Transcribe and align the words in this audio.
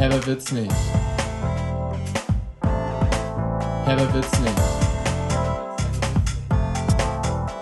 Herber 0.00 0.26
wird's 0.26 0.50
nicht. 0.50 0.72
Herber 3.84 4.14
wird's 4.14 4.40
nicht. 4.40 4.60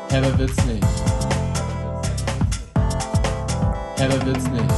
Herber 0.09 0.39
wird's 0.39 0.65
nicht. 0.65 0.87
Herber 3.97 4.25
wird's 4.25 4.49
nicht. 4.51 4.75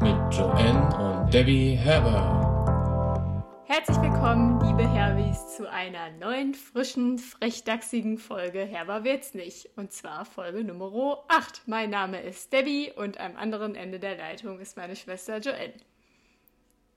Mit 0.00 0.34
Joanne 0.34 0.96
und 0.96 1.34
Debbie 1.34 1.74
Herber. 1.76 3.34
Herzlich 3.66 4.00
willkommen, 4.00 4.55
liebe 4.76 4.90
Herbis, 4.90 5.56
zu 5.56 5.70
einer 5.70 6.10
neuen, 6.10 6.52
frischen, 6.52 7.18
frechdachsigen 7.18 8.18
Folge 8.18 8.60
Herber 8.60 9.04
wird's 9.04 9.32
nicht. 9.32 9.70
Und 9.74 9.90
zwar 9.90 10.26
Folge 10.26 10.64
Nummer 10.64 11.24
8. 11.28 11.62
Mein 11.64 11.88
Name 11.88 12.20
ist 12.20 12.52
Debbie 12.52 12.92
und 12.94 13.18
am 13.18 13.36
anderen 13.36 13.74
Ende 13.74 13.98
der 13.98 14.18
Leitung 14.18 14.60
ist 14.60 14.76
meine 14.76 14.94
Schwester 14.94 15.38
Joanne. 15.38 15.72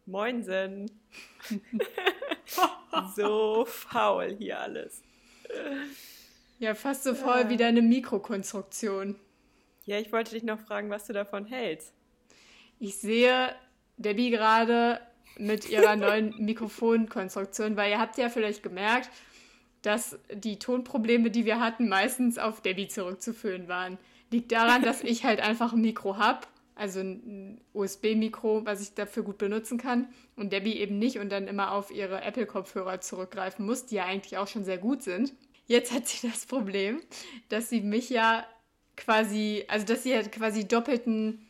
Moinsen. 0.05 0.91
so 3.15 3.63
faul 3.65 4.35
hier 4.37 4.59
alles. 4.59 5.01
Ja, 6.57 6.75
fast 6.75 7.05
so 7.05 7.15
faul 7.15 7.43
ja. 7.43 7.49
wie 7.49 7.57
deine 7.57 7.81
Mikrokonstruktion. 7.81 9.15
Ja, 9.85 9.99
ich 9.99 10.11
wollte 10.11 10.31
dich 10.31 10.43
noch 10.43 10.59
fragen, 10.59 10.89
was 10.89 11.07
du 11.07 11.13
davon 11.13 11.45
hältst. 11.45 11.93
Ich 12.77 12.97
sehe 12.97 13.55
Debbie 13.95 14.31
gerade 14.31 14.99
mit 15.39 15.69
ihrer 15.69 15.95
neuen 15.95 16.35
Mikrofonkonstruktion, 16.37 17.77
weil 17.77 17.91
ihr 17.91 17.99
habt 17.99 18.17
ja 18.17 18.29
vielleicht 18.29 18.63
gemerkt, 18.63 19.09
dass 19.81 20.19
die 20.33 20.59
Tonprobleme, 20.59 21.31
die 21.31 21.45
wir 21.45 21.59
hatten, 21.59 21.87
meistens 21.87 22.37
auf 22.37 22.61
Debbie 22.61 22.87
zurückzuführen 22.87 23.67
waren. 23.67 23.97
Liegt 24.29 24.51
daran, 24.51 24.83
dass 24.83 25.03
ich 25.03 25.23
halt 25.23 25.39
einfach 25.39 25.73
ein 25.73 25.81
Mikro 25.81 26.17
habe, 26.17 26.45
also 26.75 26.99
ein 26.99 27.61
USB-Mikro, 27.73 28.65
was 28.65 28.81
ich 28.81 28.93
dafür 28.93 29.23
gut 29.23 29.37
benutzen 29.37 29.77
kann 29.77 30.07
und 30.35 30.53
Debbie 30.53 30.77
eben 30.77 30.99
nicht 30.99 31.19
und 31.19 31.29
dann 31.29 31.47
immer 31.47 31.71
auf 31.71 31.91
ihre 31.91 32.21
Apple-Kopfhörer 32.21 33.01
zurückgreifen 33.01 33.65
muss, 33.65 33.85
die 33.85 33.95
ja 33.95 34.05
eigentlich 34.05 34.37
auch 34.37 34.47
schon 34.47 34.63
sehr 34.63 34.77
gut 34.77 35.03
sind. 35.03 35.33
Jetzt 35.65 35.91
hat 35.91 36.07
sie 36.07 36.27
das 36.27 36.45
Problem, 36.45 37.01
dass 37.49 37.69
sie 37.69 37.81
mich 37.81 38.09
ja 38.09 38.45
quasi, 38.97 39.65
also 39.67 39.85
dass 39.85 40.03
sie 40.03 40.15
halt 40.15 40.31
quasi 40.31 40.67
doppelten 40.67 41.48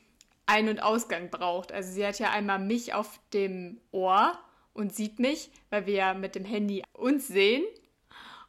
ein- 0.49 0.67
und 0.67 0.81
Ausgang 0.81 1.29
braucht. 1.29 1.71
Also 1.71 1.91
sie 1.91 2.05
hat 2.05 2.17
ja 2.17 2.31
einmal 2.31 2.57
mich 2.57 2.95
auf 2.95 3.19
dem 3.33 3.79
Ohr 3.91 4.37
und 4.73 4.95
sieht 4.95 5.19
mich, 5.19 5.51
weil 5.69 5.85
wir 5.85 5.93
ja 5.93 6.13
mit 6.15 6.33
dem 6.33 6.43
Handy 6.43 6.81
uns 6.93 7.27
sehen 7.27 7.63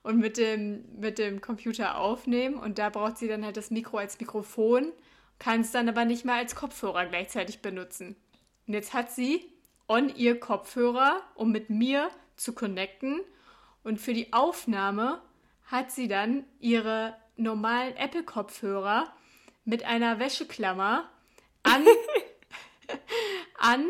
und 0.03 0.19
mit 0.19 0.39
dem, 0.39 0.83
mit 0.99 1.19
dem 1.19 1.43
Computer 1.43 1.99
aufnehmen. 1.99 2.57
Und 2.57 2.79
da 2.79 2.89
braucht 2.89 3.19
sie 3.19 3.29
dann 3.29 3.45
halt 3.45 3.59
das 3.59 3.71
Mikro 3.71 3.99
als 3.99 4.19
Mikrofon, 4.19 4.93
kann 5.39 5.61
es 5.61 5.73
dann 5.73 5.91
aber 5.91 6.07
nicht 6.07 6.25
mehr 6.25 6.37
als 6.37 6.55
Kopfhörer 6.55 7.05
gleichzeitig 7.05 7.61
benutzen. 7.61 8.17
Und 8.67 8.73
jetzt 8.73 8.95
hat 8.95 9.11
sie 9.11 9.53
on 9.87 10.09
ihr 10.17 10.41
Kopfhörer, 10.41 11.21
um 11.35 11.53
mit 11.53 11.69
mir 11.69 12.09
zu 12.37 12.55
connecten. 12.55 13.21
Und 13.83 14.01
für 14.01 14.15
die 14.15 14.33
Aufnahme 14.33 15.21
hat 15.67 15.91
sie 15.91 16.09
dann 16.09 16.45
ihre 16.61 17.15
normalen 17.37 17.95
Apple-Kopfhörer 17.97 19.13
mit 19.67 19.85
einer 19.85 20.19
Wäscheklammer 20.19 21.11
an, 21.63 21.87
an 23.59 23.87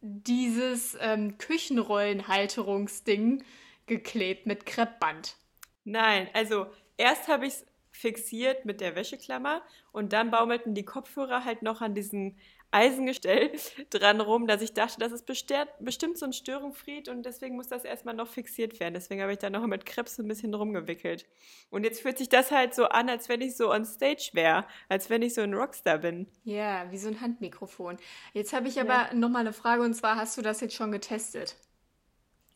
dieses 0.00 0.96
ähm, 1.00 1.38
Küchenrollenhalterungsding 1.38 3.44
geklebt 3.86 4.46
mit 4.46 4.66
Kreppband. 4.66 5.36
Nein, 5.84 6.28
also 6.32 6.66
erst 6.96 7.28
habe 7.28 7.46
ich 7.46 7.54
es 7.54 7.66
fixiert 7.90 8.64
mit 8.64 8.80
der 8.80 8.96
Wäscheklammer 8.96 9.62
und 9.92 10.12
dann 10.12 10.30
baumelten 10.30 10.74
die 10.74 10.84
Kopfhörer 10.84 11.44
halt 11.44 11.62
noch 11.62 11.80
an 11.80 11.94
diesen 11.94 12.36
Eisengestell 12.74 13.52
dran 13.90 14.20
rum, 14.20 14.48
dass 14.48 14.60
ich 14.60 14.72
dachte, 14.72 14.98
das 14.98 15.12
ist 15.12 15.26
bestimmt 15.26 16.18
so 16.18 16.26
ein 16.26 16.32
Störenfried 16.32 17.08
und 17.08 17.24
deswegen 17.24 17.54
muss 17.54 17.68
das 17.68 17.84
erstmal 17.84 18.14
noch 18.14 18.26
fixiert 18.26 18.80
werden. 18.80 18.94
Deswegen 18.94 19.22
habe 19.22 19.32
ich 19.32 19.38
da 19.38 19.48
noch 19.48 19.64
mit 19.66 19.86
Krebs 19.86 20.18
ein 20.18 20.26
bisschen 20.26 20.52
rumgewickelt. 20.52 21.24
Und 21.70 21.84
jetzt 21.84 22.02
fühlt 22.02 22.18
sich 22.18 22.28
das 22.28 22.50
halt 22.50 22.74
so 22.74 22.86
an, 22.86 23.08
als 23.08 23.28
wenn 23.28 23.40
ich 23.40 23.56
so 23.56 23.72
on 23.72 23.84
stage 23.84 24.30
wäre, 24.32 24.66
als 24.88 25.08
wenn 25.08 25.22
ich 25.22 25.34
so 25.34 25.42
ein 25.42 25.54
Rockstar 25.54 25.98
bin. 25.98 26.26
Ja, 26.42 26.90
wie 26.90 26.98
so 26.98 27.08
ein 27.08 27.20
Handmikrofon. 27.20 27.96
Jetzt 28.32 28.52
habe 28.52 28.66
ich 28.66 28.80
aber 28.80 29.08
ja. 29.10 29.14
nochmal 29.14 29.42
eine 29.42 29.52
Frage 29.52 29.82
und 29.82 29.94
zwar, 29.94 30.16
hast 30.16 30.36
du 30.36 30.42
das 30.42 30.60
jetzt 30.60 30.74
schon 30.74 30.90
getestet? 30.90 31.54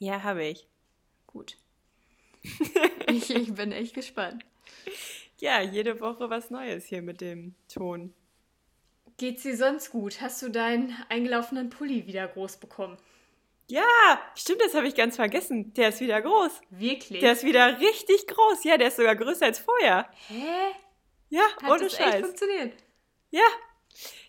Ja, 0.01 0.25
habe 0.25 0.45
ich. 0.45 0.67
Gut. 1.29 1.57
ich, 3.07 3.31
ich 3.31 3.55
bin 3.55 3.71
echt 3.71 3.95
gespannt. 3.95 4.45
Ja, 5.39 5.61
jede 5.61 6.01
Woche 6.01 6.29
was 6.29 6.51
Neues 6.51 6.87
hier 6.87 7.03
mit 7.03 7.21
dem 7.21 7.55
Ton. 7.69 8.13
Geht's 9.19 9.43
dir 9.43 9.57
sonst 9.57 9.91
gut? 9.91 10.21
Hast 10.21 10.41
du 10.43 10.49
deinen 10.49 10.97
eingelaufenen 11.09 11.71
Pulli 11.71 12.07
wieder 12.07 12.29
groß 12.29 12.59
bekommen? 12.59 12.97
Ja, 13.67 13.83
stimmt, 14.37 14.63
das 14.63 14.75
habe 14.75 14.87
ich 14.87 14.95
ganz 14.95 15.17
vergessen. 15.17 15.75
Der 15.75 15.89
ist 15.89 16.01
wieder 16.01 16.23
groß. 16.23 16.61
Wirklich? 16.71 17.21
Der 17.21 17.33
ist 17.33 17.45
wieder 17.45 17.81
richtig 17.81 18.29
groß. 18.29 18.63
Ja, 18.63 18.79
der 18.79 18.89
ist 18.89 18.97
sogar 18.97 19.17
größer 19.17 19.47
als 19.47 19.59
vorher. 19.59 20.09
Hä? 20.29 20.73
Ja, 21.31 21.43
Hat 21.61 21.71
ohne 21.71 21.81
das 21.81 21.97
Scheiß. 21.97 22.15
echt 22.15 22.25
funktioniert? 22.25 22.73
Ja. 23.31 23.43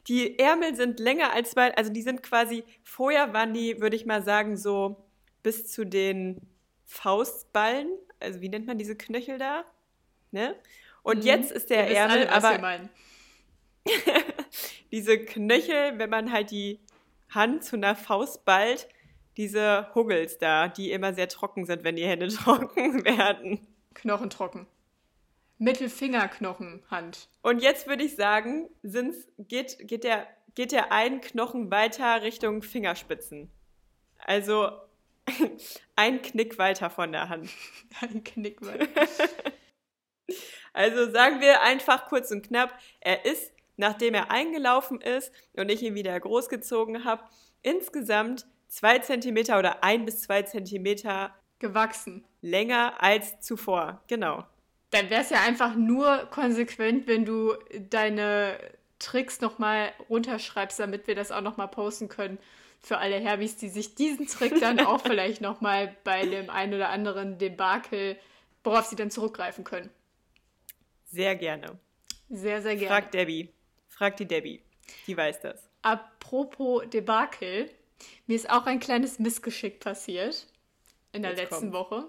Die 0.07 0.39
Ärmel 0.39 0.75
sind 0.75 0.99
länger 0.99 1.31
als 1.33 1.51
zwei, 1.51 1.73
also 1.75 1.93
die 1.93 2.01
sind 2.01 2.23
quasi, 2.23 2.63
vorher 2.83 3.31
waren 3.31 3.53
die, 3.53 3.79
würde 3.79 3.95
ich 3.95 4.07
mal 4.07 4.23
sagen, 4.23 4.57
so 4.57 5.05
bis 5.43 5.71
zu 5.71 5.85
den 5.85 6.41
Faustballen. 6.85 7.87
Also 8.19 8.41
wie 8.41 8.49
nennt 8.49 8.65
man 8.65 8.79
diese 8.79 8.97
Knöchel 8.97 9.37
da? 9.37 9.65
Ne? 10.31 10.55
Und 11.03 11.19
mhm. 11.19 11.25
jetzt 11.25 11.51
ist 11.51 11.69
der 11.69 11.89
Ärmel 11.95 12.27
alle, 12.27 12.31
aber. 12.31 12.89
Diese 14.91 15.19
Knöchel, 15.19 15.99
wenn 15.99 16.09
man 16.09 16.31
halt 16.31 16.51
die 16.51 16.79
Hand 17.29 17.63
zu 17.63 17.75
einer 17.75 17.95
Faust 17.95 18.45
ballt, 18.45 18.87
diese 19.37 19.87
Huggels 19.95 20.37
da, 20.37 20.67
die 20.67 20.91
immer 20.91 21.13
sehr 21.13 21.29
trocken 21.29 21.65
sind, 21.65 21.83
wenn 21.83 21.95
die 21.95 22.05
Hände 22.05 22.27
trocken 22.29 23.05
werden. 23.05 23.67
Knochen 23.93 24.29
trocken. 24.29 24.67
Mittelfingerknochenhand. 25.59 27.29
Und 27.41 27.61
jetzt 27.61 27.87
würde 27.87 28.03
ich 28.03 28.15
sagen, 28.15 28.69
sind's, 28.81 29.27
geht, 29.37 29.77
geht, 29.87 30.03
der, 30.03 30.27
geht 30.55 30.71
der 30.71 30.91
ein 30.91 31.21
Knochen 31.21 31.69
weiter 31.69 32.21
Richtung 32.21 32.63
Fingerspitzen. 32.63 33.51
Also 34.17 34.71
ein 35.95 36.21
Knick 36.21 36.57
weiter 36.57 36.89
von 36.89 37.11
der 37.11 37.29
Hand. 37.29 37.49
Ein 38.01 38.23
Knick 38.23 38.61
weiter. 38.61 38.87
also 40.73 41.11
sagen 41.11 41.41
wir 41.41 41.61
einfach 41.61 42.07
kurz 42.07 42.31
und 42.31 42.47
knapp, 42.47 42.77
er 42.99 43.25
ist 43.25 43.53
nachdem 43.79 44.13
er 44.13 44.29
eingelaufen 44.29 44.99
ist 44.99 45.31
und 45.53 45.69
ich 45.69 45.81
ihn 45.81 45.95
wieder 45.95 46.19
großgezogen 46.19 47.05
habe, 47.05 47.23
insgesamt 47.61 48.45
zwei 48.67 48.99
Zentimeter 48.99 49.57
oder 49.57 49.83
ein 49.83 50.05
bis 50.05 50.21
zwei 50.21 50.43
Zentimeter 50.43 51.33
gewachsen. 51.59 52.25
Länger 52.41 53.01
als 53.01 53.39
zuvor, 53.39 54.03
genau. 54.07 54.45
Dann 54.91 55.09
wäre 55.09 55.21
es 55.21 55.29
ja 55.29 55.41
einfach 55.41 55.75
nur 55.75 56.27
konsequent, 56.29 57.07
wenn 57.07 57.23
du 57.23 57.53
deine 57.89 58.59
Tricks 58.99 59.39
nochmal 59.39 59.93
runterschreibst, 60.09 60.79
damit 60.79 61.07
wir 61.07 61.15
das 61.15 61.31
auch 61.31 61.41
nochmal 61.41 61.69
posten 61.69 62.09
können 62.09 62.37
für 62.81 62.97
alle 62.97 63.17
Herbis, 63.17 63.55
die 63.55 63.69
sich 63.69 63.95
diesen 63.95 64.27
Trick 64.27 64.59
dann 64.59 64.79
auch 64.85 65.01
vielleicht 65.01 65.41
nochmal 65.41 65.95
bei 66.03 66.25
dem 66.25 66.49
einen 66.49 66.73
oder 66.73 66.89
anderen 66.89 67.37
Debakel, 67.37 68.17
worauf 68.63 68.85
sie 68.85 68.95
dann 68.97 69.09
zurückgreifen 69.09 69.63
können. 69.63 69.89
Sehr 71.05 71.35
gerne. 71.35 71.79
Sehr, 72.29 72.61
sehr 72.61 72.75
gerne. 72.75 72.87
Frag 72.87 73.11
Debbie. 73.11 73.53
Frag 73.99 74.15
die 74.15 74.25
Debbie. 74.25 74.61
Die 75.07 75.17
weiß 75.17 75.41
das. 75.41 75.69
Apropos 75.81 76.83
Debakel, 76.89 77.69
mir 78.27 78.35
ist 78.37 78.49
auch 78.49 78.65
ein 78.65 78.79
kleines 78.79 79.19
Missgeschick 79.19 79.81
passiert 79.81 80.47
in 81.11 81.21
der 81.21 81.31
Jetzt 81.31 81.51
letzten 81.51 81.71
kommt. 81.71 81.73
Woche. 81.73 82.05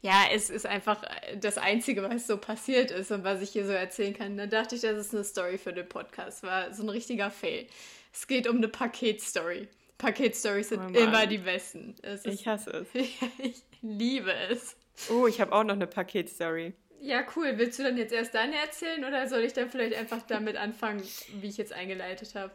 Ja, 0.00 0.22
es 0.32 0.48
ist 0.48 0.64
einfach 0.64 1.02
das 1.38 1.58
Einzige, 1.58 2.02
was 2.02 2.26
so 2.26 2.38
passiert 2.38 2.90
ist 2.90 3.10
und 3.10 3.22
was 3.22 3.42
ich 3.42 3.50
hier 3.50 3.66
so 3.66 3.72
erzählen 3.72 4.14
kann. 4.14 4.38
Da 4.38 4.46
dachte 4.46 4.76
ich, 4.76 4.80
das 4.80 4.96
ist 4.96 5.14
eine 5.14 5.24
Story 5.24 5.58
für 5.58 5.74
den 5.74 5.86
Podcast. 5.86 6.42
War 6.42 6.72
so 6.72 6.82
ein 6.82 6.88
richtiger 6.88 7.30
Fail. 7.30 7.66
Es 8.10 8.26
geht 8.26 8.48
um 8.48 8.56
eine 8.56 8.68
Paketstory. 8.68 9.68
Paketstories 9.98 10.70
sind 10.70 10.80
oh 10.80 10.98
immer 10.98 11.26
die 11.26 11.36
besten. 11.36 11.96
ich 12.24 12.48
hasse 12.48 12.70
es. 12.70 12.88
ich 13.38 13.62
liebe 13.82 14.32
es. 14.32 14.74
Oh, 15.10 15.26
ich 15.26 15.38
habe 15.42 15.52
auch 15.52 15.64
noch 15.64 15.74
eine 15.74 15.86
Paketstory. 15.86 16.72
Ja, 17.04 17.22
cool. 17.36 17.52
Willst 17.56 17.78
du 17.78 17.82
dann 17.82 17.98
jetzt 17.98 18.14
erst 18.14 18.34
deine 18.34 18.56
erzählen 18.56 19.04
oder 19.04 19.28
soll 19.28 19.40
ich 19.40 19.52
dann 19.52 19.68
vielleicht 19.68 19.94
einfach 19.94 20.22
damit 20.26 20.56
anfangen, 20.56 21.02
wie 21.34 21.48
ich 21.48 21.58
jetzt 21.58 21.74
eingeleitet 21.74 22.34
habe? 22.34 22.50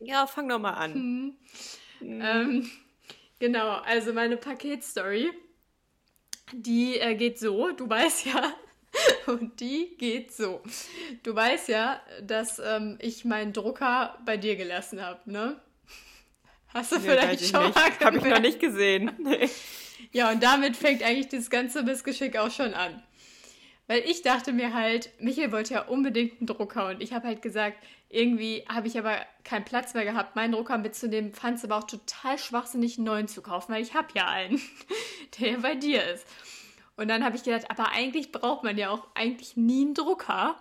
Ja, 0.00 0.26
fang 0.26 0.48
doch 0.48 0.58
mal 0.58 0.72
an. 0.72 0.94
Hm. 0.94 1.36
Hm. 2.00 2.20
Ähm, 2.20 2.70
genau, 3.38 3.68
also 3.68 4.12
meine 4.12 4.36
Paketstory, 4.36 5.30
die 6.52 6.98
äh, 6.98 7.14
geht 7.14 7.38
so, 7.38 7.70
du 7.70 7.88
weißt 7.88 8.26
ja, 8.26 8.52
und 9.26 9.60
die 9.60 9.94
geht 9.96 10.32
so. 10.32 10.60
Du 11.22 11.32
weißt 11.36 11.68
ja, 11.68 12.02
dass 12.20 12.58
ähm, 12.58 12.98
ich 13.00 13.24
meinen 13.24 13.52
Drucker 13.52 14.18
bei 14.26 14.36
dir 14.36 14.56
gelassen 14.56 15.02
habe, 15.02 15.30
ne? 15.30 15.60
Hast 16.74 16.90
du 16.90 16.96
nee, 16.96 17.10
vielleicht 17.10 17.48
schon 17.48 17.66
nicht. 17.66 17.76
mal 17.76 17.90
gemerkt? 17.90 18.04
Habe 18.04 18.16
ich 18.16 18.24
noch 18.24 18.40
nicht 18.40 18.58
gesehen. 18.58 19.12
Ja, 20.12 20.30
und 20.30 20.42
damit 20.42 20.76
fängt 20.76 21.02
eigentlich 21.02 21.28
das 21.28 21.50
ganze 21.50 21.82
Missgeschick 21.82 22.36
auch 22.36 22.50
schon 22.50 22.72
an. 22.74 23.02
Weil 23.86 24.00
ich 24.00 24.22
dachte 24.22 24.52
mir 24.52 24.72
halt, 24.72 25.10
Michael 25.20 25.52
wollte 25.52 25.74
ja 25.74 25.82
unbedingt 25.82 26.40
einen 26.40 26.46
Drucker 26.46 26.88
und 26.88 27.02
ich 27.02 27.12
habe 27.12 27.26
halt 27.26 27.42
gesagt, 27.42 27.76
irgendwie 28.08 28.64
habe 28.68 28.86
ich 28.86 28.98
aber 28.98 29.18
keinen 29.42 29.64
Platz 29.64 29.92
mehr 29.92 30.04
gehabt, 30.04 30.36
meinen 30.36 30.52
Drucker 30.52 30.78
mitzunehmen, 30.78 31.34
fand 31.34 31.58
es 31.58 31.64
aber 31.64 31.76
auch 31.76 31.84
total 31.84 32.38
schwachsinnig, 32.38 32.96
einen 32.96 33.06
neuen 33.06 33.28
zu 33.28 33.42
kaufen, 33.42 33.74
weil 33.74 33.82
ich 33.82 33.94
habe 33.94 34.08
ja 34.14 34.26
einen, 34.26 34.60
der 35.38 35.50
ja 35.50 35.58
bei 35.58 35.74
dir 35.74 36.02
ist. 36.12 36.26
Und 36.96 37.08
dann 37.08 37.24
habe 37.24 37.36
ich 37.36 37.42
gedacht, 37.42 37.70
aber 37.70 37.90
eigentlich 37.90 38.32
braucht 38.32 38.62
man 38.62 38.78
ja 38.78 38.90
auch 38.90 39.06
eigentlich 39.14 39.56
nie 39.56 39.82
einen 39.84 39.94
Drucker. 39.94 40.56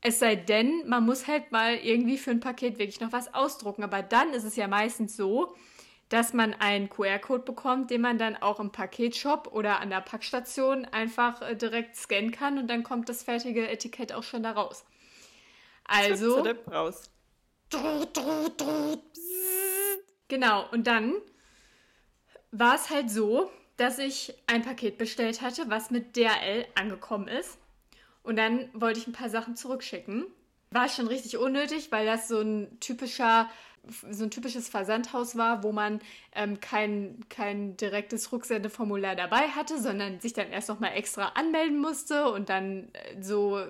Es 0.00 0.18
sei 0.18 0.36
denn, 0.36 0.86
man 0.86 1.06
muss 1.06 1.26
halt 1.26 1.50
mal 1.50 1.74
irgendwie 1.74 2.18
für 2.18 2.30
ein 2.30 2.40
Paket 2.40 2.78
wirklich 2.78 3.00
noch 3.00 3.12
was 3.12 3.32
ausdrucken. 3.32 3.82
Aber 3.82 4.02
dann 4.02 4.32
ist 4.34 4.44
es 4.44 4.56
ja 4.56 4.68
meistens 4.68 5.16
so, 5.16 5.56
dass 6.08 6.32
man 6.32 6.54
einen 6.54 6.88
QR-Code 6.88 7.44
bekommt, 7.44 7.90
den 7.90 8.00
man 8.00 8.18
dann 8.18 8.36
auch 8.36 8.60
im 8.60 8.72
Paketshop 8.72 9.48
oder 9.52 9.80
an 9.80 9.90
der 9.90 10.00
Packstation 10.00 10.86
einfach 10.86 11.42
äh, 11.42 11.54
direkt 11.54 11.96
scannen 11.96 12.30
kann 12.30 12.58
und 12.58 12.68
dann 12.68 12.82
kommt 12.82 13.08
das 13.08 13.22
fertige 13.22 13.68
Etikett 13.68 14.12
auch 14.12 14.22
schon 14.22 14.42
da 14.42 14.52
raus. 14.52 14.84
Also. 15.84 16.46
Raus. 16.70 17.10
Genau, 20.28 20.68
und 20.70 20.86
dann 20.86 21.14
war 22.50 22.74
es 22.74 22.90
halt 22.90 23.10
so, 23.10 23.50
dass 23.76 23.98
ich 23.98 24.34
ein 24.46 24.62
Paket 24.62 24.98
bestellt 24.98 25.42
hatte, 25.42 25.68
was 25.68 25.90
mit 25.90 26.16
DRL 26.16 26.66
angekommen 26.74 27.28
ist. 27.28 27.58
Und 28.22 28.36
dann 28.36 28.68
wollte 28.74 29.00
ich 29.00 29.06
ein 29.06 29.12
paar 29.12 29.30
Sachen 29.30 29.56
zurückschicken. 29.56 30.26
War 30.70 30.88
schon 30.88 31.06
richtig 31.06 31.38
unnötig, 31.38 31.90
weil 31.92 32.04
das 32.04 32.28
so 32.28 32.40
ein 32.40 32.78
typischer 32.80 33.48
so 34.10 34.24
ein 34.24 34.30
typisches 34.30 34.68
Versandhaus 34.68 35.36
war, 35.36 35.62
wo 35.62 35.72
man 35.72 36.00
ähm, 36.34 36.60
kein, 36.60 37.24
kein 37.28 37.76
direktes 37.76 38.32
Rücksendeformular 38.32 39.16
dabei 39.16 39.48
hatte, 39.48 39.80
sondern 39.80 40.20
sich 40.20 40.32
dann 40.32 40.50
erst 40.50 40.68
noch 40.68 40.80
mal 40.80 40.88
extra 40.88 41.32
anmelden 41.34 41.78
musste 41.78 42.30
und 42.30 42.48
dann 42.48 42.88
äh, 42.92 43.22
so 43.22 43.60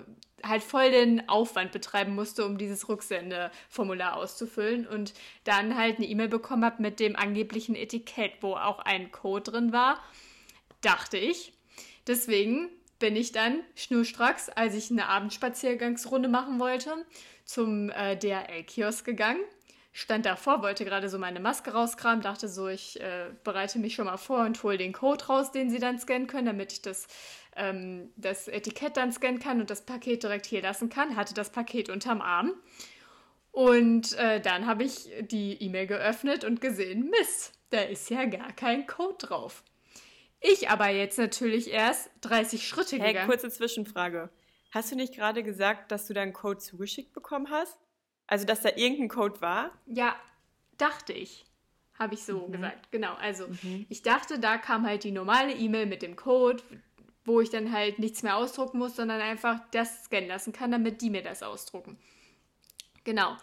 halt 0.43 0.63
voll 0.63 0.91
den 0.91 1.27
Aufwand 1.27 1.71
betreiben 1.71 2.15
musste, 2.15 2.45
um 2.45 2.57
dieses 2.57 2.87
Rücksendeformular 2.87 4.15
auszufüllen 4.15 4.87
und 4.87 5.13
dann 5.43 5.77
halt 5.77 5.97
eine 5.97 6.07
E-Mail 6.07 6.29
bekommen 6.29 6.65
habe 6.65 6.81
mit 6.81 6.99
dem 6.99 7.15
angeblichen 7.15 7.75
Etikett, 7.75 8.33
wo 8.41 8.53
auch 8.53 8.79
ein 8.79 9.11
Code 9.11 9.51
drin 9.51 9.73
war, 9.73 10.01
dachte 10.81 11.17
ich. 11.17 11.53
Deswegen 12.07 12.69
bin 12.99 13.15
ich 13.15 13.31
dann 13.31 13.61
schnurstracks, 13.75 14.49
als 14.49 14.75
ich 14.75 14.91
eine 14.91 15.07
Abendspaziergangsrunde 15.07 16.29
machen 16.29 16.59
wollte, 16.59 17.05
zum 17.45 17.89
äh, 17.89 18.17
DHL-Kiosk 18.17 19.05
gegangen 19.05 19.41
stand 19.91 20.25
davor, 20.25 20.61
wollte 20.61 20.85
gerade 20.85 21.09
so 21.09 21.17
meine 21.17 21.39
Maske 21.39 21.71
rauskramen, 21.71 22.21
dachte 22.21 22.47
so, 22.47 22.67
ich 22.67 22.99
äh, 23.01 23.31
bereite 23.43 23.79
mich 23.79 23.95
schon 23.95 24.05
mal 24.05 24.17
vor 24.17 24.45
und 24.45 24.61
hole 24.63 24.77
den 24.77 24.93
Code 24.93 25.25
raus, 25.25 25.51
den 25.51 25.69
sie 25.69 25.79
dann 25.79 25.99
scannen 25.99 26.27
können, 26.27 26.45
damit 26.45 26.73
ich 26.73 26.81
das, 26.81 27.07
ähm, 27.55 28.11
das 28.15 28.47
Etikett 28.47 28.97
dann 28.97 29.11
scannen 29.11 29.39
kann 29.39 29.59
und 29.59 29.69
das 29.69 29.85
Paket 29.85 30.23
direkt 30.23 30.45
hier 30.45 30.61
lassen 30.61 30.89
kann. 30.89 31.15
Hatte 31.15 31.33
das 31.33 31.51
Paket 31.51 31.89
unterm 31.89 32.21
Arm. 32.21 32.53
Und 33.51 34.13
äh, 34.13 34.39
dann 34.39 34.67
habe 34.67 34.83
ich 34.83 35.09
die 35.21 35.61
E-Mail 35.61 35.87
geöffnet 35.87 36.43
und 36.43 36.61
gesehen, 36.61 37.09
Mist, 37.09 37.53
da 37.71 37.81
ist 37.81 38.09
ja 38.09 38.25
gar 38.25 38.53
kein 38.53 38.85
Code 38.85 39.17
drauf. 39.17 39.63
Ich 40.39 40.69
aber 40.69 40.87
jetzt 40.89 41.17
natürlich 41.17 41.71
erst 41.71 42.09
30 42.21 42.65
Schritte 42.65 42.97
hey, 42.97 43.07
gegangen. 43.09 43.27
kurze 43.27 43.49
Zwischenfrage. 43.49 44.29
Hast 44.71 44.91
du 44.91 44.95
nicht 44.95 45.15
gerade 45.15 45.43
gesagt, 45.43 45.91
dass 45.91 46.07
du 46.07 46.13
deinen 46.13 46.31
Code 46.31 46.59
zugeschickt 46.59 47.11
bekommen 47.11 47.49
hast? 47.49 47.77
Also, 48.29 48.45
dass 48.45 48.61
da 48.61 48.69
irgendein 48.75 49.09
Code 49.09 49.41
war? 49.41 49.71
Ja, 49.87 50.15
dachte 50.77 51.13
ich. 51.13 51.45
Habe 51.97 52.13
ich 52.13 52.23
so 52.23 52.47
mhm. 52.47 52.51
gesagt. 52.51 52.91
Genau. 52.91 53.15
Also, 53.15 53.47
mhm. 53.47 53.87
ich 53.89 54.03
dachte, 54.03 54.37
da 54.37 54.59
kam 54.59 54.85
halt 54.85 55.03
die 55.03 55.11
normale 55.11 55.53
E-Mail 55.53 55.87
mit 55.87 56.03
dem 56.03 56.15
Code, 56.15 56.61
wo 57.25 57.41
ich 57.41 57.49
dann 57.49 57.73
halt 57.73 57.97
nichts 57.97 58.21
mehr 58.21 58.37
ausdrucken 58.37 58.77
muss, 58.77 58.95
sondern 58.95 59.19
einfach 59.19 59.59
das 59.71 60.03
scannen 60.03 60.29
lassen 60.29 60.53
kann, 60.53 60.69
damit 60.71 61.01
die 61.01 61.09
mir 61.09 61.23
das 61.23 61.41
ausdrucken. 61.41 61.97
Genau. 63.03 63.35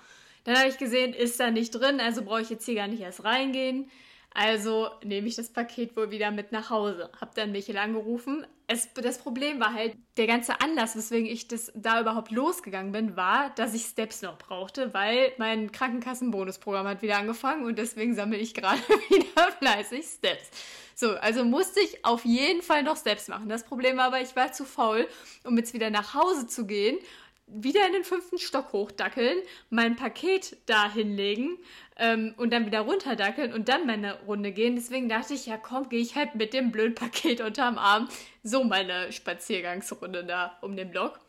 Dann 0.45 0.57
habe 0.57 0.69
ich 0.69 0.79
gesehen, 0.79 1.13
ist 1.13 1.41
da 1.41 1.51
nicht 1.51 1.73
drin, 1.73 1.99
also 1.99 2.23
brauche 2.23 2.43
ich 2.43 2.51
jetzt 2.51 2.65
hier 2.65 2.77
gar 2.77 2.87
nicht 2.87 3.01
erst 3.01 3.25
reingehen. 3.25 3.91
Also 4.39 4.91
nehme 5.03 5.29
ich 5.29 5.35
das 5.35 5.49
Paket 5.49 5.97
wohl 5.97 6.11
wieder 6.11 6.31
mit 6.31 6.53
nach 6.53 6.69
Hause. 6.69 7.09
Hab 7.19 7.35
dann 7.35 7.53
Michael 7.53 7.79
angerufen. 7.79 8.47
Es, 8.67 8.93
das 8.93 9.17
Problem 9.17 9.61
war 9.61 9.73
halt, 9.73 9.97
der 10.19 10.27
ganze 10.27 10.61
Anlass, 10.61 10.95
weswegen 10.95 11.27
ich 11.27 11.49
das 11.49 11.73
da 11.75 12.03
überhaupt 12.03 12.31
losgegangen 12.31 12.93
bin, 12.93 13.17
war, 13.17 13.49
dass 13.55 13.73
ich 13.73 13.87
Steps 13.87 14.21
noch 14.21 14.37
brauchte, 14.37 14.93
weil 14.93 15.33
mein 15.39 15.73
Krankenkassenbonusprogramm 15.73 16.87
hat 16.87 17.01
wieder 17.01 17.17
angefangen 17.17 17.65
und 17.65 17.79
deswegen 17.79 18.15
sammle 18.15 18.37
ich 18.37 18.53
gerade 18.53 18.79
wieder 19.09 19.53
fleißig 19.59 20.05
Steps. 20.05 20.51
So, 20.95 21.13
also 21.13 21.43
musste 21.45 21.81
ich 21.81 22.05
auf 22.05 22.27
jeden 22.27 22.61
Fall 22.61 22.83
noch 22.83 22.99
Steps 22.99 23.29
machen. 23.29 23.49
Das 23.49 23.65
Problem 23.65 23.97
war 23.97 24.07
aber, 24.07 24.21
ich 24.21 24.37
war 24.37 24.53
zu 24.53 24.67
faul, 24.67 25.09
um 25.45 25.57
jetzt 25.57 25.73
wieder 25.73 25.89
nach 25.89 26.13
Hause 26.13 26.47
zu 26.47 26.67
gehen 26.67 26.99
wieder 27.47 27.87
in 27.87 27.93
den 27.93 28.05
fünften 28.05 28.39
Stock 28.39 28.73
hochdackeln, 28.73 29.39
mein 29.71 29.97
Paket 29.97 30.57
da 30.67 30.93
hinlegen 30.93 31.59
ähm, 31.97 32.35
und 32.37 32.53
dann 32.53 32.67
wieder 32.67 32.81
runterdackeln 32.81 33.53
und 33.53 33.69
dann 33.69 33.87
meine 33.87 34.21
Runde 34.23 34.53
gehen. 34.53 34.75
Deswegen 34.75 35.09
dachte 35.09 35.35
ich, 35.35 35.47
ja 35.47 35.57
komm, 35.57 35.89
gehe 35.89 36.01
ich 36.01 36.17
halt 36.17 36.35
mit 36.35 36.53
dem 36.53 36.73
blöden 36.73 36.95
Paket 36.95 37.41
unterm 37.41 37.79
Arm 37.79 38.09
so 38.43 38.65
meine 38.65 39.13
Spaziergangsrunde 39.13 40.25
da 40.25 40.59
um 40.61 40.77
den 40.77 40.91
Block. 40.91 41.21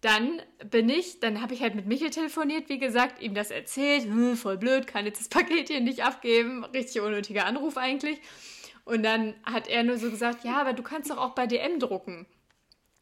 Dann 0.00 0.40
bin 0.70 0.88
ich, 0.88 1.18
dann 1.18 1.42
habe 1.42 1.54
ich 1.54 1.62
halt 1.62 1.74
mit 1.74 1.86
Michael 1.86 2.10
telefoniert, 2.10 2.68
wie 2.68 2.78
gesagt, 2.78 3.20
ihm 3.20 3.34
das 3.34 3.50
erzählt, 3.50 4.04
hm, 4.04 4.36
voll 4.36 4.56
blöd, 4.56 4.86
kann 4.86 5.06
jetzt 5.06 5.20
das 5.20 5.28
Paket 5.28 5.68
hier 5.68 5.80
nicht 5.80 6.04
abgeben, 6.04 6.64
richtig 6.66 7.02
unnötiger 7.02 7.46
Anruf 7.46 7.76
eigentlich. 7.76 8.20
Und 8.84 9.02
dann 9.02 9.34
hat 9.42 9.66
er 9.68 9.82
nur 9.82 9.98
so 9.98 10.08
gesagt, 10.08 10.44
ja, 10.44 10.60
aber 10.60 10.72
du 10.72 10.84
kannst 10.84 11.10
doch 11.10 11.18
auch 11.18 11.34
bei 11.34 11.48
DM 11.48 11.80
drucken. 11.80 12.26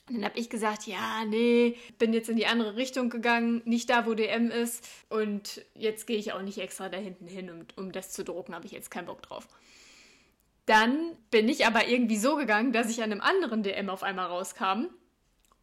Und 0.08 0.16
dann 0.16 0.24
habe 0.24 0.38
ich 0.38 0.48
gesagt, 0.50 0.86
ja, 0.86 1.24
nee, 1.24 1.76
bin 1.98 2.12
jetzt 2.12 2.28
in 2.28 2.36
die 2.36 2.46
andere 2.46 2.76
Richtung 2.76 3.10
gegangen, 3.10 3.62
nicht 3.64 3.90
da, 3.90 4.06
wo 4.06 4.14
DM 4.14 4.50
ist. 4.50 4.86
Und 5.08 5.64
jetzt 5.74 6.06
gehe 6.06 6.16
ich 6.16 6.32
auch 6.32 6.42
nicht 6.42 6.58
extra 6.58 6.88
da 6.88 6.96
hinten 6.96 7.26
hin, 7.26 7.50
um, 7.50 7.66
um 7.76 7.92
das 7.92 8.12
zu 8.12 8.22
drucken, 8.22 8.54
habe 8.54 8.66
ich 8.66 8.72
jetzt 8.72 8.90
keinen 8.90 9.06
Bock 9.06 9.22
drauf. 9.22 9.48
Dann 10.64 11.16
bin 11.30 11.48
ich 11.48 11.66
aber 11.66 11.88
irgendwie 11.88 12.16
so 12.16 12.36
gegangen, 12.36 12.72
dass 12.72 12.90
ich 12.90 13.02
an 13.02 13.10
einem 13.10 13.20
anderen 13.20 13.62
DM 13.62 13.88
auf 13.88 14.02
einmal 14.02 14.26
rauskam. 14.26 14.86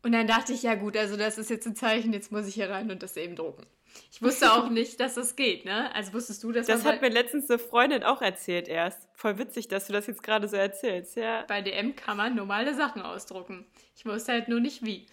Und 0.01 0.11
dann 0.11 0.27
dachte 0.27 0.51
ich, 0.51 0.63
ja 0.63 0.75
gut, 0.75 0.97
also 0.97 1.15
das 1.15 1.37
ist 1.37 1.49
jetzt 1.49 1.65
ein 1.65 1.75
Zeichen, 1.75 2.11
jetzt 2.11 2.31
muss 2.31 2.47
ich 2.47 2.55
hier 2.55 2.69
rein 2.69 2.91
und 2.91 3.01
das 3.01 3.15
eben 3.15 3.37
drucken. 3.37 3.65
Ich 4.11 4.21
wusste 4.21 4.53
auch 4.53 4.69
nicht, 4.69 4.99
dass 4.99 5.15
das 5.15 5.35
geht, 5.35 5.65
ne? 5.65 5.93
Also 5.95 6.13
wusstest 6.13 6.43
du, 6.43 6.51
dass 6.51 6.67
das 6.67 6.85
hat 6.85 7.01
mir 7.01 7.09
letztens 7.09 7.49
eine 7.49 7.59
Freundin 7.59 8.03
auch 8.03 8.21
erzählt 8.21 8.67
erst. 8.67 9.07
Voll 9.13 9.37
witzig, 9.37 9.67
dass 9.67 9.87
du 9.87 9.93
das 9.93 10.07
jetzt 10.07 10.23
gerade 10.23 10.47
so 10.47 10.55
erzählst, 10.55 11.15
ja. 11.15 11.43
Bei 11.47 11.61
DM 11.61 11.95
kann 11.95 12.17
man 12.17 12.35
normale 12.35 12.73
Sachen 12.73 13.01
ausdrucken. 13.01 13.65
Ich 13.95 14.05
wusste 14.05 14.33
halt 14.33 14.47
nur 14.47 14.59
nicht 14.59 14.83
wie. 14.85 15.05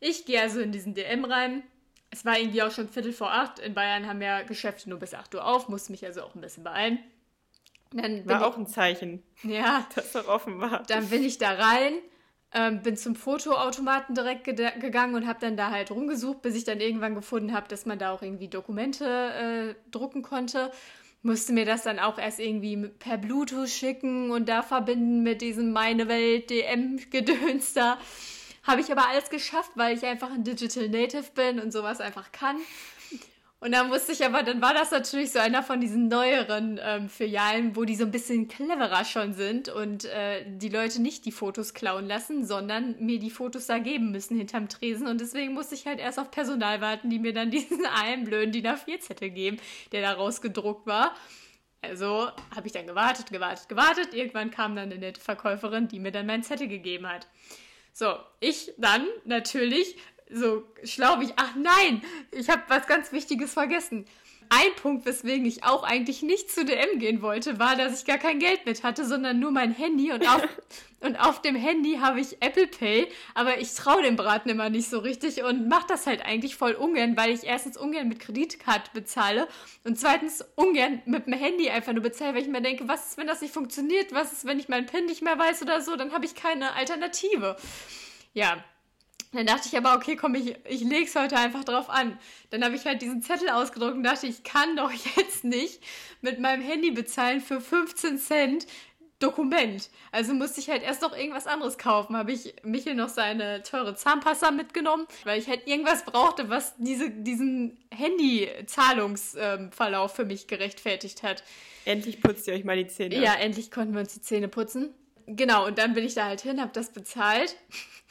Ich 0.00 0.24
gehe 0.24 0.40
also 0.40 0.60
in 0.60 0.72
diesen 0.72 0.94
DM 0.94 1.24
rein. 1.24 1.62
Es 2.10 2.24
war 2.24 2.38
irgendwie 2.38 2.62
auch 2.62 2.70
schon 2.70 2.88
Viertel 2.88 3.12
vor 3.12 3.32
acht. 3.32 3.58
In 3.58 3.74
Bayern 3.74 4.06
haben 4.06 4.22
ja 4.22 4.42
Geschäfte 4.42 4.88
nur 4.88 4.98
bis 4.98 5.14
acht 5.14 5.34
Uhr 5.34 5.44
auf, 5.46 5.68
musste 5.68 5.92
mich 5.92 6.04
also 6.04 6.22
auch 6.22 6.34
ein 6.34 6.40
bisschen 6.40 6.64
beeilen. 6.64 6.98
Dann 7.92 8.26
war 8.28 8.46
auch 8.46 8.56
ein 8.56 8.66
Zeichen. 8.66 9.22
Ja. 9.42 9.86
Dass 9.94 10.14
er 10.14 10.28
offen 10.28 10.60
war. 10.60 10.82
Dann 10.88 11.08
bin 11.08 11.24
ich 11.24 11.38
da 11.38 11.52
rein 11.52 11.94
ähm, 12.52 12.82
bin 12.82 12.96
zum 12.96 13.16
Fotoautomaten 13.16 14.14
direkt 14.14 14.44
ge 14.44 14.70
gegangen 14.80 15.14
und 15.14 15.26
habe 15.26 15.40
dann 15.40 15.56
da 15.56 15.70
halt 15.70 15.90
rumgesucht, 15.90 16.42
bis 16.42 16.54
ich 16.54 16.64
dann 16.64 16.80
irgendwann 16.80 17.14
gefunden 17.14 17.52
habe, 17.52 17.68
dass 17.68 17.86
man 17.86 17.98
da 17.98 18.12
auch 18.12 18.22
irgendwie 18.22 18.48
Dokumente 18.48 19.04
äh, 19.04 19.74
drucken 19.90 20.22
konnte. 20.22 20.70
Musste 21.22 21.52
mir 21.52 21.64
das 21.64 21.82
dann 21.82 21.98
auch 21.98 22.18
erst 22.18 22.38
irgendwie 22.38 22.76
per 22.76 23.18
Bluetooth 23.18 23.68
schicken 23.68 24.30
und 24.30 24.48
da 24.48 24.62
verbinden 24.62 25.22
mit 25.22 25.42
diesem 25.42 25.72
Meine 25.72 26.08
Welt 26.08 26.50
DM-Gedöns 26.50 27.72
da. 27.74 27.98
Habe 28.62 28.80
ich 28.80 28.90
aber 28.90 29.08
alles 29.08 29.30
geschafft, 29.30 29.72
weil 29.74 29.96
ich 29.96 30.04
einfach 30.04 30.30
ein 30.30 30.44
Digital 30.44 30.88
Native 30.88 31.30
bin 31.34 31.60
und 31.60 31.72
sowas 31.72 32.00
einfach 32.00 32.32
kann. 32.32 32.56
Und 33.66 33.72
dann 33.72 33.90
wusste 33.90 34.12
ich 34.12 34.24
aber, 34.24 34.44
dann 34.44 34.62
war 34.62 34.74
das 34.74 34.92
natürlich 34.92 35.32
so 35.32 35.40
einer 35.40 35.60
von 35.60 35.80
diesen 35.80 36.06
neueren 36.06 36.78
ähm, 36.80 37.08
Filialen, 37.08 37.74
wo 37.74 37.84
die 37.84 37.96
so 37.96 38.04
ein 38.04 38.12
bisschen 38.12 38.46
cleverer 38.46 39.04
schon 39.04 39.34
sind 39.34 39.68
und 39.68 40.04
äh, 40.04 40.44
die 40.46 40.68
Leute 40.68 41.02
nicht 41.02 41.24
die 41.24 41.32
Fotos 41.32 41.74
klauen 41.74 42.06
lassen, 42.06 42.46
sondern 42.46 42.94
mir 43.00 43.18
die 43.18 43.28
Fotos 43.28 43.66
da 43.66 43.80
geben 43.80 44.12
müssen 44.12 44.38
hinterm 44.38 44.68
Tresen. 44.68 45.08
Und 45.08 45.20
deswegen 45.20 45.52
musste 45.52 45.74
ich 45.74 45.84
halt 45.84 45.98
erst 45.98 46.20
auf 46.20 46.30
Personal 46.30 46.80
warten, 46.80 47.10
die 47.10 47.18
mir 47.18 47.32
dann 47.32 47.50
diesen 47.50 47.84
einen 47.86 48.22
blöden 48.22 48.52
DIN 48.52 48.68
A4-Zettel 48.68 49.30
geben, 49.30 49.56
der 49.90 50.02
da 50.02 50.12
rausgedruckt 50.12 50.86
war. 50.86 51.12
Also 51.82 52.30
habe 52.54 52.66
ich 52.68 52.72
dann 52.72 52.86
gewartet, 52.86 53.32
gewartet, 53.32 53.68
gewartet. 53.68 54.14
Irgendwann 54.14 54.52
kam 54.52 54.76
dann 54.76 54.92
eine 54.92 55.00
nette 55.00 55.20
Verkäuferin, 55.20 55.88
die 55.88 55.98
mir 55.98 56.12
dann 56.12 56.26
meinen 56.26 56.44
Zettel 56.44 56.68
gegeben 56.68 57.08
hat. 57.08 57.26
So, 57.92 58.14
ich 58.38 58.74
dann 58.78 59.04
natürlich 59.24 59.96
so 60.30 60.64
schlau 60.84 61.20
ich, 61.20 61.32
ach 61.36 61.54
nein, 61.56 62.02
ich 62.30 62.48
habe 62.48 62.62
was 62.68 62.86
ganz 62.86 63.12
Wichtiges 63.12 63.52
vergessen. 63.52 64.06
Ein 64.48 64.74
Punkt, 64.80 65.06
weswegen 65.06 65.44
ich 65.44 65.64
auch 65.64 65.82
eigentlich 65.82 66.22
nicht 66.22 66.52
zu 66.52 66.64
DM 66.64 67.00
gehen 67.00 67.20
wollte, 67.20 67.58
war, 67.58 67.74
dass 67.74 67.98
ich 67.98 68.06
gar 68.06 68.18
kein 68.18 68.38
Geld 68.38 68.64
mit 68.64 68.84
hatte, 68.84 69.04
sondern 69.04 69.40
nur 69.40 69.50
mein 69.50 69.72
Handy 69.72 70.12
und 70.12 70.28
auf, 70.28 70.46
und 71.00 71.16
auf 71.16 71.42
dem 71.42 71.56
Handy 71.56 71.98
habe 72.00 72.20
ich 72.20 72.40
Apple 72.40 72.68
Pay, 72.68 73.08
aber 73.34 73.58
ich 73.58 73.74
traue 73.74 74.02
dem 74.02 74.14
Braten 74.14 74.48
immer 74.48 74.70
nicht 74.70 74.88
so 74.88 75.00
richtig 75.00 75.42
und 75.42 75.68
mache 75.68 75.86
das 75.88 76.06
halt 76.06 76.24
eigentlich 76.24 76.54
voll 76.54 76.74
ungern, 76.74 77.16
weil 77.16 77.32
ich 77.32 77.42
erstens 77.42 77.76
ungern 77.76 78.08
mit 78.08 78.20
Kreditkarte 78.20 78.90
bezahle 78.94 79.48
und 79.82 79.98
zweitens 79.98 80.44
ungern 80.54 81.02
mit 81.06 81.26
dem 81.26 81.32
Handy 81.32 81.68
einfach 81.70 81.92
nur 81.92 82.02
bezahle, 82.02 82.34
weil 82.34 82.42
ich 82.42 82.48
mir 82.48 82.62
denke, 82.62 82.86
was 82.86 83.08
ist, 83.08 83.18
wenn 83.18 83.26
das 83.26 83.40
nicht 83.40 83.54
funktioniert, 83.54 84.12
was 84.12 84.32
ist, 84.32 84.44
wenn 84.44 84.60
ich 84.60 84.68
meinen 84.68 84.86
PIN 84.86 85.06
nicht 85.06 85.22
mehr 85.22 85.38
weiß 85.38 85.62
oder 85.62 85.80
so, 85.80 85.96
dann 85.96 86.12
habe 86.12 86.24
ich 86.24 86.36
keine 86.36 86.74
Alternative. 86.74 87.56
Ja, 88.32 88.62
dann 89.36 89.46
dachte 89.46 89.68
ich 89.68 89.76
aber, 89.76 89.94
okay, 89.94 90.16
komm, 90.16 90.34
ich, 90.34 90.56
ich 90.68 90.82
leg's 90.82 91.14
heute 91.14 91.36
einfach 91.36 91.64
drauf 91.64 91.90
an. 91.90 92.18
Dann 92.50 92.64
habe 92.64 92.74
ich 92.74 92.84
halt 92.84 93.02
diesen 93.02 93.22
Zettel 93.22 93.50
ausgedruckt 93.50 93.94
und 93.94 94.02
dachte, 94.02 94.26
ich 94.26 94.42
kann 94.44 94.76
doch 94.76 94.92
jetzt 95.16 95.44
nicht 95.44 95.80
mit 96.20 96.40
meinem 96.40 96.62
Handy 96.62 96.90
bezahlen 96.90 97.40
für 97.40 97.60
15 97.60 98.18
Cent 98.18 98.66
Dokument. 99.18 99.88
Also 100.12 100.34
musste 100.34 100.60
ich 100.60 100.68
halt 100.68 100.82
erst 100.82 101.00
noch 101.00 101.16
irgendwas 101.16 101.46
anderes 101.46 101.78
kaufen. 101.78 102.14
Habe 102.16 102.32
ich 102.32 102.54
Michel 102.62 102.94
noch 102.94 103.08
seine 103.08 103.62
teure 103.62 103.94
Zahnpasta 103.94 104.50
mitgenommen, 104.50 105.06
weil 105.24 105.38
ich 105.38 105.48
halt 105.48 105.66
irgendwas 105.66 106.04
brauchte, 106.04 106.50
was 106.50 106.74
diese, 106.76 107.08
diesen 107.10 107.78
Handy-Zahlungsverlauf 107.90 110.14
für 110.14 110.26
mich 110.26 110.48
gerechtfertigt 110.48 111.22
hat. 111.22 111.42
Endlich 111.86 112.20
putzt 112.20 112.46
ihr 112.46 112.54
euch 112.54 112.64
mal 112.64 112.76
die 112.76 112.88
Zähne. 112.88 113.18
Ja, 113.18 113.32
endlich 113.34 113.70
konnten 113.70 113.94
wir 113.94 114.00
uns 114.00 114.12
die 114.12 114.20
Zähne 114.20 114.48
putzen. 114.48 114.92
Genau, 115.26 115.66
und 115.66 115.78
dann 115.78 115.94
bin 115.94 116.04
ich 116.04 116.14
da 116.14 116.26
halt 116.26 116.40
hin, 116.40 116.60
habe 116.60 116.72
das 116.72 116.92
bezahlt. 116.92 117.56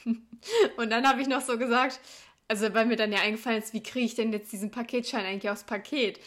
und 0.78 0.90
dann 0.90 1.08
habe 1.08 1.22
ich 1.22 1.28
noch 1.28 1.42
so 1.42 1.58
gesagt, 1.58 2.00
also 2.48 2.74
weil 2.74 2.86
mir 2.86 2.98
dann 2.98 3.12
ja 3.12 3.20
eingefallen 3.20 3.62
ist, 3.62 3.74
wie 3.74 3.84
kriege 3.84 4.06
ich 4.06 4.16
denn 4.16 4.34
jetzt 4.34 4.52
diesen 4.52 4.72
Paketschein 4.72 5.26
eigentlich 5.26 5.50
aufs 5.50 5.64
Paket? 5.64 6.20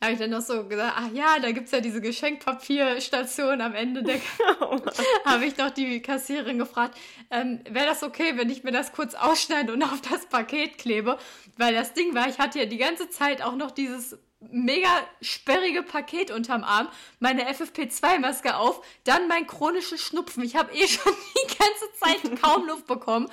Habe 0.00 0.12
ich 0.12 0.18
dann 0.18 0.30
noch 0.30 0.40
so 0.40 0.64
gesagt, 0.64 0.94
ach 0.96 1.10
ja, 1.12 1.38
da 1.40 1.50
gibt 1.50 1.66
es 1.66 1.72
ja 1.72 1.80
diese 1.80 2.00
Geschenkpapierstation 2.00 3.60
am 3.60 3.74
Ende 3.74 4.02
der 4.02 4.20
oh 4.60 4.78
habe 5.24 5.44
ich 5.44 5.56
noch 5.56 5.70
die 5.70 6.00
Kassiererin 6.00 6.58
gefragt, 6.58 6.96
ähm, 7.30 7.60
wäre 7.68 7.86
das 7.86 8.02
okay, 8.02 8.36
wenn 8.36 8.48
ich 8.48 8.62
mir 8.62 8.72
das 8.72 8.92
kurz 8.92 9.14
ausschneide 9.14 9.72
und 9.72 9.82
auf 9.92 10.00
das 10.00 10.26
Paket 10.26 10.78
klebe? 10.78 11.18
Weil 11.56 11.74
das 11.74 11.94
Ding 11.94 12.14
war, 12.14 12.28
ich 12.28 12.38
hatte 12.38 12.60
ja 12.60 12.66
die 12.66 12.78
ganze 12.78 13.10
Zeit 13.10 13.42
auch 13.42 13.56
noch 13.56 13.72
dieses 13.72 14.16
mega 14.40 14.88
sperrige 15.20 15.82
Paket 15.82 16.30
unterm 16.30 16.62
Arm, 16.62 16.88
meine 17.18 17.50
FFP2-Maske 17.50 18.56
auf, 18.56 18.80
dann 19.02 19.26
mein 19.26 19.48
chronisches 19.48 20.00
Schnupfen. 20.00 20.44
Ich 20.44 20.54
habe 20.54 20.72
eh 20.72 20.86
schon 20.86 21.12
die 21.34 21.56
ganze 21.56 21.92
Zeit 21.98 22.40
kaum 22.40 22.66
Luft 22.66 22.86
bekommen 22.86 23.28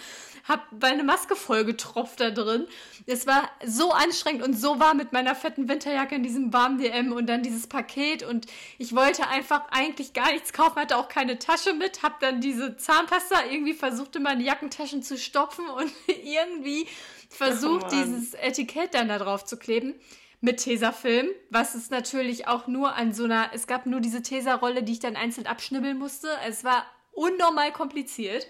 habe 0.47 0.61
meine 0.79 1.03
Maske 1.03 1.35
voll 1.35 1.65
getropft 1.65 2.19
da 2.19 2.29
drin. 2.29 2.67
Es 3.05 3.27
war 3.27 3.49
so 3.65 3.91
anstrengend 3.91 4.43
und 4.43 4.53
so 4.53 4.79
warm 4.79 4.97
mit 4.97 5.11
meiner 5.11 5.35
fetten 5.35 5.67
Winterjacke 5.67 6.15
in 6.15 6.23
diesem 6.23 6.53
warmen 6.53 6.77
DM 6.77 7.11
und 7.11 7.27
dann 7.27 7.43
dieses 7.43 7.67
Paket 7.67 8.23
und 8.23 8.45
ich 8.77 8.95
wollte 8.95 9.27
einfach 9.27 9.63
eigentlich 9.71 10.13
gar 10.13 10.31
nichts 10.31 10.53
kaufen, 10.53 10.79
hatte 10.79 10.97
auch 10.97 11.09
keine 11.09 11.39
Tasche 11.39 11.73
mit, 11.73 12.03
habe 12.03 12.15
dann 12.19 12.41
diese 12.41 12.77
Zahnpasta 12.77 13.45
irgendwie 13.51 13.73
versucht 13.73 14.15
in 14.15 14.23
meine 14.23 14.43
Jackentaschen 14.43 15.01
zu 15.01 15.17
stopfen 15.17 15.67
und 15.67 15.91
irgendwie 16.23 16.87
versucht, 17.29 17.87
oh 17.87 17.89
dieses 17.89 18.35
Etikett 18.35 18.93
dann 18.93 19.07
da 19.07 19.17
drauf 19.17 19.45
zu 19.45 19.57
kleben 19.57 19.95
mit 20.41 20.57
Tesafilm, 20.57 21.27
was 21.49 21.73
es 21.73 21.89
natürlich 21.89 22.47
auch 22.47 22.67
nur 22.67 22.93
an 22.93 23.13
so 23.13 23.23
einer, 23.23 23.49
es 23.53 23.65
gab 23.65 23.87
nur 23.87 23.99
diese 23.99 24.21
Tesa-Rolle, 24.21 24.83
die 24.83 24.93
ich 24.93 24.99
dann 24.99 25.15
einzeln 25.15 25.47
abschnibbeln 25.47 25.97
musste. 25.97 26.29
Es 26.47 26.63
war 26.63 26.85
unnormal 27.13 27.71
kompliziert. 27.71 28.45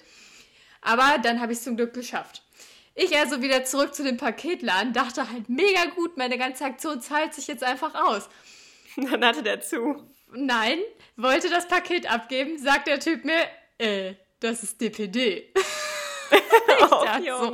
Aber 0.85 1.17
dann 1.17 1.41
habe 1.41 1.51
ich 1.51 1.57
es 1.57 1.63
zum 1.63 1.75
Glück 1.75 1.93
geschafft. 1.93 2.43
Ich 2.93 3.17
also 3.17 3.41
wieder 3.41 3.65
zurück 3.65 3.93
zu 3.93 4.03
dem 4.03 4.17
Paketladen, 4.17 4.93
dachte 4.93 5.29
halt 5.29 5.49
mega 5.49 5.85
gut, 5.95 6.15
meine 6.15 6.37
ganze 6.37 6.63
Aktion 6.63 7.01
zahlt 7.01 7.33
sich 7.33 7.47
jetzt 7.47 7.63
einfach 7.63 7.95
aus. 7.95 8.29
Dann 8.95 9.25
hatte 9.25 9.43
der 9.43 9.59
zu. 9.59 10.07
Nein, 10.31 10.79
wollte 11.17 11.49
das 11.49 11.67
Paket 11.67 12.09
abgeben, 12.09 12.57
sagt 12.57 12.87
der 12.87 12.99
Typ 12.99 13.25
mir, 13.25 13.47
äh, 13.79 14.13
das 14.39 14.63
ist 14.63 14.79
DPD. 14.79 15.51
ich 16.31 16.89
dachte 16.89 17.37
so, 17.37 17.51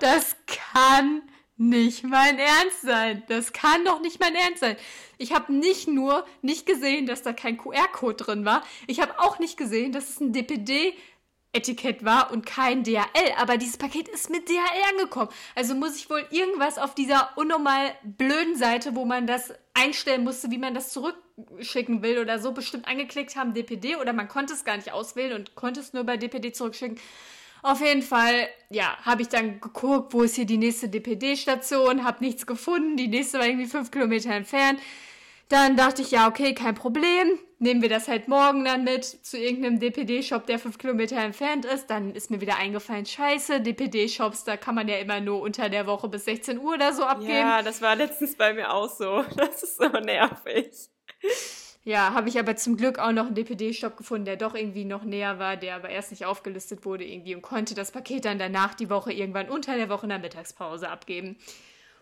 das 0.00 0.36
kann 0.46 1.22
nicht 1.56 2.04
mein 2.04 2.38
Ernst 2.38 2.82
sein. 2.82 3.22
Das 3.28 3.52
kann 3.52 3.84
doch 3.84 4.00
nicht 4.00 4.18
mein 4.20 4.34
Ernst 4.34 4.60
sein. 4.60 4.76
Ich 5.18 5.32
habe 5.32 5.52
nicht 5.52 5.86
nur 5.86 6.26
nicht 6.40 6.66
gesehen, 6.66 7.06
dass 7.06 7.22
da 7.22 7.32
kein 7.32 7.56
QR-Code 7.56 8.24
drin 8.24 8.44
war. 8.44 8.64
Ich 8.86 9.00
habe 9.00 9.18
auch 9.20 9.38
nicht 9.38 9.56
gesehen, 9.56 9.92
dass 9.92 10.10
es 10.10 10.20
ein 10.20 10.32
DPD 10.32 10.94
Etikett 11.54 12.04
war 12.04 12.30
und 12.32 12.46
kein 12.46 12.82
DHL, 12.82 13.34
aber 13.36 13.58
dieses 13.58 13.76
Paket 13.76 14.08
ist 14.08 14.30
mit 14.30 14.48
DHL 14.48 14.92
angekommen. 14.92 15.28
Also 15.54 15.74
muss 15.74 15.96
ich 15.96 16.08
wohl 16.08 16.24
irgendwas 16.30 16.78
auf 16.78 16.94
dieser 16.94 17.30
unnormal 17.36 17.92
blöden 18.02 18.56
Seite, 18.56 18.94
wo 18.94 19.04
man 19.04 19.26
das 19.26 19.52
einstellen 19.74 20.24
musste, 20.24 20.50
wie 20.50 20.58
man 20.58 20.72
das 20.72 20.92
zurückschicken 20.92 22.02
will 22.02 22.18
oder 22.18 22.38
so, 22.38 22.52
bestimmt 22.52 22.88
angeklickt 22.88 23.36
haben, 23.36 23.52
DPD, 23.52 23.96
oder 23.96 24.14
man 24.14 24.28
konnte 24.28 24.54
es 24.54 24.64
gar 24.64 24.76
nicht 24.76 24.92
auswählen 24.92 25.34
und 25.34 25.54
konnte 25.54 25.80
es 25.80 25.92
nur 25.92 26.04
bei 26.04 26.16
DPD 26.16 26.52
zurückschicken. 26.52 26.98
Auf 27.62 27.80
jeden 27.80 28.02
Fall, 28.02 28.48
ja, 28.70 28.96
habe 29.02 29.22
ich 29.22 29.28
dann 29.28 29.60
geguckt, 29.60 30.14
wo 30.14 30.22
ist 30.22 30.34
hier 30.34 30.46
die 30.46 30.58
nächste 30.58 30.88
DPD-Station, 30.88 32.02
habe 32.02 32.24
nichts 32.24 32.46
gefunden, 32.46 32.96
die 32.96 33.08
nächste 33.08 33.38
war 33.38 33.46
irgendwie 33.46 33.66
fünf 33.68 33.90
Kilometer 33.90 34.30
entfernt. 34.30 34.80
Dann 35.48 35.76
dachte 35.76 36.02
ich, 36.02 36.10
ja, 36.10 36.28
okay, 36.28 36.54
kein 36.54 36.74
Problem. 36.74 37.38
Nehmen 37.62 37.80
wir 37.80 37.88
das 37.88 38.08
halt 38.08 38.26
morgen 38.26 38.64
dann 38.64 38.82
mit 38.82 39.04
zu 39.04 39.38
irgendeinem 39.38 39.78
DPD-Shop, 39.78 40.46
der 40.46 40.58
fünf 40.58 40.78
Kilometer 40.78 41.16
entfernt 41.18 41.64
ist. 41.64 41.86
Dann 41.86 42.12
ist 42.12 42.28
mir 42.28 42.40
wieder 42.40 42.56
eingefallen, 42.56 43.06
scheiße, 43.06 43.60
DPD-Shops, 43.60 44.42
da 44.42 44.56
kann 44.56 44.74
man 44.74 44.88
ja 44.88 44.96
immer 44.96 45.20
nur 45.20 45.40
unter 45.40 45.68
der 45.68 45.86
Woche 45.86 46.08
bis 46.08 46.24
16 46.24 46.58
Uhr 46.58 46.74
oder 46.74 46.92
so 46.92 47.04
abgeben. 47.04 47.34
Ja, 47.34 47.62
das 47.62 47.80
war 47.80 47.94
letztens 47.94 48.34
bei 48.34 48.52
mir 48.52 48.72
auch 48.72 48.90
so. 48.90 49.24
Das 49.36 49.62
ist 49.62 49.76
so 49.76 49.86
nervig. 49.86 50.72
Ja, 51.84 52.14
habe 52.14 52.28
ich 52.28 52.36
aber 52.40 52.56
zum 52.56 52.76
Glück 52.76 52.98
auch 52.98 53.12
noch 53.12 53.26
einen 53.26 53.36
DPD-Shop 53.36 53.96
gefunden, 53.96 54.24
der 54.24 54.36
doch 54.36 54.56
irgendwie 54.56 54.84
noch 54.84 55.04
näher 55.04 55.38
war, 55.38 55.56
der 55.56 55.76
aber 55.76 55.88
erst 55.88 56.10
nicht 56.10 56.24
aufgelistet 56.24 56.84
wurde 56.84 57.04
irgendwie 57.04 57.36
und 57.36 57.42
konnte 57.42 57.76
das 57.76 57.92
Paket 57.92 58.24
dann 58.24 58.40
danach 58.40 58.74
die 58.74 58.90
Woche 58.90 59.12
irgendwann 59.12 59.48
unter 59.48 59.76
der 59.76 59.88
Woche 59.88 60.06
in 60.06 60.10
der 60.10 60.18
Mittagspause 60.18 60.88
abgeben. 60.88 61.36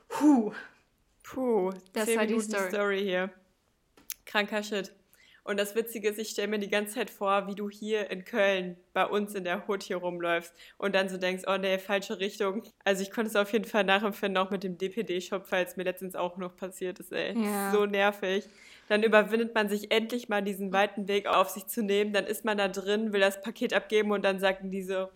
Puh. 0.09 0.53
Puh, 1.23 1.71
das 1.93 2.17
war 2.17 2.25
die 2.25 2.41
Story. 2.41 2.69
Story 2.71 3.03
hier. 3.03 3.31
Kranker 4.25 4.63
Shit. 4.63 4.91
Und 5.45 5.59
das 5.59 5.75
Witzige 5.75 6.09
ist, 6.09 6.19
ich 6.19 6.31
stelle 6.31 6.49
mir 6.49 6.59
die 6.59 6.69
ganze 6.69 6.95
Zeit 6.95 7.11
vor, 7.11 7.47
wie 7.47 7.55
du 7.55 7.71
hier 7.71 8.11
in 8.11 8.25
Köln 8.25 8.77
bei 8.93 9.07
uns 9.07 9.35
in 9.35 9.45
der 9.45 9.67
Hut 9.67 9.83
hier 9.83 9.97
rumläufst 9.97 10.55
und 10.79 10.95
dann 10.95 11.09
so 11.09 11.17
denkst, 11.17 11.45
oh 11.47 11.57
nee, 11.57 11.79
falsche 11.79 12.21
Richtung. 12.21 12.63
Also 12.85 13.03
ich 13.03 13.11
konnte 13.11 13.31
es 13.31 13.37
auf 13.37 13.53
jeden 13.53 13.65
Fall 13.65 13.85
nachempfinden, 13.85 14.37
auch 14.37 14.51
mit 14.51 14.63
dem 14.63 14.79
DPD-Shop, 14.79 15.47
falls 15.47 15.77
mir 15.77 15.85
letztens 15.85 16.15
auch 16.15 16.37
noch 16.37 16.57
passiert 16.57 17.01
ist, 17.01 17.13
ey. 17.13 17.37
Ja. 17.39 17.73
So 17.73 17.87
nervig. 17.87 18.45
Dann 18.89 19.03
überwindet 19.03 19.55
man 19.55 19.69
sich 19.69 19.93
endlich 19.93 20.29
mal 20.29 20.43
diesen 20.43 20.73
weiten 20.73 21.07
Weg 21.09 21.27
auf 21.27 21.49
sich 21.49 21.67
zu 21.67 21.83
nehmen, 21.83 22.13
dann 22.13 22.27
ist 22.27 22.45
man 22.45 22.59
da 22.59 22.69
drin, 22.69 23.13
will 23.13 23.21
das 23.21 23.41
Paket 23.41 23.73
abgeben 23.73 24.11
und 24.11 24.25
dann 24.25 24.41
sagen 24.41 24.71
die 24.71 24.83
so, 24.83 25.09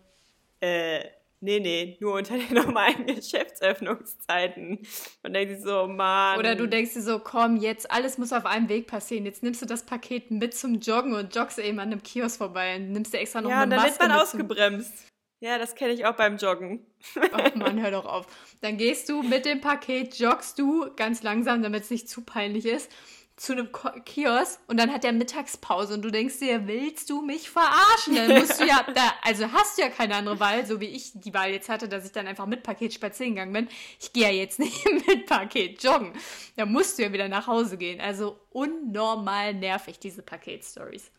äh, 0.61 1.05
nee, 1.41 1.61
nee, 1.61 1.97
nur 2.01 2.15
unter 2.15 2.37
den 2.37 2.55
normalen 2.55 3.07
Geschäftsöffnungszeiten. 3.07 4.81
Und 5.23 5.33
denkst 5.33 5.63
du 5.63 5.63
so, 5.63 5.87
Mann. 5.87 6.39
Oder 6.39 6.55
du 6.55 6.67
denkst 6.67 6.95
dir 6.95 7.03
so, 7.03 7.19
komm, 7.19 7.57
jetzt 7.57 7.91
alles 7.91 8.19
muss 8.19 8.33
auf 8.33 8.47
einem 8.47 8.69
Weg 8.69 8.87
passieren. 8.87 9.25
Jetzt 9.25 9.43
nimmst 9.43 9.63
du 9.63 9.67
das 9.67 9.85
Paket 9.85 10.31
mit 10.31 10.55
zum 10.55 10.81
Joggen 10.81 11.15
und 11.15 11.35
joggst 11.35 11.59
eben 11.59 11.79
an 11.79 11.93
einem 11.93 12.03
Kiosk 12.03 12.39
vorbei 12.39 12.77
und 12.77 12.93
nimmst 12.93 13.13
dir 13.13 13.19
extra 13.19 13.41
noch 13.41 13.51
ja, 13.51 13.63
eine 13.63 13.77
Maske. 13.77 13.91
Ja, 13.91 13.99
dann 13.99 14.01
wird 14.01 14.11
man 14.11 14.23
ausgebremst. 14.23 14.93
Ja, 15.41 15.59
das 15.59 15.75
kenne 15.75 15.93
ich 15.93 16.07
auch 16.07 16.17
beim 16.17 16.39
Joggen. 16.39 16.87
Ach 17.33 17.55
Mann, 17.55 17.83
hör 17.83 17.91
doch 17.91 18.07
auf. 18.07 18.27
Dann 18.63 18.79
gehst 18.79 19.09
du 19.11 19.23
mit 19.23 19.45
dem 19.45 19.61
Paket, 19.61 20.15
joggst 20.19 20.59
du 20.59 20.87
ganz 20.97 21.23
langsam, 21.23 21.63
damit 21.63 21.83
es 21.83 21.91
nicht 21.91 22.09
zu 22.09 22.23
peinlich 22.23 22.65
ist 22.65 22.91
zu 23.37 23.53
einem 23.53 23.69
Kiosk 24.05 24.61
und 24.69 24.79
dann 24.79 24.93
hat 24.93 25.05
er 25.05 25.13
Mittagspause 25.13 25.95
und 25.95 26.03
du 26.03 26.11
denkst 26.11 26.39
dir, 26.39 26.69
willst 26.69 27.11
du 27.11 27.21
mich 27.21 27.51
verarschen? 27.51 28.15
Dann 28.15 28.39
musst 28.39 28.61
du 28.61 28.65
ja, 28.65 28.87
da, 28.95 29.13
also 29.23 29.51
hast 29.51 29.77
du 29.77 29.83
ja 29.83 29.89
keine 29.89 30.15
andere 30.15 30.39
Wahl, 30.39 30.65
so 30.67 30.81
wie 30.81 30.87
ich 30.87 31.13
die 31.15 31.35
Wahl 31.35 31.51
jetzt 31.51 31.69
hatte, 31.69 31.89
dass 31.89 32.05
ich 32.07 32.13
dann 32.13 32.29
einfach 32.29 32.47
mit 32.47 32.63
Paket 32.63 32.95
spazieren 32.95 33.35
gegangen 33.35 33.53
bin. 33.53 33.69
Ich 34.01 34.13
gehe 34.13 34.25
ja 34.25 34.31
jetzt 34.31 34.59
nicht 34.61 34.85
mit 35.07 35.27
Paket 35.27 35.83
joggen. 35.83 36.13
Da 36.57 36.65
musst 36.65 36.99
du 36.99 37.03
ja 37.03 37.13
wieder 37.13 37.29
nach 37.29 37.49
Hause 37.49 37.77
gehen. 37.77 38.01
Also 38.01 38.39
unnormal 38.51 39.53
nervig, 39.55 39.99
diese 39.99 40.23
Paketstories. 40.23 41.11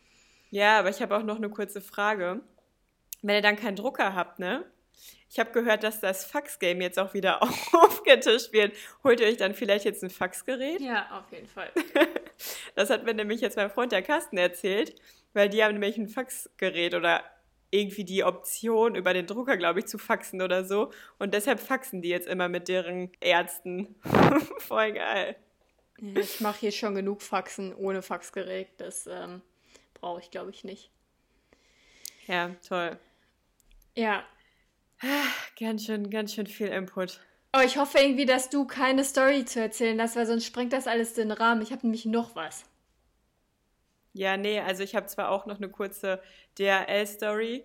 Ja, 0.50 0.78
aber 0.78 0.88
ich 0.88 1.02
habe 1.02 1.16
auch 1.16 1.22
noch 1.22 1.36
eine 1.36 1.50
kurze 1.50 1.82
Frage. 1.82 2.40
Wenn 3.20 3.34
ihr 3.34 3.42
dann 3.42 3.56
keinen 3.56 3.76
Drucker 3.76 4.14
habt, 4.14 4.38
ne? 4.38 4.64
Ich 5.28 5.38
habe 5.38 5.50
gehört, 5.50 5.82
dass 5.82 6.00
das 6.00 6.24
Faxgame 6.24 6.82
jetzt 6.82 6.98
auch 6.98 7.14
wieder 7.14 7.42
aufgetischt 7.72 8.52
wird. 8.52 8.74
Holt 9.02 9.20
ihr 9.20 9.26
euch 9.26 9.36
dann 9.36 9.54
vielleicht 9.54 9.84
jetzt 9.84 10.02
ein 10.02 10.10
Faxgerät? 10.10 10.80
Ja, 10.80 11.08
auf 11.18 11.32
jeden 11.32 11.48
Fall. 11.48 11.70
das 12.74 12.90
hat 12.90 13.04
mir 13.04 13.14
nämlich 13.14 13.40
jetzt 13.40 13.56
mein 13.56 13.70
Freund 13.70 13.92
der 13.92 14.02
Carsten 14.02 14.38
erzählt, 14.38 14.94
weil 15.32 15.48
die 15.48 15.62
haben 15.62 15.72
nämlich 15.72 15.98
ein 15.98 16.08
Faxgerät 16.08 16.94
oder 16.94 17.24
irgendwie 17.70 18.04
die 18.04 18.24
Option, 18.24 18.94
über 18.94 19.12
den 19.12 19.26
Drucker, 19.26 19.56
glaube 19.56 19.80
ich, 19.80 19.86
zu 19.86 19.98
faxen 19.98 20.40
oder 20.40 20.64
so. 20.64 20.92
Und 21.18 21.34
deshalb 21.34 21.60
faxen 21.60 22.00
die 22.00 22.08
jetzt 22.08 22.28
immer 22.28 22.48
mit 22.48 22.68
deren 22.68 23.10
Ärzten. 23.20 23.96
Voll 24.58 24.92
geil. 24.92 25.36
Ich 25.98 26.40
mache 26.40 26.60
hier 26.60 26.72
schon 26.72 26.94
genug 26.94 27.22
Faxen 27.22 27.74
ohne 27.74 28.02
Faxgerät. 28.02 28.68
Das 28.78 29.06
ähm, 29.06 29.42
brauche 29.94 30.20
ich, 30.20 30.30
glaube 30.30 30.50
ich, 30.50 30.62
nicht. 30.62 30.90
Ja, 32.26 32.50
toll. 32.66 32.98
Ja, 33.94 34.24
Ganz 35.58 35.84
schön, 35.84 36.10
ganz 36.10 36.34
schön 36.34 36.46
viel 36.46 36.68
Input. 36.68 37.20
Aber 37.52 37.64
ich 37.64 37.78
hoffe 37.78 37.98
irgendwie, 37.98 38.26
dass 38.26 38.50
du 38.50 38.66
keine 38.66 39.04
Story 39.04 39.44
zu 39.44 39.60
erzählen 39.60 40.00
hast, 40.00 40.16
weil 40.16 40.26
sonst 40.26 40.44
sprengt 40.44 40.72
das 40.72 40.86
alles 40.86 41.14
den 41.14 41.30
Rahmen. 41.30 41.62
Ich 41.62 41.72
habe 41.72 41.82
nämlich 41.86 42.04
noch 42.04 42.36
was. 42.36 42.64
Ja, 44.12 44.36
nee, 44.36 44.60
also 44.60 44.82
ich 44.82 44.94
habe 44.94 45.06
zwar 45.06 45.30
auch 45.30 45.46
noch 45.46 45.56
eine 45.56 45.68
kurze 45.68 46.22
DRL-Story, 46.58 47.64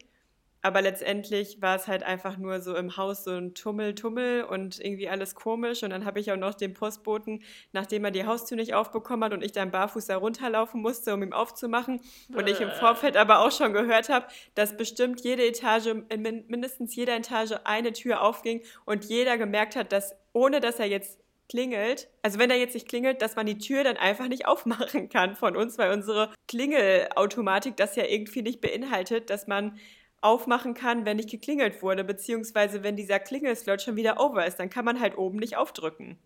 Aber 0.62 0.82
letztendlich 0.82 1.62
war 1.62 1.76
es 1.76 1.88
halt 1.88 2.04
einfach 2.04 2.38
nur 2.38 2.62
so 2.62 2.76
im 2.76 2.96
Haus 2.96 3.24
so 3.24 3.32
ein 3.32 3.56
Tummel, 3.56 3.96
Tummel 3.96 4.44
und 4.44 4.80
irgendwie 4.80 5.10
alles 5.10 5.34
komisch. 5.34 5.82
Und 5.82 5.90
dann 5.90 6.06
habe 6.06 6.20
ich 6.20 6.32
auch 6.32 6.38
noch 6.38 6.54
den 6.54 6.74
Postboten, 6.74 7.44
nachdem 7.72 8.06
er 8.06 8.12
die 8.12 8.26
Haustür 8.26 8.58
nicht 8.58 8.74
aufbekommen 8.76 9.24
hat 9.24 9.34
und 9.34 9.44
ich 9.44 9.52
dann 9.52 9.72
barfuß 9.72 10.06
da 10.06 10.18
runterlaufen 10.18 10.82
musste, 10.82 11.14
um 11.14 11.24
ihm 11.24 11.34
aufzumachen. 11.34 12.00
Und 12.34 12.48
ich 12.48 12.62
im 12.62 12.70
Vorfeld 12.72 13.18
aber 13.18 13.40
auch 13.40 13.52
schon 13.52 13.74
gehört 13.74 14.10
habe, 14.10 14.28
dass 14.54 14.78
bestimmt 14.78 15.22
jede 15.22 15.46
Etage, 15.46 15.88
in 16.10 16.22
mindestens 16.48 16.96
jeder 16.96 17.16
Etage 17.16 17.54
eine 17.64 17.92
Tür 17.94 18.22
aufging 18.22 18.62
und 18.86 19.06
jeder 19.06 19.38
gemerkt 19.38 19.76
hat, 19.76 19.92
dass 19.92 20.16
ohne 20.34 20.60
dass 20.60 20.80
er 20.80 20.86
jetzt 20.86 21.20
klingelt, 21.52 22.08
also 22.22 22.40
wenn 22.40 22.50
er 22.50 22.56
jetzt 22.56 22.76
nicht 22.76 22.88
klingelt, 22.88 23.22
dass 23.22 23.36
man 23.36 23.46
die 23.46 23.58
Tür 23.58 23.84
dann 23.84 23.98
einfach 23.98 24.30
nicht 24.30 24.46
aufmachen 24.48 25.10
kann 25.10 25.36
von 25.36 25.58
uns, 25.58 25.78
weil 25.78 25.92
unsere 25.92 26.32
Klingelautomatik 26.48 27.76
das 27.76 27.96
ja 27.98 28.06
irgendwie 28.06 28.42
nicht 28.42 28.62
beinhaltet, 28.62 29.30
dass 29.30 29.48
man 29.48 29.78
aufmachen 30.22 30.74
kann, 30.74 31.06
wenn 31.06 31.18
nicht 31.18 31.30
geklingelt 31.30 31.82
wurde, 31.82 32.04
beziehungsweise 32.04 32.84
wenn 32.84 32.96
dieser 32.96 33.20
Klingelslot 33.20 33.82
schon 33.82 33.96
wieder 33.96 34.20
over 34.20 34.46
ist, 34.46 34.58
dann 34.58 34.70
kann 34.70 34.86
man 34.86 35.00
halt 35.00 35.18
oben 35.18 35.38
nicht 35.38 35.58
aufdrücken. 35.58 36.18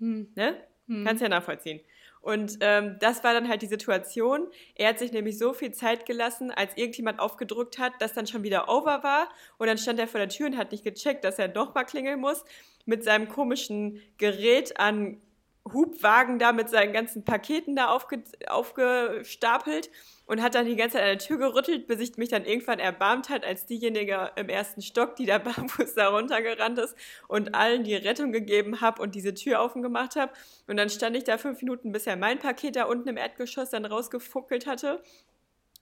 Hm. 0.00 0.28
Ne? 0.34 0.56
Hm. 0.86 1.04
Kannst 1.04 1.22
ja 1.22 1.28
nachvollziehen. 1.28 1.80
Und 2.20 2.58
ähm, 2.60 2.96
das 3.00 3.22
war 3.22 3.32
dann 3.32 3.48
halt 3.48 3.62
die 3.62 3.66
Situation. 3.66 4.48
Er 4.74 4.88
hat 4.88 4.98
sich 4.98 5.12
nämlich 5.12 5.38
so 5.38 5.52
viel 5.52 5.72
Zeit 5.72 6.04
gelassen, 6.04 6.50
als 6.50 6.76
irgendjemand 6.76 7.20
aufgedrückt 7.20 7.78
hat, 7.78 7.92
dass 8.00 8.12
dann 8.12 8.26
schon 8.26 8.42
wieder 8.42 8.68
over 8.68 9.02
war. 9.02 9.28
Und 9.56 9.68
dann 9.68 9.78
stand 9.78 10.00
er 10.00 10.08
vor 10.08 10.18
der 10.18 10.28
Tür 10.28 10.46
und 10.46 10.56
hat 10.56 10.72
nicht 10.72 10.84
gecheckt, 10.84 11.24
dass 11.24 11.38
er 11.38 11.48
doch 11.48 11.74
mal 11.74 11.84
klingeln 11.84 12.20
muss. 12.20 12.44
Mit 12.86 13.04
seinem 13.04 13.28
komischen 13.28 14.02
Gerät 14.18 14.80
an 14.80 15.20
Hubwagen 15.72 16.38
da 16.38 16.52
mit 16.52 16.68
seinen 16.68 16.92
ganzen 16.92 17.24
Paketen 17.24 17.76
da 17.76 17.88
aufge 17.88 18.22
aufgestapelt 18.46 19.90
und 20.26 20.42
hat 20.42 20.54
dann 20.54 20.66
die 20.66 20.76
ganze 20.76 20.98
Zeit 20.98 21.02
an 21.02 21.08
der 21.08 21.18
Tür 21.18 21.38
gerüttelt, 21.38 21.86
bis 21.86 22.00
ich 22.00 22.16
mich 22.18 22.28
dann 22.28 22.44
irgendwann 22.44 22.78
erbarmt 22.78 23.30
hat, 23.30 23.44
als 23.44 23.64
diejenige 23.64 24.30
im 24.36 24.48
ersten 24.48 24.82
Stock, 24.82 25.16
die 25.16 25.26
da 25.26 25.38
barfuß 25.38 25.94
da 25.94 26.08
runtergerannt 26.08 26.78
ist 26.78 26.94
und 27.28 27.54
allen 27.54 27.82
die 27.82 27.94
Rettung 27.94 28.30
gegeben 28.30 28.80
habe 28.80 29.00
und 29.00 29.14
diese 29.14 29.32
Tür 29.34 29.60
offen 29.60 29.82
gemacht 29.82 30.16
habe. 30.16 30.32
Und 30.66 30.76
dann 30.76 30.90
stand 30.90 31.16
ich 31.16 31.24
da 31.24 31.38
fünf 31.38 31.62
Minuten, 31.62 31.92
bis 31.92 32.06
er 32.06 32.16
mein 32.16 32.38
Paket 32.38 32.76
da 32.76 32.84
unten 32.84 33.08
im 33.08 33.16
Erdgeschoss 33.16 33.70
dann 33.70 33.86
rausgefuckelt 33.86 34.66
hatte. 34.66 35.02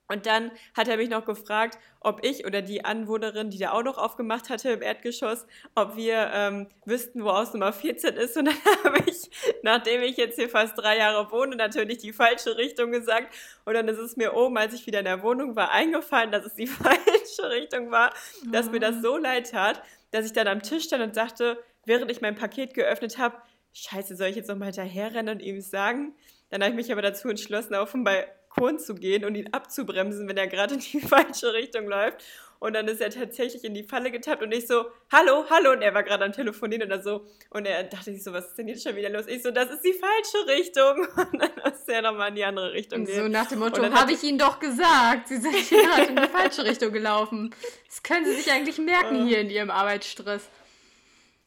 Und 0.08 0.26
dann 0.26 0.52
hat 0.76 0.88
er 0.88 0.96
mich 0.96 1.08
noch 1.08 1.24
gefragt, 1.24 1.78
ob 2.00 2.24
ich 2.24 2.46
oder 2.46 2.62
die 2.62 2.84
Anwohnerin, 2.84 3.50
die 3.50 3.58
da 3.58 3.72
auch 3.72 3.82
noch 3.82 3.98
aufgemacht 3.98 4.48
hatte 4.50 4.70
im 4.70 4.82
Erdgeschoss, 4.82 5.46
ob 5.74 5.96
wir 5.96 6.30
ähm, 6.32 6.68
wüssten, 6.84 7.24
wo 7.24 7.30
Haus 7.30 7.52
Nummer 7.52 7.72
14 7.72 8.14
ist. 8.14 8.36
Und 8.36 8.44
dann 8.46 8.84
habe 8.84 8.98
ich, 9.06 9.30
nachdem 9.62 10.02
ich 10.02 10.16
jetzt 10.16 10.36
hier 10.36 10.48
fast 10.48 10.78
drei 10.78 10.98
Jahre 10.98 11.30
wohne, 11.32 11.56
natürlich 11.56 11.98
die 11.98 12.12
falsche 12.12 12.56
Richtung 12.56 12.92
gesagt. 12.92 13.34
Und 13.64 13.74
dann 13.74 13.88
ist 13.88 13.98
es 13.98 14.16
mir 14.16 14.34
oben, 14.34 14.56
als 14.56 14.74
ich 14.74 14.86
wieder 14.86 15.00
in 15.00 15.06
der 15.06 15.22
Wohnung 15.22 15.56
war, 15.56 15.72
eingefallen, 15.72 16.30
dass 16.30 16.44
es 16.44 16.54
die 16.54 16.66
falsche 16.68 17.50
Richtung 17.50 17.90
war, 17.90 18.12
dass 18.52 18.70
mir 18.70 18.80
das 18.80 19.02
so 19.02 19.16
leid 19.16 19.50
tat, 19.50 19.82
dass 20.12 20.24
ich 20.24 20.32
dann 20.32 20.46
am 20.46 20.62
Tisch 20.62 20.84
stand 20.84 21.02
und 21.02 21.14
sagte, 21.14 21.58
während 21.84 22.10
ich 22.10 22.20
mein 22.20 22.36
Paket 22.36 22.74
geöffnet 22.74 23.18
habe, 23.18 23.36
Scheiße, 23.72 24.16
soll 24.16 24.28
ich 24.28 24.36
jetzt 24.36 24.48
noch 24.48 24.56
mal 24.56 24.66
hinterherrennen 24.66 25.36
und 25.36 25.42
ihm 25.42 25.60
sagen? 25.60 26.14
Dann 26.48 26.62
habe 26.62 26.70
ich 26.70 26.76
mich 26.76 26.92
aber 26.92 27.02
dazu 27.02 27.28
entschlossen, 27.28 27.74
offenbar 27.74 28.14
Balkon 28.14 28.36
zu 28.78 28.94
gehen 28.94 29.24
und 29.24 29.34
ihn 29.34 29.52
abzubremsen, 29.52 30.28
wenn 30.28 30.36
er 30.36 30.46
gerade 30.46 30.74
in 30.74 30.80
die 30.80 31.00
falsche 31.06 31.52
Richtung 31.52 31.86
läuft. 31.86 32.24
Und 32.58 32.72
dann 32.72 32.88
ist 32.88 33.02
er 33.02 33.10
tatsächlich 33.10 33.64
in 33.64 33.74
die 33.74 33.82
Falle 33.82 34.10
getappt 34.10 34.42
und 34.42 34.50
ich 34.52 34.66
so, 34.66 34.86
hallo, 35.12 35.44
hallo. 35.50 35.72
Und 35.72 35.82
er 35.82 35.92
war 35.92 36.02
gerade 36.02 36.24
am 36.24 36.32
Telefonieren 36.32 36.84
oder 36.84 37.02
so. 37.02 37.26
Und 37.50 37.66
er 37.66 37.84
dachte 37.84 38.12
sich 38.12 38.24
so, 38.24 38.32
was 38.32 38.46
ist 38.46 38.58
denn 38.58 38.68
jetzt 38.68 38.82
schon 38.82 38.96
wieder 38.96 39.10
los? 39.10 39.26
Ich 39.26 39.42
so, 39.42 39.50
das 39.50 39.70
ist 39.70 39.82
die 39.84 39.92
falsche 39.92 40.46
Richtung. 40.48 41.06
Und 41.32 41.42
dann 41.42 41.72
ist 41.72 41.86
er 41.86 42.00
nochmal 42.00 42.30
in 42.30 42.36
die 42.36 42.44
andere 42.44 42.72
Richtung 42.72 43.04
gehen. 43.04 43.24
So 43.24 43.28
nach 43.28 43.46
dem 43.46 43.58
Motto, 43.58 43.82
habe 43.92 44.12
ich 44.12 44.22
Ihnen 44.22 44.38
doch 44.38 44.58
gesagt. 44.58 45.28
Sie 45.28 45.36
sind 45.36 45.54
gerade 45.68 46.04
in 46.08 46.16
die 46.16 46.28
falsche 46.28 46.64
Richtung 46.64 46.92
gelaufen. 46.92 47.54
Das 47.88 48.02
können 48.02 48.24
Sie 48.24 48.34
sich 48.34 48.50
eigentlich 48.50 48.78
merken 48.78 49.22
oh. 49.22 49.26
hier 49.26 49.40
in 49.40 49.50
Ihrem 49.50 49.70
Arbeitsstress. 49.70 50.48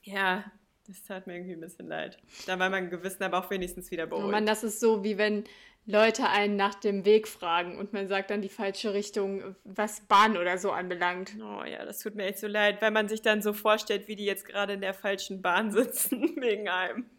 Ja, 0.04 0.44
das 0.88 1.04
tat 1.04 1.28
mir 1.28 1.36
irgendwie 1.36 1.54
ein 1.54 1.62
bisschen 1.62 1.88
leid. 1.88 2.18
Da 2.48 2.58
war 2.58 2.70
mein 2.70 2.89
Gewissen 2.89 3.24
aber 3.24 3.39
auch 3.39 3.50
wenigstens 3.50 3.92
wieder 3.92 4.06
beruhigt. 4.06 4.28
Oh 4.28 4.32
Mann, 4.32 4.46
das 4.46 4.63
ist 4.63 4.80
so, 4.80 5.04
wie 5.04 5.18
wenn 5.18 5.44
Leute 5.89 6.29
einen 6.29 6.55
nach 6.55 6.75
dem 6.75 7.03
Weg 7.03 7.27
fragen 7.27 7.79
und 7.79 7.93
man 7.93 8.08
sagt 8.08 8.29
dann 8.29 8.43
die 8.43 8.50
falsche 8.50 8.93
Richtung, 8.93 9.55
was 9.63 10.01
Bahn 10.01 10.38
oder 10.38 10.60
so 10.60 10.69
anbelangt. 10.72 11.31
Oh 11.39 11.63
ja, 11.63 11.84
das 11.84 11.98
tut 12.00 12.13
mir 12.13 12.25
echt 12.25 12.38
so 12.38 12.46
leid, 12.46 12.79
weil 12.79 12.91
man 12.91 13.10
sich 13.10 13.24
dann 13.24 13.41
so 13.41 13.53
vorstellt, 13.53 14.08
wie 14.08 14.15
die 14.15 14.25
jetzt 14.25 14.46
gerade 14.46 14.74
in 14.74 14.81
der 14.81 14.93
falschen 14.93 15.41
Bahn 15.41 15.72
sitzen 15.74 16.36
wegen 16.39 16.69
einem. 16.69 17.10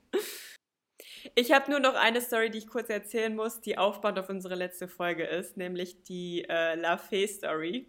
Ich 1.34 1.50
habe 1.50 1.68
nur 1.68 1.80
noch 1.80 1.94
eine 1.94 2.20
Story, 2.20 2.48
die 2.48 2.58
ich 2.58 2.68
kurz 2.68 2.88
erzählen 2.90 3.34
muss, 3.34 3.60
die 3.60 3.76
aufbauend 3.76 4.20
auf 4.20 4.28
unsere 4.28 4.54
letzte 4.54 4.86
Folge 4.86 5.24
ist, 5.24 5.56
nämlich 5.56 6.04
die 6.04 6.46
äh, 6.48 6.76
La 6.76 6.96
Fee 6.96 7.26
Story. 7.26 7.88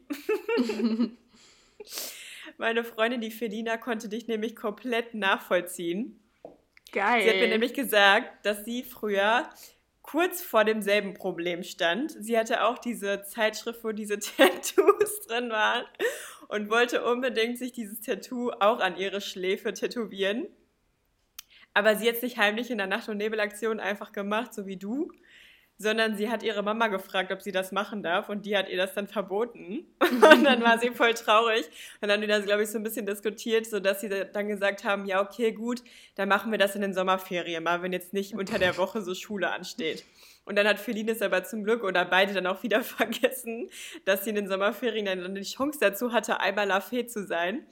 Meine 2.58 2.84
Freundin, 2.84 3.22
die 3.22 3.30
Felina, 3.30 3.78
konnte 3.78 4.10
dich 4.10 4.28
nämlich 4.28 4.56
komplett 4.56 5.14
nachvollziehen. 5.14 6.20
Geil. 6.92 7.22
Sie 7.22 7.30
hat 7.30 7.36
mir 7.36 7.50
nämlich 7.50 7.76
gesagt, 7.76 8.48
dass 8.48 8.66
sie 8.66 8.82
früher 8.82 9.48
kurz 10.12 10.42
vor 10.42 10.66
demselben 10.66 11.14
Problem 11.14 11.64
stand. 11.64 12.12
Sie 12.12 12.38
hatte 12.38 12.66
auch 12.66 12.78
diese 12.78 13.24
Zeitschrift, 13.24 13.82
wo 13.86 13.94
diese 13.94 14.20
Tattoos 14.38 15.22
drin 15.26 15.50
waren 15.50 15.86
und 16.50 16.70
wollte 16.70 17.06
unbedingt 17.06 17.58
sich 17.58 17.72
dieses 17.72 18.02
Tattoo 18.02 18.52
auch 18.60 18.82
an 18.82 18.98
ihre 18.98 19.22
Schläfe 19.22 19.74
tätowieren. 19.74 20.48
Aber 21.74 21.96
sie 21.96 22.10
hat 22.10 22.16
es 22.16 22.22
nicht 22.24 22.38
heimlich 22.38 22.70
in 22.70 22.78
der 22.78 22.88
Nacht- 22.88 23.08
und 23.08 23.18
Nebelaktion 23.18 23.80
einfach 23.80 24.12
gemacht, 24.12 24.54
so 24.54 24.66
wie 24.66 24.76
du, 24.76 25.10
sondern 25.82 26.16
sie 26.16 26.30
hat 26.30 26.44
ihre 26.44 26.64
Mama 26.64 26.88
gefragt, 26.88 27.32
ob 27.32 27.42
sie 27.42 27.52
das 27.52 27.72
machen 27.72 28.04
darf 28.04 28.30
und 28.30 28.46
die 28.46 28.56
hat 28.56 28.70
ihr 28.70 28.78
das 28.78 28.94
dann 28.94 29.08
verboten. 29.08 29.88
Und 30.02 30.44
dann 30.44 30.62
war 30.62 30.78
sie 30.78 30.92
voll 30.92 31.14
traurig 31.14 31.66
und 32.00 32.08
dann 32.08 32.12
haben 32.12 32.22
die 32.22 32.28
das, 32.28 32.46
glaube 32.46 32.64
ich, 32.64 32.70
so 32.70 32.78
ein 32.78 32.84
bisschen 32.84 33.06
diskutiert, 33.06 33.66
sodass 33.66 34.02
sie 34.02 34.10
dann 34.10 34.48
gesagt 34.48 34.84
haben, 34.84 35.06
ja, 35.06 35.22
okay, 35.22 35.52
gut, 35.52 35.84
dann 36.16 36.30
machen 36.30 36.52
wir 36.52 36.58
das 36.58 36.76
in 36.76 36.82
den 36.82 36.94
Sommerferien 36.94 37.64
mal, 37.64 37.82
wenn 37.82 37.92
jetzt 37.92 38.14
nicht 38.14 38.34
unter 38.34 38.60
der 38.60 38.78
Woche 38.78 39.02
so 39.02 39.16
Schule 39.16 39.50
ansteht. 39.52 40.06
Und 40.46 40.56
dann 40.56 40.68
hat 40.68 40.80
Felines 40.80 41.22
aber 41.22 41.44
zum 41.44 41.64
Glück 41.64 41.84
oder 41.84 42.06
beide 42.06 42.34
dann 42.34 42.48
auch 42.48 42.64
wieder 42.64 42.84
vergessen, 42.84 43.70
dass 44.06 44.24
sie 44.24 44.32
in 44.32 44.36
den 44.36 44.48
Sommerferien 44.48 45.06
dann 45.06 45.36
die 45.36 45.42
Chance 45.42 45.80
dazu 45.80 46.12
hatte, 46.12 46.40
einmal 46.40 46.68
La 46.68 46.82
Fee 46.82 47.06
zu 47.06 47.26
sein. 47.26 47.66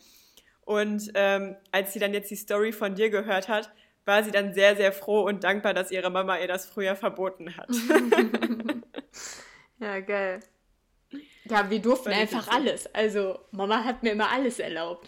Und 0.65 1.12
ähm, 1.15 1.56
als 1.72 1.93
sie 1.93 2.00
dann 2.00 2.13
jetzt 2.13 2.30
die 2.30 2.36
Story 2.36 2.72
von 2.72 2.95
dir 2.95 3.10
gehört 3.10 3.50
hat, 3.50 3.72
war 4.05 4.23
sie 4.23 4.31
dann 4.31 4.53
sehr, 4.53 4.75
sehr 4.75 4.91
froh 4.91 5.21
und 5.21 5.43
dankbar, 5.43 5.73
dass 5.73 5.91
ihre 5.91 6.09
Mama 6.09 6.38
ihr 6.39 6.47
das 6.47 6.65
früher 6.65 6.95
verboten 6.95 7.55
hat. 7.55 7.69
ja, 9.79 9.99
geil. 9.99 10.39
Ja, 11.45 11.69
wir 11.69 11.79
durften 11.79 12.09
einfach 12.09 12.47
alles. 12.47 12.93
Also, 12.93 13.39
Mama 13.51 13.83
hat 13.83 14.03
mir 14.03 14.12
immer 14.12 14.31
alles 14.31 14.59
erlaubt. 14.59 15.07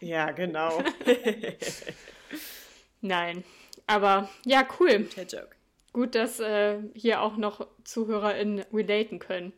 Ja, 0.00 0.30
genau. 0.32 0.82
Nein. 3.00 3.44
Aber 3.86 4.28
ja, 4.44 4.66
cool. 4.78 5.08
Der 5.16 5.24
Joke. 5.24 5.50
Gut, 5.92 6.14
dass 6.14 6.40
äh, 6.40 6.78
hier 6.94 7.22
auch 7.22 7.36
noch 7.36 7.66
ZuhörerInnen 7.84 8.64
relaten 8.72 9.18
können. 9.18 9.52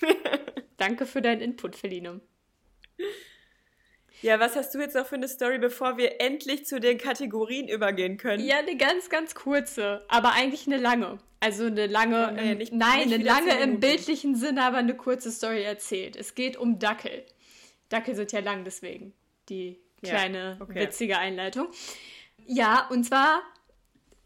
Danke 0.76 1.06
für 1.06 1.22
deinen 1.22 1.40
Input, 1.40 1.74
Feline. 1.74 2.20
Ja, 4.22 4.40
was 4.40 4.56
hast 4.56 4.74
du 4.74 4.78
jetzt 4.78 4.94
noch 4.94 5.06
für 5.06 5.16
eine 5.16 5.28
Story, 5.28 5.58
bevor 5.58 5.98
wir 5.98 6.20
endlich 6.20 6.66
zu 6.66 6.80
den 6.80 6.98
Kategorien 6.98 7.68
übergehen 7.68 8.16
können? 8.16 8.44
Ja, 8.44 8.58
eine 8.58 8.76
ganz, 8.76 9.08
ganz 9.08 9.34
kurze, 9.34 10.04
aber 10.08 10.32
eigentlich 10.32 10.66
eine 10.66 10.78
lange. 10.78 11.18
Also 11.40 11.64
eine 11.66 11.86
lange, 11.86 12.32
nee, 12.32 12.52
im, 12.52 12.58
nicht, 12.58 12.72
nein, 12.72 13.08
nicht 13.08 13.14
eine 13.14 13.24
lange 13.24 13.60
im 13.60 13.78
bildlichen 13.78 14.34
Sinne, 14.34 14.62
aber 14.62 14.78
eine 14.78 14.94
kurze 14.94 15.30
Story 15.30 15.62
erzählt. 15.62 16.16
Es 16.16 16.34
geht 16.34 16.56
um 16.56 16.78
Dackel. 16.78 17.24
Dackel 17.88 18.14
sind 18.14 18.32
ja 18.32 18.40
lang, 18.40 18.64
deswegen 18.64 19.12
die 19.48 19.78
kleine 20.02 20.56
ja, 20.58 20.64
okay. 20.64 20.80
witzige 20.80 21.18
Einleitung. 21.18 21.68
Ja, 22.46 22.88
und 22.90 23.04
zwar 23.04 23.42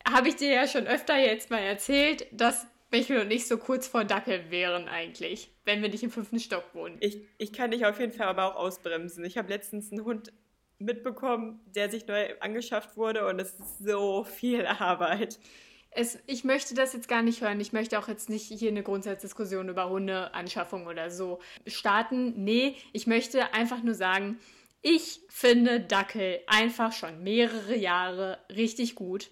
habe 0.09 0.29
ich 0.29 0.37
dir 0.37 0.53
ja 0.53 0.67
schon 0.67 0.87
öfter 0.87 1.19
jetzt 1.19 1.51
mal 1.51 1.59
erzählt, 1.59 2.27
dass 2.31 2.67
Michael 2.91 3.21
und 3.21 3.31
ich 3.31 3.47
so 3.47 3.59
kurz 3.59 3.87
vor 3.87 4.05
Dackel 4.05 4.51
wären 4.51 4.89
eigentlich, 4.89 5.51
wenn 5.71 5.83
wir 5.83 5.89
nicht 5.89 6.03
im 6.03 6.11
fünften 6.11 6.41
Stock 6.41 6.65
wohnen. 6.75 6.97
Ich, 6.99 7.23
ich 7.39 7.53
kann 7.53 7.71
dich 7.71 7.87
auf 7.87 8.01
jeden 8.01 8.13
Fall 8.13 8.27
aber 8.27 8.47
auch 8.47 8.57
ausbremsen. 8.57 9.25
Ich 9.25 9.39
habe 9.39 9.49
letztens 9.49 9.93
einen 9.93 10.05
Hund 10.05 10.33
mitbekommen, 10.79 11.61
der 11.67 11.91
sich 11.91 12.07
neu 12.09 12.35
angeschafft 12.41 12.97
wurde 12.97 13.27
und 13.29 13.39
es 13.39 13.53
ist 13.53 13.79
so 13.79 14.25
viel 14.25 14.67
Arbeit. 14.67 15.39
Es, 15.93 16.19
ich 16.27 16.43
möchte 16.43 16.75
das 16.75 16.93
jetzt 16.93 17.09
gar 17.09 17.23
nicht 17.23 17.41
hören. 17.41 17.61
Ich 17.61 17.73
möchte 17.73 17.99
auch 17.99 18.09
jetzt 18.09 18.29
nicht 18.29 18.47
hier 18.47 18.71
eine 18.71 18.83
Grundsatzdiskussion 18.83 19.69
über 19.69 19.89
Hundeanschaffung 19.89 20.87
oder 20.87 21.11
so 21.11 21.41
starten. 21.67 22.43
Nee, 22.43 22.77
ich 22.93 23.07
möchte 23.07 23.53
einfach 23.55 23.83
nur 23.83 23.95
sagen, 23.95 24.39
ich 24.83 25.21
finde 25.29 25.81
Dackel 25.81 26.41
einfach 26.47 26.93
schon 26.93 27.23
mehrere 27.23 27.77
Jahre 27.77 28.39
richtig 28.49 28.95
gut. 28.95 29.31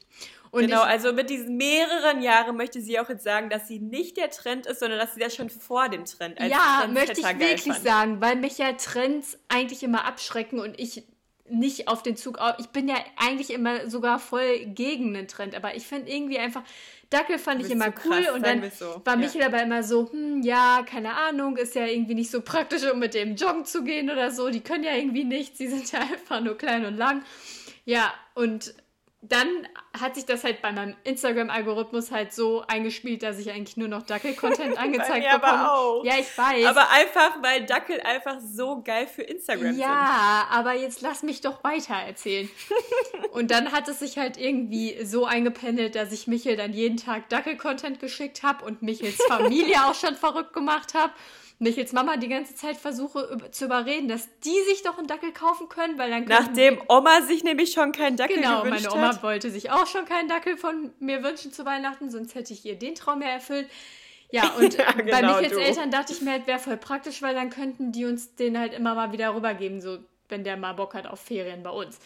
Und 0.51 0.63
genau, 0.63 0.83
ich, 0.83 0.89
also 0.89 1.13
mit 1.13 1.31
diesen 1.31 1.57
mehreren 1.57 2.23
Jahren 2.23 2.57
möchte 2.57 2.81
sie 2.81 2.99
auch 2.99 3.09
jetzt 3.09 3.25
sagen, 3.25 3.51
dass 3.51 3.69
sie 3.69 3.79
nicht 3.79 4.17
der 4.17 4.31
Trend 4.31 4.67
ist, 4.67 4.81
sondern 4.81 4.99
dass 4.99 5.15
sie 5.15 5.21
das 5.21 5.35
schon 5.35 5.51
vor 5.51 5.89
dem 5.89 6.05
Trend 6.05 6.41
als 6.41 6.51
Ja, 6.51 6.87
möchte 6.91 7.21
ich 7.21 7.27
wirklich 7.39 7.63
fand. 7.75 7.83
sagen, 7.85 8.21
weil 8.21 8.37
mich 8.37 8.59
ja 8.59 8.73
Trends 8.73 9.39
eigentlich 9.49 9.83
immer 9.83 10.05
abschrecken 10.05 10.59
und 10.59 10.79
ich 10.79 11.05
nicht 11.51 11.89
auf 11.89 12.03
den 12.03 12.17
Zug 12.17 12.39
auf. 12.39 12.57
Ich 12.59 12.69
bin 12.69 12.89
ja 12.89 12.97
eigentlich 13.17 13.51
immer 13.51 13.89
sogar 13.89 14.19
voll 14.19 14.67
gegen 14.67 15.15
den 15.15 15.29
Trend, 15.29 15.55
aber 15.55 15.75
ich 15.77 15.87
finde 15.87 16.11
irgendwie 16.11 16.39
einfach, 16.39 16.63
Dackel 17.11 17.39
fand 17.39 17.65
ich 17.65 17.71
immer 17.71 17.87
so 17.87 17.93
cool 18.05 18.23
krass, 18.23 18.35
und 18.35 18.45
dann 18.47 18.71
so. 18.71 19.01
war 19.05 19.15
Ja. 19.15 19.17
Michael 19.17 19.45
aber 19.45 19.63
immer 19.63 19.83
so, 19.83 20.11
hm, 20.13 20.43
ja, 20.43 20.85
keine 20.89 21.15
Ahnung, 21.15 21.57
ist 21.57 21.75
ja 21.75 21.87
irgendwie 21.87 22.15
nicht 22.15 22.31
so 22.31 22.43
praktisch, 22.43 22.83
um 22.91 22.99
mit 22.99 23.15
dem 23.15 23.35
joggen 23.35 23.65
zu 23.65 23.83
gehen 23.83 24.11
oder 24.11 24.31
so. 24.31 24.51
Die 24.51 24.61
können 24.61 24.85
ja 24.85 24.95
irgendwie 24.95 25.25
nichts, 25.25 25.59
die 25.59 25.69
sind 25.69 25.91
ja 25.91 26.01
einfach 26.13 26.41
nur 26.41 26.59
klein 26.59 26.85
und 26.85 26.97
lang. 26.97 27.23
Ja, 27.85 28.13
und 28.35 28.75
dann 29.29 29.69
hat 29.99 30.15
sich 30.15 30.25
das 30.25 30.45
halt 30.45 30.63
bei 30.63 30.73
meinem 30.73 30.97
Instagram-Algorithmus 31.05 32.11
halt 32.11 32.33
so 32.33 32.65
eingespielt, 32.67 33.23
dass 33.23 33.39
ich 33.39 33.51
eigentlich 33.51 33.77
nur 33.77 33.89
noch 33.89 34.03
Dackel-Content 34.03 34.79
angezeigt 34.79 35.25
mir 35.25 35.35
aber 35.35 35.47
bekomme. 35.47 35.73
auch. 35.73 36.05
Ja, 36.05 36.15
ich 36.19 36.39
weiß. 36.39 36.65
Aber 36.67 36.91
einfach, 36.91 37.43
weil 37.43 37.67
Dackel 37.67 38.01
einfach 38.01 38.39
so 38.41 38.83
geil 38.83 39.07
für 39.07 39.23
Instagram 39.23 39.73
sind. 39.73 39.81
Ja, 39.81 40.47
aber 40.51 40.75
jetzt 40.75 41.03
lass 41.03 41.23
mich 41.23 41.41
doch 41.41 41.63
weiter 41.63 41.95
erzählen. 41.95 42.49
Und 43.33 43.51
dann 43.51 43.73
hat 43.73 43.89
es 43.89 43.99
sich 43.99 44.19
halt 44.19 44.39
irgendwie 44.39 45.05
so 45.05 45.27
eingependelt, 45.27 45.95
dass 45.95 46.13
ich 46.13 46.27
Michel 46.27 46.57
dann 46.57 46.73
jeden 46.73 46.97
Tag 46.97 47.29
Dackel-Content 47.29 48.01
geschickt 48.01 48.43
habe 48.43 48.65
und 48.65 48.83
Michels 48.83 49.23
Familie 49.27 49.77
auch 49.87 49.95
schon 49.95 50.15
verrückt 50.15 50.53
gemacht 50.53 50.95
habe. 50.95 51.13
Michels 51.61 51.93
Mama 51.93 52.17
die 52.17 52.29
ganze 52.29 52.55
Zeit 52.55 52.77
versuche 52.77 53.37
zu 53.51 53.65
überreden, 53.65 54.07
dass 54.09 54.29
die 54.45 54.61
sich 54.69 54.83
doch 54.85 54.97
einen 54.97 55.09
Dackel 55.09 55.33
kaufen 55.33 55.69
können, 55.69 55.99
weil 55.99 56.11
dann 56.11 56.25
Nachdem 56.25 56.81
Oma 56.89 57.23
sich 57.23 57.43
nämlich 57.43 57.73
schon 57.73 57.91
keinen 57.93 58.17
Dackel 58.17 58.37
Genau, 58.37 58.63
gewünscht 58.63 58.85
meine 58.85 58.95
Oma 58.95 59.09
hat. 59.15 59.23
wollte 59.25 59.51
sich 59.51 59.71
auch 59.71 59.87
schon 59.87 60.05
keinen 60.05 60.29
Dackel 60.29 60.57
von 60.57 60.93
mir 61.01 61.23
wünschen 61.25 61.53
zu 61.53 61.65
Weihnachten, 61.65 62.11
sonst 62.11 62.35
hätte 62.37 62.53
ich 62.53 62.65
ihr 62.65 62.77
den 62.79 62.95
Traum 62.95 63.23
ja 63.23 63.29
erfüllt. 63.29 63.69
Ja, 64.31 64.51
und 64.59 64.75
Ja, 64.77 64.93
bei 64.93 65.03
genau, 65.03 65.37
Michels 65.37 65.55
du. 65.55 65.61
Eltern 65.61 65.91
dachte 65.91 66.13
ich 66.13 66.21
mir 66.23 66.31
halt, 66.33 66.47
wäre 66.47 66.61
voll 66.61 66.77
praktisch, 66.77 67.23
weil 67.23 67.35
dann 67.35 67.51
könnten 67.51 67.91
die 67.91 68.05
uns 68.05 68.37
den 68.37 68.57
halt 68.59 68.73
immer 68.73 68.95
mal 68.95 69.11
wieder 69.13 69.35
rübergeben, 69.35 69.81
so 69.81 69.99
wenn 70.29 70.45
der 70.45 70.57
mal 70.57 70.75
Bock 70.75 70.95
hat 70.95 71.07
auf 71.07 71.21
Ferien 71.21 71.63
bei 71.63 71.71
uns. 71.71 71.99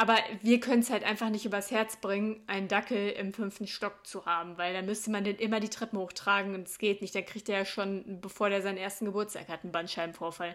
Aber 0.00 0.16
wir 0.42 0.60
können 0.60 0.80
es 0.82 0.90
halt 0.90 1.02
einfach 1.02 1.28
nicht 1.28 1.44
übers 1.44 1.72
Herz 1.72 1.96
bringen, 1.96 2.40
einen 2.46 2.68
Dackel 2.68 3.10
im 3.10 3.34
fünften 3.34 3.66
Stock 3.66 4.06
zu 4.06 4.26
haben, 4.26 4.56
weil 4.56 4.72
dann 4.72 4.86
müsste 4.86 5.10
man 5.10 5.24
den 5.24 5.34
immer 5.36 5.58
die 5.58 5.70
Treppen 5.70 5.98
hochtragen 5.98 6.54
und 6.54 6.68
es 6.68 6.78
geht 6.78 7.02
nicht. 7.02 7.16
Dann 7.16 7.26
kriegt 7.26 7.48
er 7.48 7.58
ja 7.58 7.64
schon, 7.64 8.20
bevor 8.20 8.48
der 8.48 8.62
seinen 8.62 8.78
ersten 8.78 9.06
Geburtstag 9.06 9.48
hat, 9.48 9.64
einen 9.64 9.72
Bandscheibenvorfall. 9.72 10.54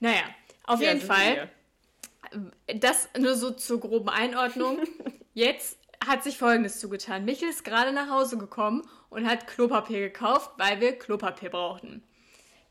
Naja, 0.00 0.22
auf 0.64 0.80
Ja, 0.80 0.88
jeden 0.92 1.00
Fall. 1.06 1.48
wir. 2.34 2.76
Das 2.80 3.08
nur 3.16 3.36
so 3.36 3.52
zur 3.52 3.78
groben 3.78 4.08
Einordnung. 4.08 4.80
Jetzt 5.34 5.78
hat 6.04 6.24
sich 6.24 6.36
Folgendes 6.36 6.80
zugetan. 6.80 7.24
Michel 7.24 7.48
ist 7.48 7.64
gerade 7.64 7.92
nach 7.92 8.10
Hause 8.10 8.36
gekommen 8.36 8.82
und 9.10 9.28
hat 9.28 9.46
Klopapier 9.46 10.00
gekauft, 10.00 10.50
weil 10.56 10.80
wir 10.80 10.98
Klopapier 10.98 11.50
brauchten. 11.50 12.02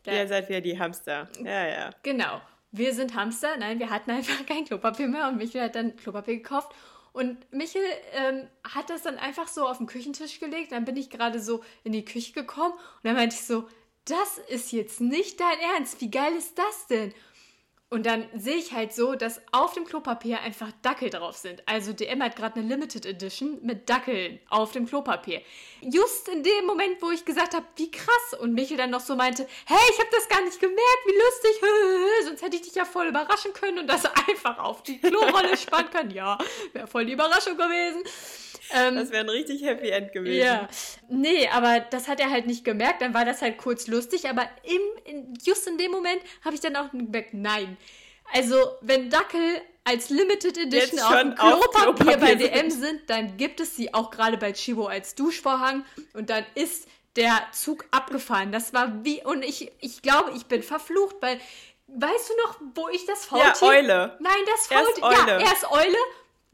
Da- 0.03 0.11
Ihr 0.11 0.27
seid 0.27 0.49
wieder 0.49 0.59
die 0.61 0.77
Hamster. 0.77 1.29
Ja, 1.41 1.65
ja. 1.67 1.89
Genau. 2.03 2.41
Wir 2.77 2.93
sind 2.93 3.15
Hamster. 3.15 3.55
Nein, 3.57 3.79
wir 3.79 3.89
hatten 3.89 4.11
einfach 4.11 4.45
kein 4.47 4.65
Klopapier 4.65 5.07
mehr 5.07 5.29
und 5.29 5.37
Michel 5.37 5.61
hat 5.61 5.75
dann 5.75 5.95
Klopapier 5.95 6.35
gekauft. 6.37 6.73
Und 7.13 7.37
Michel 7.53 7.81
ähm, 8.11 8.47
hat 8.65 8.89
das 8.89 9.03
dann 9.03 9.17
einfach 9.17 9.47
so 9.47 9.65
auf 9.65 9.77
den 9.77 9.87
Küchentisch 9.87 10.39
gelegt. 10.41 10.73
Dann 10.73 10.83
bin 10.83 10.97
ich 10.97 11.09
gerade 11.09 11.39
so 11.39 11.63
in 11.85 11.93
die 11.93 12.03
Küche 12.03 12.33
gekommen 12.33 12.73
und 12.73 13.03
dann 13.03 13.15
meinte 13.15 13.35
ich 13.35 13.43
so, 13.43 13.69
das 14.03 14.37
ist 14.49 14.73
jetzt 14.73 14.99
nicht 14.99 15.39
dein 15.39 15.59
Ernst. 15.75 16.01
Wie 16.01 16.11
geil 16.11 16.33
ist 16.33 16.57
das 16.57 16.87
denn? 16.87 17.13
Und 17.91 18.07
dann 18.07 18.27
sehe 18.35 18.57
ich 18.57 18.73
halt 18.73 18.93
so, 18.93 19.13
dass 19.13 19.41
auf 19.51 19.73
dem 19.73 19.85
Klopapier 19.85 20.41
einfach 20.41 20.71
Dackel 20.81 21.11
drauf 21.11 21.37
sind. 21.37 21.61
Also 21.67 21.93
DM 21.93 22.23
hat 22.23 22.35
gerade 22.35 22.59
eine 22.59 22.67
Limited 22.67 23.05
Edition 23.05 23.59
mit 23.61 23.87
Dackeln 23.87 24.39
auf 24.49 24.71
dem 24.71 24.87
Klopapier. 24.87 25.41
Just 25.81 26.27
in 26.29 26.41
dem 26.41 26.65
Moment, 26.65 26.99
wo 26.99 27.11
ich 27.11 27.23
gesagt 27.23 27.53
habe, 27.53 27.65
wie 27.75 27.91
krass. 27.91 28.33
Und 28.39 28.53
Michel 28.53 28.77
dann 28.77 28.89
noch 28.89 29.01
so 29.01 29.15
meinte, 29.15 29.47
hey, 29.67 29.77
ich 29.91 29.99
habe 29.99 30.09
das 30.11 30.27
gar 30.27 30.43
nicht 30.43 30.59
gemerkt, 30.59 30.81
wie 31.05 31.13
lustig. 31.13 31.61
Sonst 32.25 32.41
hätte 32.41 32.55
ich 32.55 32.63
dich 32.63 32.75
ja 32.75 32.85
voll 32.85 33.05
überraschen 33.07 33.53
können 33.53 33.77
und 33.79 33.87
das 33.87 34.05
einfach 34.27 34.57
auf 34.57 34.81
die 34.81 34.99
Klorolle 34.99 35.55
spannen 35.55 35.91
können. 35.91 36.11
Ja, 36.11 36.39
wäre 36.73 36.87
voll 36.87 37.05
die 37.05 37.13
Überraschung 37.13 37.55
gewesen. 37.55 38.03
Ähm, 38.73 38.95
Das 38.95 39.11
wäre 39.11 39.23
ein 39.23 39.29
richtig 39.29 39.63
Happy 39.63 39.89
End 39.89 40.11
gewesen. 40.11 40.45
ja, 40.45 40.67
nee, 41.09 41.47
aber 41.49 41.79
das 41.79 42.07
hat 42.07 42.19
er 42.19 42.29
halt 42.29 42.47
nicht 42.47 42.63
gemerkt. 42.65 43.01
Dann 43.01 43.13
war 43.13 43.25
das 43.25 43.41
halt 43.41 43.57
kurz 43.57 43.87
lustig, 43.87 44.29
aber 44.29 44.47
im, 44.63 44.81
in, 45.05 45.33
just 45.43 45.67
in 45.67 45.77
dem 45.77 45.91
Moment 45.91 46.21
habe 46.43 46.55
ich 46.55 46.61
dann 46.61 46.75
auch 46.75 46.91
gemerkt, 46.91 47.33
nein. 47.33 47.77
Also, 48.33 48.57
wenn 48.81 49.09
Dackel 49.09 49.61
als 49.83 50.09
Limited 50.09 50.57
Edition 50.57 50.99
auf 50.99 51.15
dem 51.19 51.35
Klopapier 51.35 51.93
Klopapier 51.93 52.17
bei. 52.17 52.35
DM 52.35 52.71
sind, 52.71 53.07
dann 53.07 53.37
gibt 53.37 53.59
es 53.59 53.75
sie 53.75 53.93
auch 53.93 54.09
gerade 54.09 54.37
bei 54.37 54.51
Chibo 54.51 54.87
als 54.87 55.13
Duschvorhang 55.13 55.85
und 56.13 56.31
dann 56.31 56.43
ist 56.55 56.87
der 57.15 57.39
Zug 57.51 57.85
abgefahren. 57.91 58.51
Das 58.51 58.73
war 58.73 59.03
wie, 59.05 59.23
und 59.23 59.43
ich, 59.43 59.71
ich 59.79 60.01
glaube, 60.01 60.31
ich 60.35 60.47
bin 60.47 60.63
verflucht, 60.63 61.17
weil, 61.21 61.39
weißt 61.87 62.29
du 62.29 62.33
noch, 62.47 62.59
wo 62.73 62.89
ich 62.89 63.05
das 63.05 63.29
Ja, 63.29 63.53
Faultier... 63.53 63.67
Eule. 63.67 64.17
Nein, 64.19 64.33
das 64.47 64.67
Faultier. 64.67 65.03
Ja, 65.03 65.35
Eule. 65.35 65.43
erst 65.43 65.71
Eule 65.71 65.97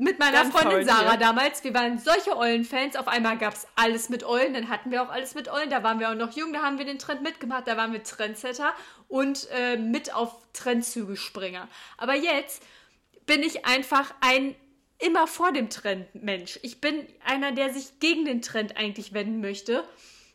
mit 0.02 0.18
meiner 0.18 0.44
Dann 0.44 0.52
Freundin. 0.52 0.88
Sarah 0.88 1.16
damals. 1.16 1.64
Wir 1.64 1.76
waren 1.76 2.00
solche 2.00 2.36
Eulen-Fans. 2.36 2.96
Auf 2.96 3.08
einmal 3.08 3.38
gab 3.38 3.54
es 3.54 3.68
alles 3.76 4.10
mit 4.10 4.24
Eulen. 4.24 4.56
Dann 4.56 4.68
hatten 4.68 4.90
wir 4.90 5.04
auch 5.04 5.10
alles 5.10 5.36
mit 5.36 5.48
Eulen. 5.48 5.70
Da 5.70 5.84
waren 5.84 6.00
wir 6.00 6.10
auch 6.10 6.16
noch 6.16 6.36
jung. 6.36 6.54
Da 6.54 6.64
haben 6.64 6.80
wir 6.80 6.86
den 6.86 6.98
Trend 6.98 7.22
mitgemacht. 7.22 7.68
Da 7.68 7.78
waren 7.78 7.94
wir 7.94 8.02
Trendsetter 8.02 8.74
und 9.08 9.48
äh, 9.52 9.78
mit 9.78 10.16
auf 10.16 10.36
Trendzüge 10.54 11.16
Springer. 11.16 11.68
Aber 11.98 12.16
jetzt 12.16 12.64
bin 13.28 13.44
ich 13.44 13.66
einfach 13.66 14.12
ein 14.22 14.56
immer 14.98 15.28
vor 15.28 15.52
dem 15.52 15.70
Trend 15.70 16.08
Mensch. 16.16 16.60
Ich 16.64 16.82
bin 16.82 17.08
einer, 17.24 17.52
der 17.52 17.72
sich 17.72 18.00
gegen 18.00 18.26
den 18.26 18.42
Trend 18.42 18.78
eigentlich 18.78 19.14
wenden 19.14 19.40
möchte. 19.40 19.84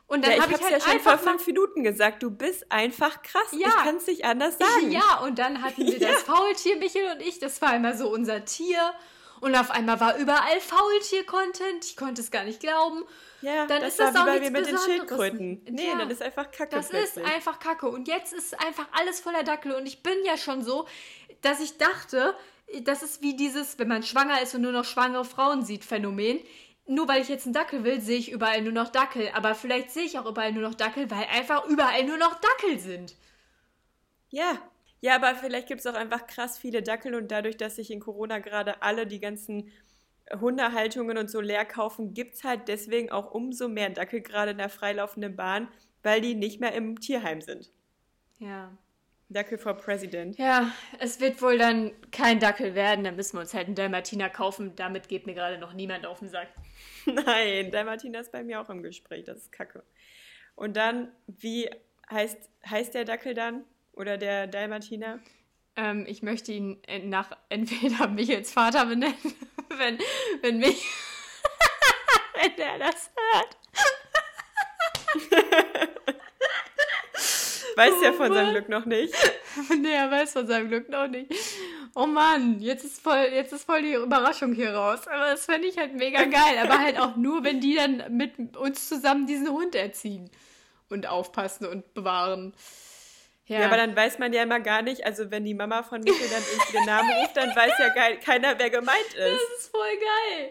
Und 0.07 0.24
dann 0.24 0.31
Ja, 0.31 0.37
ich 0.37 0.42
habe 0.42 0.52
hab's 0.52 0.64
ich 0.64 0.72
halt 0.72 0.85
ja 0.85 0.92
schon 0.92 1.00
vor 1.00 1.18
fünf 1.18 1.44
Minuten 1.44 1.83
gesagt. 1.83 2.22
Du 2.22 2.31
bist 2.31 2.70
einfach 2.70 3.20
krass. 3.22 3.48
Ja. 3.50 3.66
Ich 3.66 3.76
kann 3.79 3.96
es 3.96 4.07
nicht 4.07 4.24
anders 4.24 4.59
sagen. 4.59 4.90
Ja, 4.92 5.22
und 5.24 5.40
dann 5.40 5.62
hatten 5.62 5.85
wir 5.85 5.98
das 5.98 6.22
Faultier, 6.22 6.76
Michel 6.76 7.11
und 7.11 7.20
ich. 7.20 7.40
Das 7.40 7.61
war 7.61 7.74
immer 7.74 7.96
so 7.96 8.09
unser 8.09 8.44
Tier. 8.44 8.94
Und 9.40 9.55
auf 9.55 9.70
einmal 9.70 10.01
war 10.01 10.16
überall 10.16 10.61
Faultier-Content. 10.61 11.85
Ich 11.85 11.96
konnte 11.96 12.20
es 12.22 12.31
gar 12.31 12.44
nicht 12.44 12.61
glauben. 12.61 13.05
Ja, 13.42 13.66
Dann 13.66 13.83
das 13.83 13.92
ist 13.94 13.99
war 13.99 14.07
das 14.07 14.14
wie 14.14 14.18
auch 14.20 14.25
bei 14.27 14.38
nichts 14.38 14.51
mir 14.51 14.61
mit 14.61 14.66
den. 14.70 14.79
Schildkröten. 14.79 15.64
Nee, 15.70 15.88
Ja. 15.88 15.99
dann 15.99 16.11
ist 16.11 16.22
einfach 16.22 16.51
Kacke 16.51 16.75
Das 16.75 16.87
ist 16.87 16.90
plötzlich. 17.14 17.27
einfach 17.27 17.59
Kacke. 17.59 17.88
Und 17.88 18.09
jetzt 18.09 18.33
ist 18.33 18.59
einfach 18.66 18.87
alles 18.92 19.20
voller 19.20 19.42
Dackel. 19.44 19.72
Und 19.75 19.87
ich 19.87 20.03
bin 20.03 20.14
ja 20.25 20.37
schon 20.37 20.62
so, 20.62 20.87
dass 21.42 21.61
ich 21.61 21.77
dachte, 21.79 22.35
das 22.83 23.03
ist 23.03 23.22
wie 23.22 23.37
dieses, 23.37 23.79
wenn 23.79 23.88
man 23.88 24.03
schwanger 24.03 24.40
ist 24.42 24.55
und 24.55 24.62
nur 24.62 24.72
noch 24.72 24.85
schwangere 24.85 25.25
Frauen 25.25 25.64
sieht, 25.64 25.85
Phänomen. 25.85 26.40
Nur 26.87 27.07
weil 27.09 27.20
ich 27.20 27.29
jetzt 27.29 27.44
einen 27.46 27.53
Dackel 27.53 27.85
will, 27.85 28.01
sehe 28.01 28.18
ich 28.18 28.31
überall 28.33 28.62
nur 28.62 28.72
noch 28.72 28.88
Dackel. 28.88 29.31
Aber 29.35 29.55
vielleicht 29.55 29.90
sehe 29.90 30.05
ich 30.05 30.18
auch 30.18 30.27
überall 30.27 30.53
nur 30.53 30.62
noch 30.62 30.75
Dackel, 30.75 31.11
weil 31.11 31.27
einfach 31.33 31.66
überall 31.66 32.05
nur 32.05 32.16
noch 32.16 32.40
Dackel 32.40 32.79
sind. 32.79 33.14
Ja. 34.31 34.59
Ja, 35.00 35.16
aber 35.16 35.35
vielleicht 35.35 35.68
gibt 35.68 35.80
es 35.80 35.87
auch 35.87 35.94
einfach 35.94 36.26
krass 36.26 36.59
viele 36.59 36.82
Dackel 36.82 37.14
und 37.14 37.30
dadurch, 37.30 37.56
dass 37.56 37.76
sich 37.76 37.90
in 37.90 38.00
Corona 38.00 38.38
gerade 38.38 38.82
alle 38.82 39.06
die 39.06 39.20
ganzen 39.20 39.70
Hundehaltungen 40.40 41.18
und 41.18 41.30
so 41.30 41.40
leer 41.40 41.64
kaufen, 41.64 42.14
gibt 42.14 42.35
es 42.35 42.44
halt 42.44 42.68
deswegen 42.68 43.11
auch 43.11 43.30
umso 43.30 43.68
mehr 43.68 43.90
Dackel 43.90 44.20
gerade 44.20 44.52
in 44.52 44.59
der 44.59 44.68
freilaufenden 44.68 45.37
Bahn, 45.37 45.68
weil 46.02 46.20
die 46.20 46.35
nicht 46.35 46.61
mehr 46.61 46.72
im 46.72 46.98
Tierheim 46.98 47.40
sind. 47.40 47.70
Ja. 48.38 48.76
Dackel 49.28 49.59
for 49.59 49.74
President. 49.74 50.38
Ja, 50.38 50.70
es 51.00 51.20
wird 51.20 51.42
wohl 51.42 51.59
dann 51.59 51.92
kein 52.12 52.38
Dackel 52.38 52.74
werden. 52.74 53.04
Dann 53.04 53.16
müssen 53.16 53.37
wir 53.37 53.40
uns 53.40 53.54
halt 53.54 53.66
einen 53.66 53.74
Dalmatiner 53.74 54.30
kaufen. 54.30 54.76
Damit 54.76 55.09
geht 55.09 55.26
mir 55.26 55.35
gerade 55.35 55.59
noch 55.59 55.72
niemand 55.72 56.06
auf 56.06 56.20
den 56.20 56.28
Sack. 56.28 56.48
Nein, 57.06 57.72
der 57.72 57.85
Martina 57.85 58.20
ist 58.20 58.30
bei 58.30 58.44
mir 58.44 58.61
auch 58.61 58.70
im 58.70 58.82
Gespräch, 58.82 59.24
das 59.24 59.38
ist 59.38 59.52
kacke. 59.52 59.82
Und 60.54 60.76
dann, 60.76 61.11
wie 61.26 61.68
heißt, 62.09 62.50
heißt 62.68 62.94
der 62.94 63.04
Dackel 63.04 63.35
dann? 63.35 63.64
Oder 63.96 64.18
der 64.18 64.46
Dalmatiner? 64.46 65.18
Ähm, 65.74 66.04
ich 66.06 66.22
möchte 66.22 66.52
ihn 66.52 66.80
nach 67.04 67.30
entweder 67.48 68.06
mich 68.09 68.35
als 68.35 68.52
Vater 68.52 68.87
benennen, 68.87 69.16
wenn, 69.76 69.98
wenn 70.42 70.59
mich, 70.59 70.87
wenn 72.35 72.56
der 72.56 72.78
das 72.78 73.11
hört. 73.32 73.56
Weiß 77.76 77.92
ja 78.02 78.11
Oh 78.11 78.14
von 78.14 78.32
seinem 78.32 78.44
Mann. 78.44 78.54
Glück 78.54 78.68
noch 78.70 78.87
nicht. 78.87 79.14
nee, 79.78 79.92
er 79.92 80.11
weiß 80.11 80.32
von 80.32 80.46
seinem 80.46 80.68
Glück 80.68 80.88
noch 80.88 81.09
nicht. 81.09 81.30
Oh 81.94 82.06
Mann, 82.06 82.61
jetzt 82.61 82.85
ist 82.85 83.02
voll, 83.02 83.28
jetzt 83.32 83.52
ist 83.52 83.64
voll 83.64 83.82
die 83.82 83.92
Überraschung 83.94 84.54
hier 84.54 84.74
raus. 84.74 85.06
Aber 85.06 85.30
das 85.30 85.44
fände 85.44 85.68
ich 85.68 85.76
halt 85.76 85.94
mega 85.94 86.24
geil. 86.24 86.59
Aber 86.62 86.78
halt 86.78 86.98
auch 86.98 87.16
nur, 87.16 87.44
wenn 87.44 87.61
die 87.61 87.74
dann 87.74 88.16
mit 88.16 88.56
uns 88.56 88.88
zusammen 88.88 89.26
diesen 89.26 89.50
Hund 89.50 89.74
erziehen 89.74 90.30
und 90.88 91.06
aufpassen 91.06 91.66
und 91.66 91.92
bewahren. 91.92 92.54
Ja. 93.48 93.66
aber 93.66 93.76
dann 93.76 93.94
weiß 93.94 94.18
man 94.18 94.32
ja 94.32 94.42
immer 94.42 94.59
gar 94.59 94.82
nicht, 94.82 95.04
also 95.04 95.30
wenn 95.30 95.44
die 95.44 95.54
Mama 95.54 95.85
von 95.85 96.00
Michael 96.00 96.28
dann 96.28 96.42
irgendwie 96.42 96.72
den 96.72 96.85
Namen 96.85 97.11
ruft, 97.20 97.37
dann 97.37 97.54
weiß 97.54 97.72
ja 97.78 97.88
geil, 97.90 98.18
keiner, 98.24 98.59
wer 98.59 98.70
gemeint 98.70 99.14
ist. 99.14 99.18
Das 99.18 99.59
ist 99.59 99.70
voll 99.70 99.80
geil. 99.80 100.50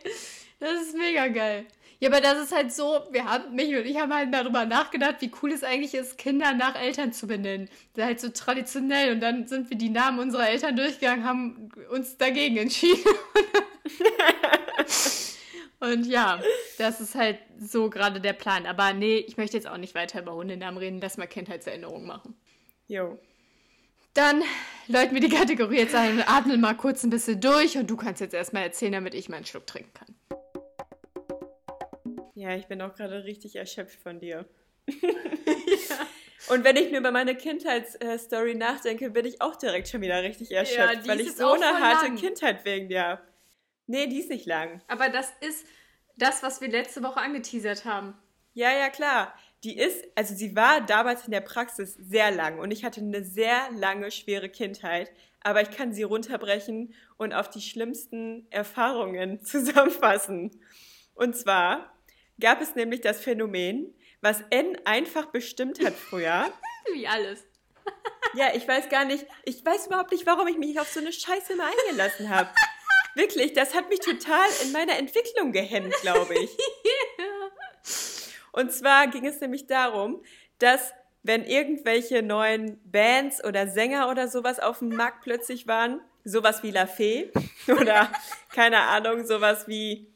Das 0.60 0.82
ist 0.82 0.98
mega 0.98 1.28
geil. 1.28 1.66
Ja, 2.00 2.10
aber 2.10 2.22
das 2.22 2.40
ist 2.40 2.54
halt 2.54 2.74
so, 2.74 3.02
wir 3.12 3.26
haben, 3.26 3.56
Michael 3.56 3.82
und 3.82 3.88
ich 3.88 3.98
haben 3.98 4.14
halt 4.14 4.34
darüber 4.34 4.66
nachgedacht, 4.66 5.16
wie 5.20 5.32
cool 5.42 5.52
es 5.52 5.64
eigentlich 5.64 5.94
ist, 5.94 6.18
Kinder 6.18 6.54
nach 6.54 6.80
Eltern 6.80 7.14
zu 7.14 7.26
benennen. 7.26 7.70
Das 7.94 8.04
ist 8.04 8.06
halt 8.06 8.20
so 8.20 8.30
traditionell. 8.30 9.14
Und 9.14 9.22
dann 9.22 9.48
sind 9.48 9.70
wir 9.70 9.78
die 9.78 9.90
Namen 9.90 10.20
unserer 10.20 10.50
Eltern 10.50 10.76
durchgegangen, 10.76 11.26
haben 11.26 11.72
uns 11.90 12.18
dagegen 12.18 12.58
entschieden. 12.58 13.00
und 15.80 16.06
ja, 16.06 16.42
das 16.78 17.00
ist 17.00 17.16
halt 17.16 17.40
so 17.60 17.90
gerade 17.90 18.20
der 18.20 18.34
Plan. 18.34 18.66
Aber 18.66 18.94
nee, 18.94 19.18
ich 19.18 19.38
möchte 19.38 19.56
jetzt 19.56 19.68
auch 19.68 19.78
nicht 19.78 19.96
weiter 19.96 20.22
über 20.22 20.34
Hundenamen 20.34 20.78
reden, 20.78 21.00
lass 21.02 21.18
mal 21.18 21.28
Kindheitserinnerungen 21.28 22.06
machen. 22.06 22.36
Jo. 22.88 23.18
Dann 24.14 24.44
läuten 24.88 25.14
wir 25.14 25.22
die 25.22 25.30
Kategorie 25.30 25.78
jetzt 25.78 25.96
ein 25.96 26.18
und 26.18 26.30
atmen 26.30 26.62
mal 26.62 26.76
kurz 26.76 27.04
ein 27.04 27.10
bisschen 27.10 27.42
durch 27.42 27.78
und 27.78 27.90
du 27.90 27.98
kannst 27.98 28.22
jetzt 28.22 28.34
erstmal 28.34 28.64
erzählen, 28.64 28.94
damit 28.94 29.14
ich 29.14 29.30
meinen 29.30 29.46
Schluck 29.46 29.68
trinken 29.68 29.92
kann. 29.94 30.16
Ja, 32.36 32.56
ich 32.56 32.68
bin 32.68 32.82
auch 32.82 32.94
gerade 32.94 33.24
richtig 33.24 33.56
erschöpft 33.56 34.00
von 34.02 34.20
dir. 34.20 34.46
Und 36.48 36.64
wenn 36.64 36.76
ich 36.76 36.92
mir 36.92 37.00
über 37.00 37.12
meine 37.12 37.36
Kindheitsstory 37.36 38.54
nachdenke, 38.54 39.10
bin 39.10 39.26
ich 39.26 39.42
auch 39.42 39.56
direkt 39.56 39.88
schon 39.88 40.02
wieder 40.02 40.22
richtig 40.22 40.52
erschöpft, 40.52 41.04
die 41.04 41.10
weil 41.10 41.22
ich 41.22 41.36
so 41.36 41.54
eine 41.54 41.80
harte 41.80 42.06
lang. 42.06 42.18
Kindheit 42.18 42.64
wegen 42.66 42.88
dir 42.88 43.04
habe. 43.04 43.22
Nee, 43.88 44.08
die 44.08 44.20
ist 44.20 44.30
nicht 44.30 44.46
lang. 44.46 44.82
Aber 44.88 45.10
das 45.10 45.34
ist 45.42 45.66
das, 46.18 46.44
was 46.44 46.62
wir 46.62 46.68
letzte 46.68 47.02
Woche 47.04 47.20
angeteasert 47.20 47.86
haben. 47.86 48.16
Ja, 48.54 48.72
ja, 48.72 48.90
klar. 48.90 49.34
Die 49.66 49.80
ist, 49.80 50.06
also 50.14 50.36
sie 50.36 50.56
war 50.56 50.80
damals 50.82 51.26
in 51.26 51.32
der 51.32 51.42
Praxis 51.42 51.96
sehr 51.96 52.30
lang 52.30 52.60
und 52.60 52.70
ich 52.70 52.86
hatte 52.86 53.02
eine 53.02 53.24
sehr 53.24 53.72
lange, 53.72 54.12
schwere 54.12 54.48
Kindheit. 54.48 55.12
Aber 55.42 55.60
ich 55.64 55.72
kann 55.72 55.92
sie 55.92 56.04
runterbrechen 56.04 56.94
und 57.18 57.34
auf 57.34 57.50
die 57.50 57.62
schlimmsten 57.62 58.46
Erfahrungen 58.52 59.42
zusammenfassen. 59.44 60.52
Und 61.16 61.36
zwar 61.36 61.92
gab 62.40 62.62
es 62.62 62.76
nämlich 62.76 63.02
das 63.02 63.20
Phänomen, 63.20 63.92
was 64.22 64.44
N 64.52 64.78
einfach 64.86 65.28
bestimmt 65.28 65.84
hat 65.84 65.96
früher. 65.96 66.46
Wie 66.94 67.08
alles. 67.08 67.44
Ja, 68.34 68.54
ich 68.54 68.68
weiß 68.68 68.90
gar 68.90 69.06
nicht, 69.06 69.26
ich 69.46 69.64
weiß 69.64 69.88
überhaupt 69.88 70.12
nicht, 70.12 70.26
warum 70.26 70.46
ich 70.50 70.58
mich 70.58 70.78
auf 70.78 70.90
so 70.90 71.00
eine 71.00 71.14
Scheiße 71.14 71.54
immer 71.54 71.68
eingelassen 71.68 72.30
habe. 72.30 72.50
Wirklich, 73.14 73.54
das 73.54 73.74
hat 73.74 73.88
mich 73.88 74.00
total 74.00 74.46
in 74.62 74.74
meiner 74.74 74.98
Entwicklung 74.98 75.54
gehemmt, 75.54 75.94
glaube 76.02 76.38
ich. 76.38 76.50
Und 78.56 78.72
zwar 78.72 79.08
ging 79.08 79.26
es 79.26 79.42
nämlich 79.42 79.68
darum, 79.68 80.24
dass 80.60 80.94
wenn 81.24 81.44
irgendwelche 81.44 82.24
neuen 82.24 82.80
Bands 82.90 83.44
oder 83.44 83.68
Sänger 83.68 84.10
oder 84.10 84.30
sowas 84.30 84.62
auf 84.62 84.80
dem 84.80 84.90
Markt 84.90 85.24
plötzlich 85.24 85.68
waren, 85.68 86.00
sowas 86.24 86.64
wie 86.64 86.72
La 86.72 86.88
Fee 86.88 87.32
oder 87.68 88.10
keine 88.54 88.80
Ahnung, 88.80 89.26
sowas 89.26 89.68
wie, 89.68 90.08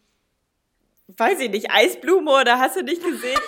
weiß 1.08 1.42
ich 1.42 1.50
nicht, 1.50 1.70
Eisblume 1.70 2.32
oder 2.32 2.60
hast 2.60 2.78
du 2.78 2.84
nicht 2.84 3.04
gesehen? 3.04 3.40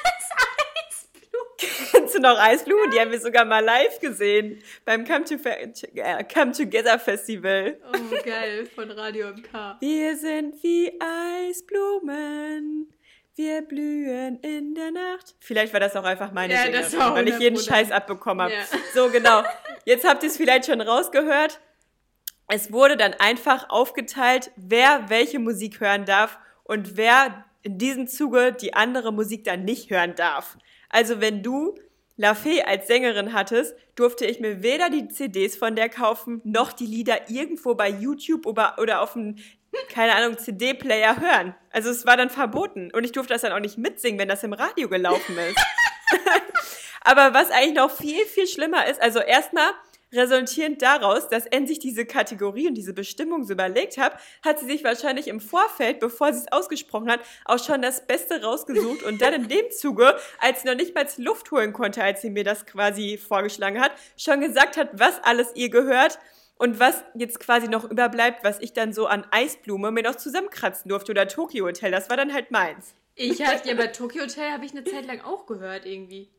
Kennst 1.92 2.16
du 2.16 2.20
noch 2.20 2.38
Eisblumen? 2.38 2.92
Die 2.92 3.00
haben 3.00 3.12
wir 3.12 3.22
sogar 3.22 3.46
mal 3.46 3.64
live 3.64 3.98
gesehen 4.00 4.62
beim 4.84 5.06
Come, 5.06 5.24
to 5.24 5.36
äh, 5.36 6.24
Come 6.26 6.52
Together 6.52 7.00
Festival. 7.00 7.80
Oh, 7.94 8.16
geil, 8.26 8.66
von 8.66 8.92
Radio 8.92 9.30
MK. 9.30 9.78
Wir 9.80 10.18
sind 10.18 10.62
wie 10.62 11.00
Eisblumen. 11.00 12.92
Wir 13.36 13.62
blühen 13.62 14.38
in 14.42 14.76
der 14.76 14.92
Nacht. 14.92 15.36
Vielleicht 15.40 15.72
war 15.72 15.80
das 15.80 15.96
auch 15.96 16.04
einfach 16.04 16.32
meine 16.34 16.54
Ja, 16.54 17.00
war 17.00 17.16
weil 17.16 17.30
ich 17.30 17.40
jeden 17.40 17.58
100%. 17.58 17.66
Scheiß 17.66 17.92
abbekommen 17.92 18.44
habe. 18.44 18.54
Ja. 18.54 18.66
So, 18.94 19.10
genau. 19.10 19.44
Jetzt 19.86 20.08
habt 20.08 20.24
ihr 20.24 20.30
es 20.30 20.38
vielleicht 20.38 20.66
schon 20.66 20.82
rausgehört. 20.82 21.60
Es 22.50 22.74
wurde 22.74 22.98
dann 22.98 23.14
einfach 23.14 23.70
aufgeteilt, 23.70 24.52
wer 24.58 25.10
welche 25.10 25.40
Musik 25.40 25.80
hören 25.80 26.04
darf 26.06 26.38
und 26.64 26.98
wer 26.98 27.46
in 27.64 27.78
diesem 27.78 28.08
Zuge 28.08 28.52
die 28.52 28.74
andere 28.74 29.14
Musik 29.14 29.46
dann 29.46 29.64
nicht 29.64 29.90
hören 29.90 30.16
darf. 30.16 30.58
Also 30.90 31.22
wenn 31.22 31.42
du 31.42 31.76
La 32.18 32.36
Fee 32.36 32.62
als 32.64 32.88
Sängerin 32.88 33.34
hattest, 33.34 33.76
durfte 33.96 34.26
ich 34.26 34.42
mir 34.42 34.62
weder 34.62 34.90
die 34.90 35.08
CDs 35.08 35.56
von 35.56 35.76
der 35.76 35.88
kaufen, 35.88 36.42
noch 36.44 36.74
die 36.74 36.86
Lieder 36.86 37.30
irgendwo 37.30 37.76
bei 37.76 37.90
YouTube 37.90 38.46
oder, 38.46 38.76
oder 38.80 39.02
auf 39.02 39.14
dem, 39.14 39.38
keine 39.90 40.16
Ahnung, 40.16 40.38
CD-Player 40.38 41.20
hören. 41.20 41.56
Also 41.72 41.90
es 41.90 42.06
war 42.06 42.18
dann 42.18 42.30
verboten. 42.30 42.92
Und 42.94 43.04
ich 43.04 43.12
durfte 43.12 43.34
das 43.34 43.42
dann 43.42 43.52
auch 43.52 43.60
nicht 43.60 43.78
mitsingen, 43.78 44.20
wenn 44.20 44.30
das 44.30 44.44
im 44.44 44.54
Radio 44.54 44.90
gelaufen 44.90 45.38
ist. 45.38 45.58
Aber 47.02 47.34
was 47.34 47.52
eigentlich 47.52 47.76
noch 47.76 47.92
viel, 47.92 48.26
viel 48.26 48.48
schlimmer 48.48 48.86
ist, 48.86 49.02
also 49.02 49.20
erstmal 49.20 49.72
resultierend 50.14 50.82
daraus, 50.82 51.30
dass 51.30 51.46
N 51.46 51.68
sich 51.68 51.80
diese 51.80 52.06
Kategorie 52.06 52.68
und 52.68 52.76
diese 52.76 52.94
Bestimmung 52.94 53.46
so 53.46 53.54
überlegt 53.54 53.98
hat, 53.98 54.20
hat 54.44 54.60
sie 54.60 54.66
sich 54.66 54.84
wahrscheinlich 54.84 55.28
im 55.28 55.40
Vorfeld, 55.40 56.00
bevor 56.00 56.34
sie 56.34 56.40
es 56.40 56.52
ausgesprochen 56.52 57.10
hat, 57.10 57.22
auch 57.46 57.64
schon 57.64 57.82
das 57.82 58.06
Beste 58.06 58.44
rausgesucht 58.44 59.04
und 59.04 59.22
dann 59.22 59.34
in 59.34 59.48
dem 59.48 59.72
Zuge, 59.72 60.18
als 60.40 60.62
sie 60.62 60.68
noch 60.68 60.76
nicht 60.76 60.94
mal 60.94 61.08
Luft 61.18 61.52
holen 61.52 61.72
konnte, 61.74 62.04
als 62.04 62.22
sie 62.22 62.30
mir 62.30 62.44
das 62.44 62.66
quasi 62.66 63.18
vorgeschlagen 63.18 63.80
hat, 63.80 63.92
schon 64.18 64.42
gesagt 64.42 64.78
hat, 64.78 64.90
was 64.94 65.24
alles 65.24 65.52
ihr 65.56 65.70
gehört 65.70 66.20
und 66.62 66.80
was 66.80 67.04
jetzt 67.16 67.40
quasi 67.40 67.68
noch 67.68 67.90
überbleibt, 67.90 68.44
was 68.44 68.60
ich 68.60 68.72
dann 68.72 68.94
so 68.94 69.08
an 69.08 69.26
Eisblume 69.32 69.90
mir 69.90 70.04
noch 70.04 70.14
zusammenkratzen 70.16 70.90
durfte 70.90 71.12
oder 71.12 71.28
Tokyo 71.28 71.66
Hotel, 71.66 71.90
das 71.90 72.08
war 72.12 72.18
dann 72.18 72.32
halt 72.32 72.52
meins. 72.52 72.94
Ich 73.16 73.44
hatte 73.44 73.68
ja 73.68 73.74
bei 73.74 73.88
Tokyo 73.88 74.22
Hotel 74.22 74.52
habe 74.52 74.64
ich 74.64 74.72
eine 74.72 74.84
Zeit 74.84 75.08
lang 75.08 75.22
auch 75.22 75.48
gehört 75.48 75.88
irgendwie. 75.88 76.30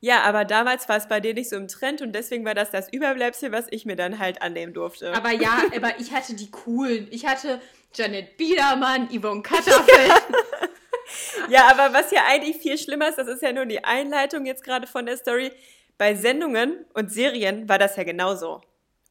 Ja, 0.00 0.22
aber 0.22 0.46
damals 0.46 0.88
war 0.88 0.96
es 0.96 1.06
bei 1.06 1.20
dir 1.20 1.34
nicht 1.34 1.50
so 1.50 1.56
im 1.56 1.68
Trend 1.68 2.00
und 2.00 2.12
deswegen 2.12 2.46
war 2.46 2.54
das 2.54 2.70
das 2.70 2.90
Überbleibsel, 2.90 3.52
was 3.52 3.66
ich 3.70 3.84
mir 3.84 3.94
dann 3.94 4.18
halt 4.18 4.40
annehmen 4.40 4.72
durfte. 4.72 5.12
Aber 5.12 5.32
ja, 5.32 5.58
aber 5.76 6.00
ich 6.00 6.12
hatte 6.12 6.34
die 6.34 6.50
coolen. 6.50 7.06
Ich 7.10 7.26
hatte 7.26 7.60
Janet 7.94 8.38
Biedermann, 8.38 9.08
Yvonne 9.10 9.42
Katterfeld. 9.42 10.12
Ja, 11.48 11.70
aber 11.70 11.94
was 11.94 12.10
ja 12.10 12.22
eigentlich 12.26 12.56
viel 12.56 12.76
schlimmer 12.76 13.08
ist, 13.08 13.16
das 13.16 13.28
ist 13.28 13.40
ja 13.40 13.52
nur 13.52 13.64
die 13.64 13.84
Einleitung 13.84 14.44
jetzt 14.44 14.64
gerade 14.64 14.88
von 14.88 15.06
der 15.06 15.16
Story. 15.16 15.52
Bei 15.98 16.16
Sendungen 16.16 16.84
und 16.94 17.12
Serien 17.12 17.68
war 17.68 17.78
das 17.78 17.94
ja 17.94 18.02
genauso. 18.02 18.60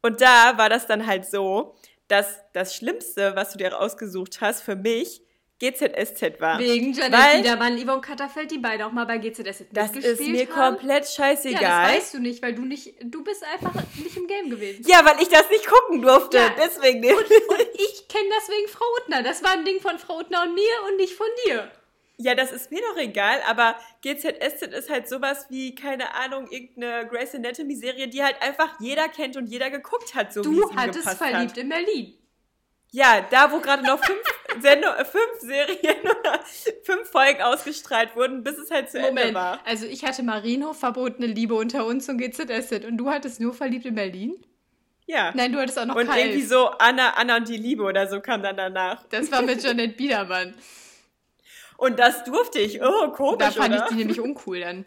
Und 0.06 0.22
da 0.22 0.58
war 0.58 0.70
das 0.70 0.86
dann 0.88 1.08
halt 1.08 1.26
so, 1.26 1.76
dass 2.08 2.40
das 2.54 2.76
Schlimmste, 2.76 3.36
was 3.36 3.52
du 3.54 3.58
dir 3.58 3.74
rausgesucht 3.74 4.40
hast, 4.40 4.62
für 4.62 4.76
mich 4.76 5.22
GZSZ 5.60 6.40
war. 6.42 6.60
Wegen 6.60 6.94
Janet 6.94 7.14
Weil- 7.20 7.38
Biedermann, 7.42 7.78
Yvonne 7.84 8.02
Katterfeld, 8.02 8.52
die 8.52 8.58
beide 8.60 8.86
auch 8.86 8.92
mal 8.92 9.06
bei 9.06 9.18
GZS 9.18 9.64
Das 9.72 9.94
mitgespielt 9.94 10.20
ist 10.20 10.20
mir 10.50 10.56
haben. 10.56 10.76
komplett 10.78 11.06
Ja, 11.06 11.10
scheißegal. 11.12 11.62
das 11.88 11.98
weißt 11.98 12.14
du 12.14 12.20
nicht, 12.20 12.44
weil 12.44 12.54
du 12.54 12.64
nicht, 12.66 12.94
du 13.04 13.24
bist 13.24 13.44
einfach 13.44 13.74
nicht 14.04 14.16
im 14.18 14.28
Game 14.28 14.50
gewesen. 14.50 14.84
Ja, 14.88 15.04
weil 15.06 15.20
ich 15.22 15.30
das 15.30 15.50
nicht 15.50 15.66
gucken 15.66 16.02
durfte. 16.02 16.38
Ja. 16.38 16.54
Deswegen 16.58 17.00
nicht. 17.00 17.14
Und 17.16 17.30
ich 17.74 18.08
kenne 18.10 18.30
das 18.38 18.50
wegen 18.50 18.68
Frau 18.68 18.86
Uttner. 19.02 19.24
Das 19.24 19.44
war 19.44 19.54
ein 19.54 19.66
Ding 19.66 19.80
von 19.80 19.98
Frau 19.98 20.20
Uttner 20.20 20.44
und 20.44 20.54
mir 20.56 20.74
und 20.90 20.98
nicht 20.98 21.14
von 21.16 21.28
dir. 21.46 21.72
Ja, 22.18 22.34
das 22.34 22.52
ist 22.52 22.72
mir 22.72 22.82
doch 22.82 22.98
egal, 22.98 23.40
aber 23.48 23.76
GZSZ 24.02 24.68
ist 24.74 24.90
halt 24.90 25.10
sowas 25.10 25.48
wie, 25.50 25.76
keine 25.76 26.14
Ahnung, 26.16 26.48
irgendeine 26.50 27.08
Grey's 27.08 27.36
Anatomy-Serie, 27.36 28.08
die 28.08 28.24
halt 28.24 28.42
einfach 28.42 28.80
jeder 28.80 29.10
kennt 29.10 29.36
und 29.36 29.48
jeder 29.48 29.70
geguckt 29.70 30.16
hat, 30.16 30.32
so 30.34 30.42
wie 30.42 30.56
Du 30.56 30.70
ihm 30.70 30.76
hattest 30.76 31.10
verliebt 31.10 31.52
hat. 31.52 31.58
in 31.58 31.70
Berlin. 31.70 32.14
Ja, 32.92 33.26
da 33.30 33.52
wo 33.52 33.60
gerade 33.60 33.84
noch 33.84 34.02
fünf, 34.02 34.22
Sendung, 34.62 34.92
fünf 35.04 35.40
Serien 35.42 36.00
oder 36.04 36.40
fünf 36.84 37.10
Folgen 37.10 37.42
ausgestrahlt 37.42 38.16
wurden, 38.16 38.42
bis 38.44 38.58
es 38.58 38.72
halt 38.72 38.90
zu 38.90 38.98
Ende 38.98 39.10
Moment, 39.10 39.34
war. 39.34 39.60
also 39.66 39.86
ich 39.86 40.06
hatte 40.06 40.24
Marienhof, 40.24 40.80
verbotene 40.80 41.28
Liebe 41.28 41.56
unter 41.56 41.86
uns 41.86 42.08
und 42.08 42.18
GZSZ 42.20 42.86
und 42.86 42.96
du 42.98 43.10
hattest 43.10 43.42
nur 43.42 43.54
verliebt 43.54 43.86
in 43.86 43.96
Berlin? 43.96 44.38
Ja. 45.08 45.34
Nein, 45.36 45.52
du 45.52 45.60
hattest 45.60 45.78
auch 45.78 45.86
noch 45.86 45.96
und 45.98 46.06
Kalf. 46.08 46.18
irgendwie 46.20 46.42
so 46.44 46.70
Anna, 46.70 47.12
Anna 47.18 47.36
und 47.38 47.50
die 47.50 47.58
Liebe 47.58 47.84
oder 47.84 48.08
so 48.08 48.22
kam 48.22 48.42
dann 48.42 48.56
danach. 48.56 49.04
Das 49.10 49.30
war 49.32 49.42
mit 49.42 49.62
Janet 49.64 49.98
Biedermann. 49.98 50.56
Und 51.78 52.00
das 52.00 52.24
durfte 52.24 52.60
ich. 52.60 52.82
Oh, 52.82 53.12
komisch, 53.12 53.40
Da 53.40 53.52
fand 53.52 53.74
oder? 53.74 53.84
ich 53.84 53.90
die 53.90 53.96
nämlich 53.96 54.20
uncool 54.20 54.60
dann. 54.60 54.86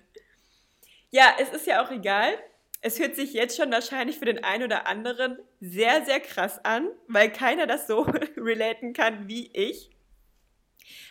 Ja, 1.10 1.34
es 1.38 1.50
ist 1.50 1.66
ja 1.66 1.84
auch 1.84 1.90
egal. 1.90 2.38
Es 2.80 2.98
hört 3.00 3.16
sich 3.16 3.32
jetzt 3.32 3.56
schon 3.56 3.72
wahrscheinlich 3.72 4.18
für 4.18 4.24
den 4.24 4.44
einen 4.44 4.64
oder 4.64 4.86
anderen 4.86 5.38
sehr, 5.60 6.04
sehr 6.04 6.20
krass 6.20 6.64
an, 6.64 6.88
weil 7.08 7.30
keiner 7.32 7.66
das 7.66 7.86
so 7.86 8.02
relaten 8.36 8.92
kann 8.92 9.28
wie 9.28 9.50
ich. 9.52 9.90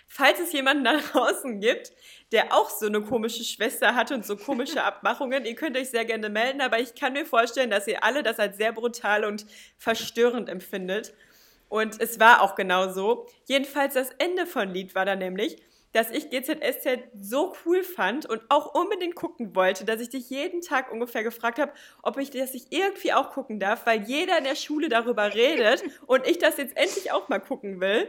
Falls 0.07 0.39
es 0.39 0.53
jemanden 0.53 0.85
da 0.85 0.97
draußen 0.97 1.59
gibt, 1.59 1.91
der 2.31 2.53
auch 2.53 2.69
so 2.69 2.85
eine 2.85 3.01
komische 3.01 3.43
Schwester 3.43 3.95
hat 3.95 4.11
und 4.11 4.25
so 4.25 4.37
komische 4.37 4.83
Abmachungen, 4.85 5.45
ihr 5.45 5.55
könnt 5.55 5.77
euch 5.77 5.89
sehr 5.89 6.05
gerne 6.05 6.29
melden, 6.29 6.61
aber 6.61 6.79
ich 6.79 6.95
kann 6.95 7.13
mir 7.13 7.25
vorstellen, 7.25 7.69
dass 7.69 7.87
ihr 7.87 8.03
alle 8.03 8.23
das 8.23 8.39
als 8.39 8.57
sehr 8.57 8.71
brutal 8.71 9.25
und 9.25 9.45
verstörend 9.77 10.49
empfindet. 10.49 11.13
Und 11.69 11.99
es 11.99 12.19
war 12.19 12.41
auch 12.41 12.55
genau 12.55 12.91
so. 12.93 13.27
Jedenfalls 13.45 13.93
das 13.93 14.11
Ende 14.17 14.45
von 14.45 14.69
Lied 14.73 14.95
war 14.95 15.03
dann 15.05 15.19
nämlich, 15.19 15.61
dass 15.93 16.11
ich 16.11 16.29
GZSZ 16.29 16.99
so 17.19 17.53
cool 17.65 17.83
fand 17.83 18.25
und 18.25 18.41
auch 18.49 18.73
unbedingt 18.73 19.15
gucken 19.15 19.55
wollte, 19.55 19.85
dass 19.85 20.01
ich 20.01 20.09
dich 20.09 20.29
jeden 20.29 20.61
Tag 20.61 20.91
ungefähr 20.91 21.23
gefragt 21.23 21.59
habe, 21.59 21.73
ob 22.03 22.17
ich 22.17 22.29
das 22.29 22.53
nicht 22.53 22.73
irgendwie 22.73 23.13
auch 23.13 23.31
gucken 23.31 23.59
darf, 23.59 23.85
weil 23.85 24.03
jeder 24.03 24.37
in 24.37 24.43
der 24.43 24.55
Schule 24.55 24.89
darüber 24.89 25.33
redet 25.33 25.83
und 26.05 26.27
ich 26.27 26.37
das 26.37 26.57
jetzt 26.57 26.77
endlich 26.77 27.11
auch 27.11 27.29
mal 27.29 27.39
gucken 27.39 27.81
will. 27.81 28.07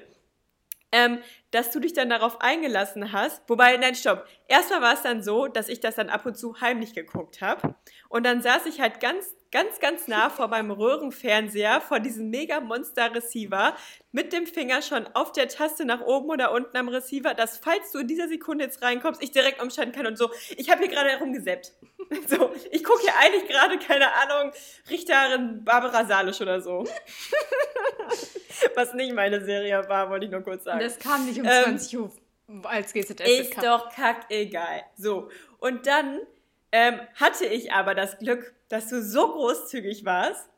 Ähm, 0.91 1.19
dass 1.51 1.71
du 1.71 1.81
dich 1.81 1.93
dann 1.93 2.09
darauf 2.09 2.41
eingelassen 2.41 3.12
hast. 3.12 3.43
Wobei, 3.47 3.77
nein, 3.77 3.95
stopp. 3.95 4.27
Erstmal 4.47 4.81
war 4.81 4.95
es 4.95 5.03
dann 5.03 5.23
so, 5.23 5.47
dass 5.47 5.69
ich 5.69 5.81
das 5.81 5.97
dann 5.97 6.09
ab 6.09 6.25
und 6.25 6.38
zu 6.38 6.62
heimlich 6.62 6.95
geguckt 6.95 7.43
habe. 7.43 7.75
Und 8.09 8.25
dann 8.25 8.41
saß 8.41 8.64
ich 8.64 8.81
halt 8.81 8.99
ganz, 8.99 9.27
ganz, 9.51 9.79
ganz 9.81 10.09
nah 10.09 10.31
vor 10.31 10.49
meinem 10.49 10.71
Röhrenfernseher, 10.71 11.81
vor 11.81 12.01
diesem 12.01 12.31
Mega-Monster-Receiver, 12.31 13.75
mit 14.13 14.33
dem 14.33 14.47
Finger 14.47 14.83
schon 14.83 15.07
auf 15.15 15.33
der 15.33 15.49
Taste 15.49 15.85
nach 15.85 16.01
oben 16.01 16.31
oder 16.31 16.53
unten 16.53 16.77
am 16.77 16.89
Receiver, 16.89 17.35
dass 17.35 17.59
falls 17.59 17.93
du 17.93 17.99
in 17.99 18.09
dieser 18.09 18.29
Sekunde 18.29 18.65
jetzt 18.65 18.83
reinkommst, 18.83 19.23
ich 19.23 19.33
direkt 19.33 19.63
umschalten 19.63 19.93
kann 19.93 20.07
und 20.07 20.19
so. 20.19 20.31
Ich 20.57 20.71
habe 20.71 20.81
hier 20.81 20.89
gerade 20.89 21.11
herumgesäppt. 21.11 21.73
So, 22.27 22.55
ich 22.71 22.85
gucke 22.85 23.03
hier 23.03 23.13
eigentlich 23.19 23.47
gerade, 23.49 23.79
keine 23.79 24.07
Ahnung, 24.15 24.53
Richterin 24.89 25.63
Barbara 25.63 26.07
Salisch 26.07 26.41
oder 26.41 26.63
so. 26.63 26.87
Was 28.75 28.95
nicht 28.95 29.13
meine 29.13 29.45
Serie 29.45 29.87
war, 29.89 30.09
wollte 30.09 30.25
ich 30.25 30.33
nur 30.33 30.41
kurz 30.41 30.65
sagen. 30.65 30.81
Das 30.81 30.99
kam 30.99 31.27
nicht 31.27 31.39
um 31.39 31.47
Ähm, 31.47 31.79
20 31.79 31.99
Uhr 31.99 32.13
als 32.63 32.95
GZSZ 32.95 33.21
Ist 33.21 33.63
doch 33.63 33.95
kackegal. 33.95 34.85
So, 34.97 35.29
und 35.59 35.87
dann 35.87 36.21
ähm, 36.73 37.01
hatte 37.15 37.45
ich 37.47 37.73
aber 37.73 37.95
das 37.95 38.19
Glück, 38.19 38.55
dass 38.68 38.88
du 38.88 39.02
so 39.02 39.33
großzügig 39.33 40.04
warst, 40.04 40.48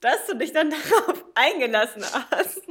dass 0.00 0.26
du 0.26 0.36
dich 0.36 0.52
dann 0.52 0.70
darauf 0.90 1.24
eingelassen 1.34 2.04
hast, 2.30 2.62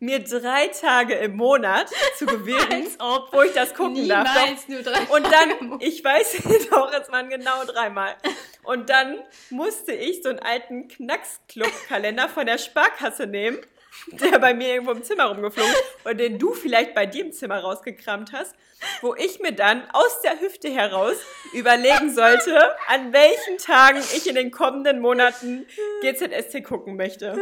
mir 0.00 0.22
drei 0.22 0.68
Tage 0.68 1.14
im 1.14 1.36
Monat 1.36 1.90
zu 2.16 2.26
gewähren, 2.26 2.86
ob 2.98 3.32
wo 3.32 3.42
ich 3.42 3.52
das 3.52 3.74
gucken 3.74 4.08
darf. 4.08 4.28
Doch. 4.34 4.68
Nur 4.68 4.82
drei 4.82 5.00
Und 5.08 5.26
dann, 5.26 5.80
ich 5.80 6.04
weiß 6.04 6.36
doch, 6.70 6.92
es 6.92 7.10
waren 7.10 7.28
genau 7.28 7.64
dreimal. 7.64 8.16
Und 8.62 8.90
dann 8.90 9.18
musste 9.50 9.92
ich 9.92 10.22
so 10.22 10.28
einen 10.28 10.38
alten 10.40 10.88
Knacksclub-Kalender 10.88 12.28
von 12.28 12.46
der 12.46 12.58
Sparkasse 12.58 13.26
nehmen, 13.26 13.58
der 14.06 14.38
bei 14.38 14.54
mir 14.54 14.68
irgendwo 14.68 14.92
im 14.92 15.02
Zimmer 15.02 15.26
rumgeflogen 15.26 15.74
und 16.04 16.18
den 16.18 16.38
du 16.38 16.54
vielleicht 16.54 16.94
bei 16.94 17.06
dir 17.06 17.24
im 17.24 17.32
Zimmer 17.32 17.60
rausgekramt 17.60 18.32
hast, 18.32 18.54
wo 19.00 19.14
ich 19.14 19.40
mir 19.40 19.52
dann 19.52 19.82
aus 19.92 20.20
der 20.22 20.40
Hüfte 20.40 20.68
heraus 20.68 21.16
überlegen 21.52 22.14
sollte, 22.14 22.76
an 22.86 23.12
welchen 23.12 23.58
Tagen 23.58 23.98
ich 23.98 24.28
in 24.28 24.34
den 24.34 24.50
kommenden 24.50 25.00
Monaten 25.00 25.66
GZSC 26.02 26.62
gucken 26.62 26.96
möchte. 26.96 27.36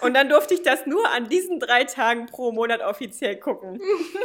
Und 0.00 0.14
dann 0.14 0.28
durfte 0.28 0.54
ich 0.54 0.62
das 0.62 0.86
nur 0.86 1.08
an 1.10 1.28
diesen 1.28 1.58
drei 1.58 1.84
Tagen 1.84 2.26
pro 2.26 2.52
Monat 2.52 2.82
offiziell 2.82 3.36
gucken. 3.36 3.80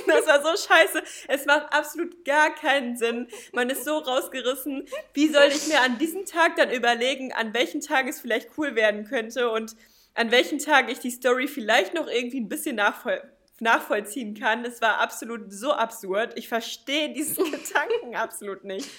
Das 0.07 0.27
war 0.27 0.41
so 0.41 0.49
scheiße. 0.49 1.01
Es 1.27 1.45
macht 1.45 1.71
absolut 1.71 2.25
gar 2.25 2.53
keinen 2.53 2.97
Sinn. 2.97 3.27
Man 3.53 3.69
ist 3.69 3.85
so 3.85 3.97
rausgerissen. 3.97 4.87
Wie 5.13 5.27
soll 5.29 5.47
ich 5.49 5.67
mir 5.67 5.81
an 5.81 5.97
diesem 5.97 6.25
Tag 6.25 6.55
dann 6.57 6.71
überlegen, 6.71 7.31
an 7.31 7.53
welchen 7.53 7.81
Tagen 7.81 8.09
es 8.09 8.19
vielleicht 8.19 8.49
cool 8.57 8.75
werden 8.75 9.05
könnte 9.05 9.49
und 9.49 9.75
an 10.19 10.31
welchen 10.31 10.59
Tagen 10.59 10.89
ich 10.89 10.99
die 10.99 11.11
Story 11.11 11.47
vielleicht 11.47 11.93
noch 11.93 12.07
irgendwie 12.07 12.41
ein 12.41 12.49
bisschen 12.49 12.75
nachvoll 12.75 13.21
nachvollziehen 13.61 14.35
kann. 14.35 14.63
Es 14.63 14.81
war 14.81 14.99
absolut 14.99 15.51
so 15.51 15.73
absurd. 15.73 16.33
Ich 16.37 16.47
verstehe 16.47 17.13
diesen 17.13 17.43
Gedanken 17.51 18.15
absolut 18.15 18.63
nicht. 18.63 18.89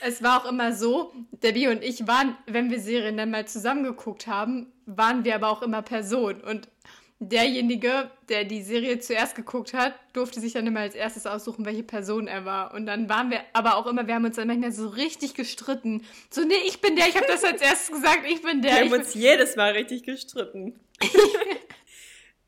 Es 0.00 0.22
war 0.22 0.42
auch 0.42 0.48
immer 0.48 0.72
so, 0.72 1.12
Debbie 1.42 1.68
und 1.68 1.82
ich 1.82 2.06
waren, 2.06 2.36
wenn 2.46 2.70
wir 2.70 2.80
Serien 2.80 3.16
dann 3.16 3.30
mal 3.30 3.46
zusammengeguckt 3.46 4.26
haben, 4.26 4.72
waren 4.86 5.24
wir 5.24 5.34
aber 5.34 5.48
auch 5.48 5.62
immer 5.62 5.82
Personen. 5.82 6.42
Und 6.42 6.68
derjenige, 7.28 8.10
der 8.28 8.44
die 8.44 8.62
Serie 8.62 8.98
zuerst 8.98 9.34
geguckt 9.34 9.74
hat, 9.74 9.94
durfte 10.12 10.40
sich 10.40 10.52
dann 10.52 10.66
immer 10.66 10.80
als 10.80 10.94
erstes 10.94 11.26
aussuchen, 11.26 11.64
welche 11.64 11.82
Person 11.82 12.26
er 12.26 12.44
war. 12.44 12.74
Und 12.74 12.86
dann 12.86 13.08
waren 13.08 13.30
wir 13.30 13.40
aber 13.52 13.76
auch 13.76 13.86
immer, 13.86 14.06
wir 14.06 14.14
haben 14.14 14.24
uns 14.24 14.36
dann 14.36 14.48
manchmal 14.48 14.72
so 14.72 14.88
richtig 14.88 15.34
gestritten. 15.34 16.04
So, 16.30 16.42
nee, 16.42 16.54
ich 16.66 16.80
bin 16.80 16.96
der, 16.96 17.08
ich 17.08 17.16
habe 17.16 17.26
das 17.26 17.44
als 17.44 17.60
erstes 17.60 17.90
gesagt, 17.90 18.22
ich 18.28 18.42
bin 18.42 18.62
der. 18.62 18.72
Wir 18.72 18.80
haben 18.84 18.92
uns 18.92 19.14
jedes 19.14 19.56
Mal 19.56 19.72
richtig 19.72 20.02
gestritten. 20.02 20.78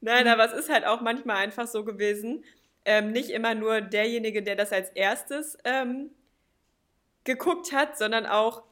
Nein, 0.00 0.28
aber 0.28 0.44
es 0.44 0.52
ist 0.52 0.68
halt 0.68 0.86
auch 0.86 1.00
manchmal 1.00 1.36
einfach 1.38 1.66
so 1.66 1.84
gewesen. 1.84 2.44
Ähm, 2.84 3.12
nicht 3.12 3.30
immer 3.30 3.54
nur 3.54 3.80
derjenige, 3.80 4.42
der 4.42 4.56
das 4.56 4.72
als 4.72 4.90
erstes 4.90 5.58
ähm, 5.64 6.10
geguckt 7.24 7.72
hat, 7.72 7.98
sondern 7.98 8.26
auch, 8.26 8.62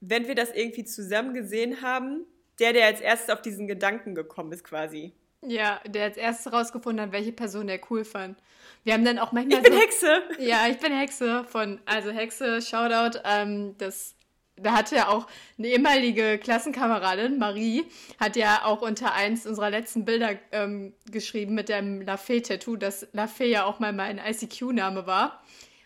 wenn 0.00 0.28
wir 0.28 0.34
das 0.34 0.52
irgendwie 0.52 0.84
zusammen 0.84 1.34
gesehen 1.34 1.82
haben, 1.82 2.24
der, 2.58 2.72
der 2.72 2.86
als 2.86 3.00
erstes 3.00 3.30
auf 3.30 3.42
diesen 3.42 3.66
Gedanken 3.66 4.14
gekommen 4.14 4.52
ist, 4.52 4.64
quasi. 4.64 5.12
Ja, 5.42 5.80
der 5.86 6.04
als 6.04 6.16
erstes 6.16 6.52
rausgefunden 6.52 7.04
hat, 7.04 7.12
welche 7.12 7.32
Person 7.32 7.68
er 7.68 7.80
cool 7.90 8.04
fand. 8.04 8.38
Wir 8.84 8.94
haben 8.94 9.04
dann 9.04 9.18
auch 9.18 9.32
manchmal 9.32 9.58
Ich 9.58 9.64
bin 9.64 9.72
so, 9.72 9.78
Hexe! 9.78 10.22
Ja, 10.38 10.68
ich 10.68 10.78
bin 10.78 10.92
Hexe 10.92 11.44
von, 11.44 11.80
also 11.86 12.10
Hexe, 12.10 12.62
Shoutout, 12.62 13.18
ähm, 13.24 13.76
das, 13.78 14.14
da 14.56 14.72
hatte 14.72 14.96
ja 14.96 15.08
auch 15.08 15.26
eine 15.58 15.68
ehemalige 15.68 16.38
Klassenkameradin, 16.38 17.38
Marie, 17.38 17.84
hat 18.18 18.36
ja 18.36 18.64
auch 18.64 18.82
unter 18.82 19.12
eins 19.12 19.46
unserer 19.46 19.70
letzten 19.70 20.04
Bilder 20.04 20.36
ähm, 20.52 20.94
geschrieben 21.10 21.54
mit 21.54 21.68
dem 21.68 22.02
Lafay-Tattoo, 22.02 22.76
dass 22.76 23.06
Lafay 23.12 23.50
ja 23.50 23.64
auch 23.64 23.78
mal 23.78 23.92
mein 23.92 24.18
ICQ-Name 24.18 25.06
war. 25.06 25.42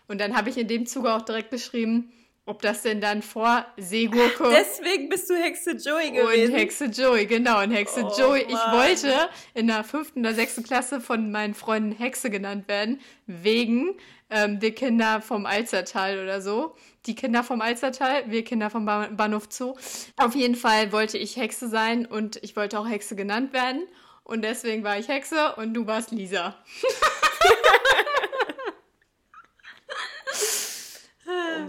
Und 0.07 0.19
dann 0.21 0.35
habe 0.35 0.49
ich 0.49 0.57
in 0.57 0.67
dem 0.67 0.85
Zuge 0.85 1.13
auch 1.13 1.21
direkt 1.21 1.51
geschrieben, 1.51 2.11
ob 2.51 2.61
das 2.61 2.81
denn 2.81 2.99
dann 2.99 3.21
vor 3.21 3.65
Seegurke 3.77 4.49
Deswegen 4.51 5.07
bist 5.07 5.29
du 5.29 5.35
Hexe 5.35 5.71
Joey 5.71 6.11
gewesen. 6.11 6.51
und 6.51 6.59
Hexe 6.59 6.85
Joey, 6.85 7.25
genau. 7.25 7.63
Und 7.63 7.71
Hexe 7.71 8.03
Oh, 8.03 8.13
Joey, 8.19 8.41
ich 8.41 8.53
Mann. 8.53 8.77
wollte 8.77 9.29
in 9.53 9.67
der 9.67 9.85
fünften 9.85 10.19
oder 10.19 10.33
sechsten 10.33 10.61
Klasse 10.63 10.99
von 10.99 11.31
meinen 11.31 11.53
Freunden 11.53 11.93
Hexe 11.93 12.29
genannt 12.29 12.67
werden, 12.67 12.99
wegen 13.25 13.95
ähm, 14.29 14.61
wir 14.61 14.75
Kinder 14.75 15.21
vom 15.21 15.45
Alzertal 15.45 16.19
oder 16.21 16.41
so. 16.41 16.75
Die 17.05 17.15
Kinder 17.15 17.41
vom 17.43 17.61
Alzertal, 17.61 18.23
wir 18.27 18.43
Kinder 18.43 18.69
vom 18.69 18.85
ba 18.85 19.07
Bahnhof 19.11 19.47
Zoo. 19.49 19.75
Auf 20.17 20.35
jeden 20.35 20.55
Fall 20.55 20.91
wollte 20.91 21.17
ich 21.17 21.37
Hexe 21.37 21.69
sein 21.69 22.05
und 22.05 22.35
ich 22.43 22.57
wollte 22.57 22.77
auch 22.79 22.87
Hexe 22.87 23.15
genannt 23.15 23.53
werden. 23.53 23.83
Und 24.25 24.43
deswegen 24.43 24.83
war 24.83 24.99
ich 24.99 25.07
Hexe 25.07 25.55
und 25.55 25.73
du 25.73 25.87
warst 25.87 26.11
Lisa. 26.11 26.55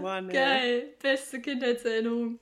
Mann, 0.01 0.29
ey. 0.29 0.33
Geil, 0.33 0.93
beste 1.01 1.41
Kindheitserinnerung. 1.41 2.39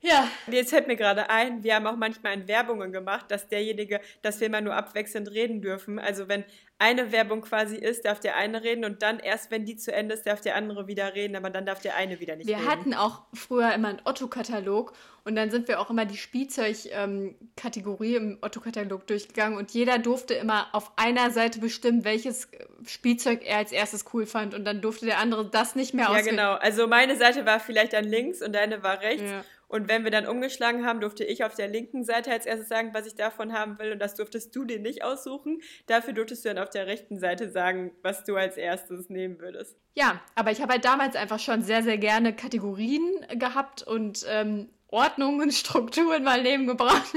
Ja, 0.00 0.28
Jetzt 0.50 0.70
fällt 0.70 0.86
mir 0.86 0.96
gerade 0.96 1.28
ein, 1.28 1.64
wir 1.64 1.74
haben 1.74 1.86
auch 1.86 1.96
manchmal 1.96 2.34
in 2.34 2.46
Werbungen 2.46 2.92
gemacht, 2.92 3.26
dass 3.30 3.48
derjenige, 3.48 4.00
dass 4.22 4.40
wir 4.40 4.46
immer 4.46 4.60
nur 4.60 4.74
abwechselnd 4.74 5.30
reden 5.30 5.60
dürfen. 5.60 5.98
Also 5.98 6.28
wenn 6.28 6.44
eine 6.78 7.10
Werbung 7.10 7.40
quasi 7.42 7.74
ist, 7.76 8.04
darf 8.04 8.20
der 8.20 8.36
eine 8.36 8.62
reden 8.62 8.84
und 8.84 9.02
dann 9.02 9.18
erst, 9.18 9.50
wenn 9.50 9.64
die 9.64 9.76
zu 9.76 9.92
Ende 9.92 10.14
ist, 10.14 10.24
darf 10.26 10.40
der 10.40 10.54
andere 10.54 10.86
wieder 10.86 11.16
reden, 11.16 11.34
aber 11.34 11.50
dann 11.50 11.66
darf 11.66 11.80
der 11.80 11.96
eine 11.96 12.20
wieder 12.20 12.36
nicht 12.36 12.46
Wir 12.46 12.58
reden. 12.58 12.68
hatten 12.68 12.94
auch 12.94 13.22
früher 13.34 13.74
immer 13.74 13.88
einen 13.88 14.00
Otto-Katalog 14.04 14.92
und 15.24 15.34
dann 15.34 15.50
sind 15.50 15.66
wir 15.66 15.80
auch 15.80 15.90
immer 15.90 16.04
die 16.04 16.16
Spielzeug-Kategorie 16.16 18.14
im 18.14 18.38
Otto-Katalog 18.40 19.08
durchgegangen 19.08 19.58
und 19.58 19.72
jeder 19.72 19.98
durfte 19.98 20.34
immer 20.34 20.68
auf 20.72 20.92
einer 20.96 21.32
Seite 21.32 21.58
bestimmen, 21.58 22.04
welches 22.04 22.48
Spielzeug 22.86 23.40
er 23.44 23.56
als 23.58 23.72
erstes 23.72 24.04
cool 24.12 24.26
fand 24.26 24.54
und 24.54 24.64
dann 24.64 24.80
durfte 24.80 25.06
der 25.06 25.18
andere 25.18 25.50
das 25.50 25.74
nicht 25.74 25.94
mehr 25.94 26.04
ja, 26.04 26.10
auswählen. 26.12 26.36
genau. 26.36 26.52
Also 26.54 26.86
meine 26.86 27.16
Seite 27.16 27.44
war 27.44 27.58
vielleicht 27.58 27.92
dann 27.94 28.04
links 28.04 28.40
und 28.40 28.52
deine 28.52 28.84
war 28.84 29.00
rechts. 29.00 29.28
Ja. 29.28 29.42
Und 29.68 29.88
wenn 29.88 30.02
wir 30.02 30.10
dann 30.10 30.26
umgeschlagen 30.26 30.86
haben, 30.86 31.00
durfte 31.00 31.24
ich 31.24 31.44
auf 31.44 31.54
der 31.54 31.68
linken 31.68 32.02
Seite 32.02 32.32
als 32.32 32.46
erstes 32.46 32.68
sagen, 32.68 32.90
was 32.94 33.06
ich 33.06 33.14
davon 33.14 33.52
haben 33.52 33.78
will. 33.78 33.92
Und 33.92 33.98
das 33.98 34.14
durftest 34.14 34.56
du 34.56 34.64
dir 34.64 34.78
nicht 34.78 35.04
aussuchen. 35.04 35.60
Dafür 35.86 36.14
durftest 36.14 36.44
du 36.44 36.48
dann 36.48 36.58
auf 36.58 36.70
der 36.70 36.86
rechten 36.86 37.18
Seite 37.18 37.50
sagen, 37.50 37.92
was 38.02 38.24
du 38.24 38.36
als 38.36 38.56
erstes 38.56 39.10
nehmen 39.10 39.38
würdest. 39.40 39.76
Ja, 39.94 40.20
aber 40.34 40.50
ich 40.50 40.62
habe 40.62 40.72
halt 40.72 40.84
damals 40.84 41.16
einfach 41.16 41.38
schon 41.38 41.62
sehr, 41.62 41.82
sehr 41.82 41.98
gerne 41.98 42.34
Kategorien 42.34 43.02
gehabt 43.34 43.82
und 43.82 44.24
ähm, 44.28 44.70
Ordnung 44.88 45.40
und 45.40 45.52
Struktur 45.54 46.16
in 46.16 46.24
mein 46.24 46.42
Leben 46.42 46.66
gebracht. 46.66 47.12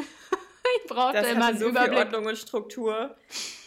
ich 0.83 0.87
brauchte 0.89 1.17
Das 1.21 1.31
immer 1.31 1.45
hatte 1.47 1.57
so 1.57 1.65
viel 1.65 1.69
Überblick. 1.71 1.97
Ordnung 1.97 2.25
und 2.25 2.37
Struktur. 2.37 3.15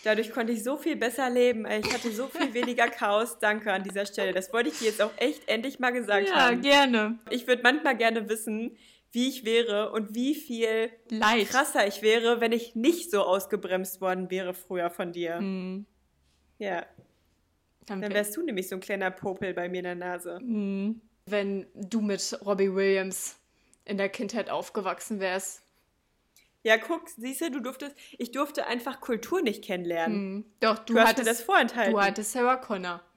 Dadurch 0.05 0.33
konnte 0.33 0.53
ich 0.53 0.63
so 0.63 0.77
viel 0.77 0.97
besser 0.97 1.31
leben. 1.31 1.67
Ich 1.67 1.93
hatte 1.93 2.11
so 2.11 2.27
viel 2.29 2.53
weniger 2.53 2.89
Chaos. 2.89 3.39
Danke 3.39 3.73
an 3.73 3.83
dieser 3.83 4.05
Stelle. 4.07 4.33
Das 4.33 4.53
wollte 4.53 4.69
ich 4.69 4.79
dir 4.79 4.87
jetzt 4.89 5.01
auch 5.01 5.13
echt 5.17 5.49
endlich 5.49 5.79
mal 5.79 5.91
gesagt 5.93 6.29
Ja, 6.29 6.49
haben. 6.51 6.61
gerne. 6.61 7.19
Ich 7.31 7.47
würde 7.47 7.63
manchmal 7.63 7.97
gerne 7.97 8.29
wissen, 8.29 8.77
wie 9.13 9.29
ich 9.29 9.45
wäre 9.45 9.93
und 9.93 10.15
wie 10.15 10.35
viel 10.35 10.91
Leicht. 11.09 11.51
krasser 11.51 11.87
ich 11.87 12.03
wäre, 12.03 12.41
wenn 12.41 12.53
ich 12.53 12.75
nicht 12.75 13.11
so 13.11 13.23
ausgebremst 13.23 14.01
worden 14.01 14.31
wäre 14.31 14.53
früher 14.55 14.91
von 14.91 15.13
dir. 15.13 15.39
Hm, 15.39 15.87
Ja, 16.59 16.85
dann 17.87 18.01
dann 18.01 18.11
wär- 18.11 18.19
wärst 18.19 18.37
du 18.37 18.43
nämlich 18.43 18.69
so 18.69 18.75
ein 18.77 18.81
kleiner 18.81 19.11
Popel 19.11 19.55
bei 19.55 19.69
mir 19.69 19.79
in 19.79 19.85
der 19.85 19.95
Nase. 19.95 20.39
Mhm. 20.43 21.01
Wenn 21.27 21.67
du 21.75 22.01
mit 22.03 22.39
Robbie 22.45 22.75
Williams 22.75 23.37
in 23.87 23.97
der 23.99 24.09
Kindheit 24.11 24.51
aufgewachsen 24.51 25.21
wärst. 25.21 25.63
Ja, 26.65 26.79
guck, 26.79 27.09
siehst 27.11 27.43
du, 27.43 27.51
du 27.51 27.61
durftest, 27.61 27.95
ich 28.19 28.33
durfte 28.33 28.67
einfach 28.67 29.01
Kultur 29.01 29.43
nicht 29.43 29.63
kennenlernen. 29.63 30.35
Mhm. 30.37 30.45
Doch, 30.61 30.79
du, 30.81 30.95
Du, 30.95 30.99
hast 30.99 31.05
mir 31.05 31.09
hattest, 31.11 31.29
das 31.29 31.43
vorenthalten. 31.43 31.93
du 31.93 32.01
hattest 32.01 32.33
Sarah 32.33 32.57
Connor. 32.57 33.01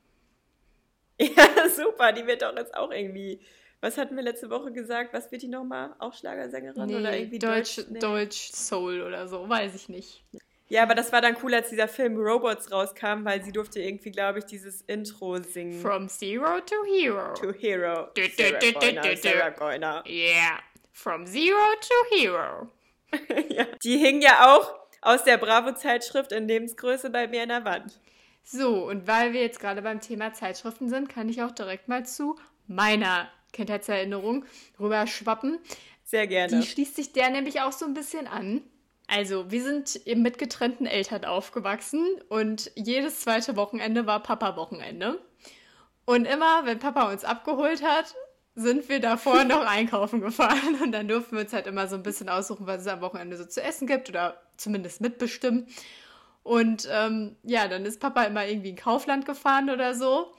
Ja, 1.20 1.68
super, 1.70 2.12
die 2.14 2.28
wird 2.28 2.44
doch 2.44 2.56
jetzt 2.56 2.76
auch 2.76 2.92
irgendwie. 2.92 3.40
Was 3.82 3.98
hatten 3.98 4.16
wir 4.16 4.24
letzte 4.24 4.50
Woche 4.50 4.72
gesagt? 4.72 5.14
Was 5.14 5.32
wird 5.32 5.42
die 5.44 5.48
nochmal? 5.48 5.96
Auch 6.00 6.14
Schlagersängerin 6.14 6.82
oder 6.96 7.12
Nee, 7.12 7.20
irgendwie 7.22 7.40
Deutsch, 7.40 7.80
Nee. 7.90 8.00
Deutsch 8.00 8.52
Soul 8.52 9.02
oder 9.02 9.28
so, 9.28 9.48
weiß 9.48 9.74
ich 9.76 9.88
nicht. 9.90 10.24
Ja, 10.70 10.84
aber 10.84 10.96
das 10.96 11.12
war 11.14 11.22
dann 11.22 11.38
cool, 11.44 11.54
als 11.56 11.70
dieser 11.70 11.88
Film 11.88 12.18
Robots 12.18 12.72
rauskam, 12.72 13.24
weil 13.24 13.42
sie 13.44 13.52
durfte 13.52 13.80
irgendwie, 13.80 14.12
glaube 14.12 14.40
ich, 14.40 14.46
dieses 14.46 14.82
Intro 14.82 15.38
singen. 15.42 15.80
From 15.82 16.10
Zero 16.10 16.60
to 16.60 16.76
Hero. 16.86 17.34
to 17.36 17.54
Hero. 17.54 18.10
Du, 18.14 18.22
du, 18.22 18.30
Sarah 18.36 18.60
du, 18.60 18.74
Goyner. 18.74 19.16
Sarah 19.18 19.50
Goyner. 19.52 20.04
Yeah. 20.08 20.60
From 20.92 21.26
Zero 21.26 21.58
to 21.80 22.16
Hero. 22.16 22.70
ja. 23.50 23.66
Die 23.84 23.98
hing 23.98 24.22
ja 24.22 24.56
auch 24.56 24.74
aus 25.02 25.24
der 25.24 25.38
Bravo-Zeitschrift 25.38 26.32
in 26.32 26.48
Lebensgröße 26.48 27.10
bei 27.10 27.28
mir 27.28 27.44
an 27.44 27.50
der 27.50 27.66
Wand. 27.66 28.00
So, 28.44 28.88
und 28.88 29.08
weil 29.08 29.34
wir 29.34 29.42
jetzt 29.42 29.60
gerade 29.60 29.82
beim 29.82 30.00
Thema 30.00 30.34
Zeitschriften 30.34 30.90
sind, 30.90 31.10
kann 31.10 31.30
ich 31.30 31.44
auch 31.44 31.52
direkt 31.52 31.88
mal 31.88 32.06
zu 32.06 32.38
meiner 32.68 33.30
Kindheitserinnerung 33.54 34.46
rüberschwappen. 34.80 35.60
Sehr 36.04 36.28
gerne. 36.28 36.60
Die 36.60 36.66
schließt 36.66 36.96
sich 36.96 37.12
der 37.12 37.30
nämlich 37.30 37.62
auch 37.62 37.74
so 37.74 37.86
ein 37.86 37.94
bisschen 37.94 38.28
an. 38.28 38.62
Also, 39.08 39.52
wir 39.52 39.64
sind 39.64 39.96
eben 40.06 40.22
mit 40.22 40.38
getrennten 40.38 40.86
Eltern 40.86 41.26
aufgewachsen 41.26 42.06
und 42.30 42.72
jedes 42.76 43.22
zweite 43.22 43.56
Wochenende 43.56 44.06
war 44.06 44.22
Papa-Wochenende. 44.22 45.22
Und 46.06 46.26
immer, 46.26 46.66
wenn 46.66 46.80
Papa 46.80 47.12
uns 47.12 47.26
abgeholt 47.26 47.84
hat, 47.84 48.16
sind 48.58 48.90
wir 48.90 49.00
davor 49.00 49.44
noch 49.44 49.62
einkaufen 49.66 50.20
gefahren. 50.20 50.82
Und 50.84 50.92
dann 50.92 51.08
durften 51.08 51.36
wir 51.36 51.44
uns 51.44 51.54
halt 51.54 51.68
immer 51.68 51.88
so 51.88 51.96
ein 51.96 52.04
bisschen 52.04 52.28
aussuchen, 52.28 52.68
was 52.68 52.82
es 52.82 52.88
am 52.88 53.02
Wochenende 53.02 53.38
so 53.38 53.46
zu 53.46 53.62
essen 53.64 53.88
gibt 53.88 54.10
oder 54.10 54.42
zumindest 54.58 55.00
mitbestimmen. 55.00 55.68
Und 56.44 56.88
ähm, 56.92 57.36
ja, 57.44 57.68
dann 57.68 57.86
ist 57.86 58.00
Papa 58.00 58.24
immer 58.24 58.48
irgendwie 58.48 58.70
in 58.70 58.76
Kaufland 58.76 59.26
gefahren 59.26 59.70
oder 59.70 59.94
so. 59.94 60.34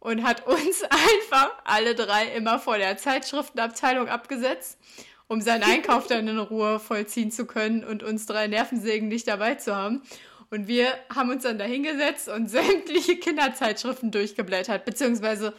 und 0.00 0.24
hat 0.24 0.46
uns 0.46 0.82
einfach 0.90 1.52
alle 1.64 1.94
drei 1.94 2.26
immer 2.36 2.58
vor 2.58 2.76
der 2.76 2.96
Zeitschriftenabteilung 2.96 4.08
abgesetzt, 4.08 4.78
um 5.28 5.40
seinen 5.40 5.62
Einkauf 5.62 6.08
dann 6.08 6.28
in 6.28 6.38
Ruhe 6.38 6.80
vollziehen 6.80 7.30
zu 7.30 7.46
können 7.46 7.84
und 7.84 8.02
uns 8.02 8.26
drei 8.26 8.48
Nervensägen 8.48 9.08
nicht 9.08 9.28
dabei 9.28 9.54
zu 9.54 9.74
haben. 9.74 10.02
Und 10.50 10.66
wir 10.66 10.88
haben 11.14 11.30
uns 11.30 11.44
dann 11.44 11.58
da 11.58 11.64
hingesetzt 11.64 12.28
und 12.28 12.48
sämtliche 12.50 13.16
Kinderzeitschriften 13.16 14.10
durchgeblättert, 14.10 14.84
beziehungsweise 14.84 15.54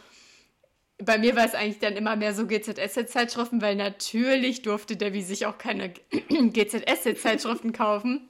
bei 1.06 1.18
mir 1.18 1.36
war 1.36 1.46
es 1.46 1.54
eigentlich 1.56 1.80
dann 1.80 1.96
immer 1.96 2.16
mehr 2.16 2.34
so 2.34 2.46
GZSZ-Zeitschriften, 2.48 3.62
weil 3.62 3.76
natürlich 3.76 4.62
durfte 4.62 4.96
Debbie 4.96 5.24
sich 5.24 5.46
auch 5.46 5.58
keine 5.58 5.90
GZSZ-Zeitschriften 6.30 7.74
kaufen. 7.74 8.30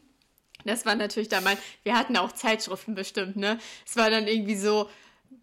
Das 0.66 0.86
war 0.86 0.96
natürlich 0.96 1.30
damals, 1.30 1.60
wir 1.84 1.98
hatten 1.98 2.16
auch 2.16 2.32
Zeitschriften 2.32 2.96
bestimmt, 2.96 3.36
ne? 3.36 3.58
Es 3.86 3.98
war 3.98 4.10
dann 4.10 4.28
irgendwie 4.28 4.56
so, 4.56 4.90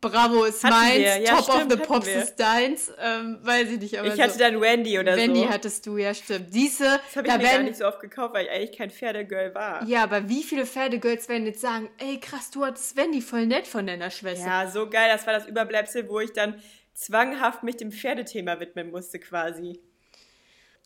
Bravo 0.01 0.45
ist 0.45 0.65
Hatten 0.65 0.75
meins. 0.77 1.05
Ja, 1.29 1.37
Top 1.37 1.57
stimmt, 1.57 1.73
of 1.75 1.79
the 1.81 1.85
Pops 1.87 2.07
wir. 2.07 2.23
ist 2.23 2.37
deins, 2.37 2.91
ähm, 2.99 3.39
weiß 3.43 3.69
ich 3.71 3.81
nicht. 3.81 3.99
Aber 3.99 4.09
Ich 4.15 4.19
hatte 4.19 4.33
so. 4.33 4.39
dann 4.39 4.59
Wendy 4.61 4.99
oder 4.99 5.15
Wendy 5.17 5.41
so. 5.41 5.51
hattest 5.51 5.85
du, 5.87 5.99
ja 5.99 6.15
stimmt. 6.15 6.53
Siehste, 6.53 6.85
das 6.85 7.17
habe 7.17 7.27
ich 7.27 7.33
da 7.35 7.39
mir 7.39 7.45
gar 7.45 7.63
nicht 7.63 7.77
so 7.77 7.87
oft 7.87 8.01
gekauft, 8.01 8.33
weil 8.33 8.47
ich 8.47 8.51
eigentlich 8.53 8.79
kein 8.79 8.91
Pferdegirl 8.91 9.55
war. 9.55 9.85
ja, 9.87 10.03
aber 10.05 10.27
wie 10.29 10.43
viele 10.43 10.65
Pferdegirls 10.65 11.29
werden 11.29 11.45
jetzt 11.45 11.61
sagen, 11.61 11.91
ey 11.99 12.19
krass, 12.19 12.51
du 12.51 12.65
hattest 12.65 12.97
Wendy 12.97 13.21
voll 13.21 13.45
nett 13.47 13.67
von 13.67 13.87
deiner 13.87 14.11
Schwester. 14.11 14.47
Ja, 14.47 14.71
so 14.71 14.89
geil. 14.89 15.11
Das 15.13 15.27
war 15.27 15.35
das 15.35 15.47
Überbleibsel, 15.47 16.09
wo 16.09 16.21
ich 16.21 16.33
dann 16.33 16.55
zwanghaft 16.95 17.63
mich 17.63 17.77
dem 17.77 17.93
Pferdethema 17.93 18.61
widmen 18.61 18.91
musste 18.91 19.19
quasi. 19.19 19.81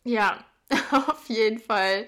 Ja, 0.03 0.43
auf 0.91 1.27
jeden 1.27 1.59
Fall 1.59 2.05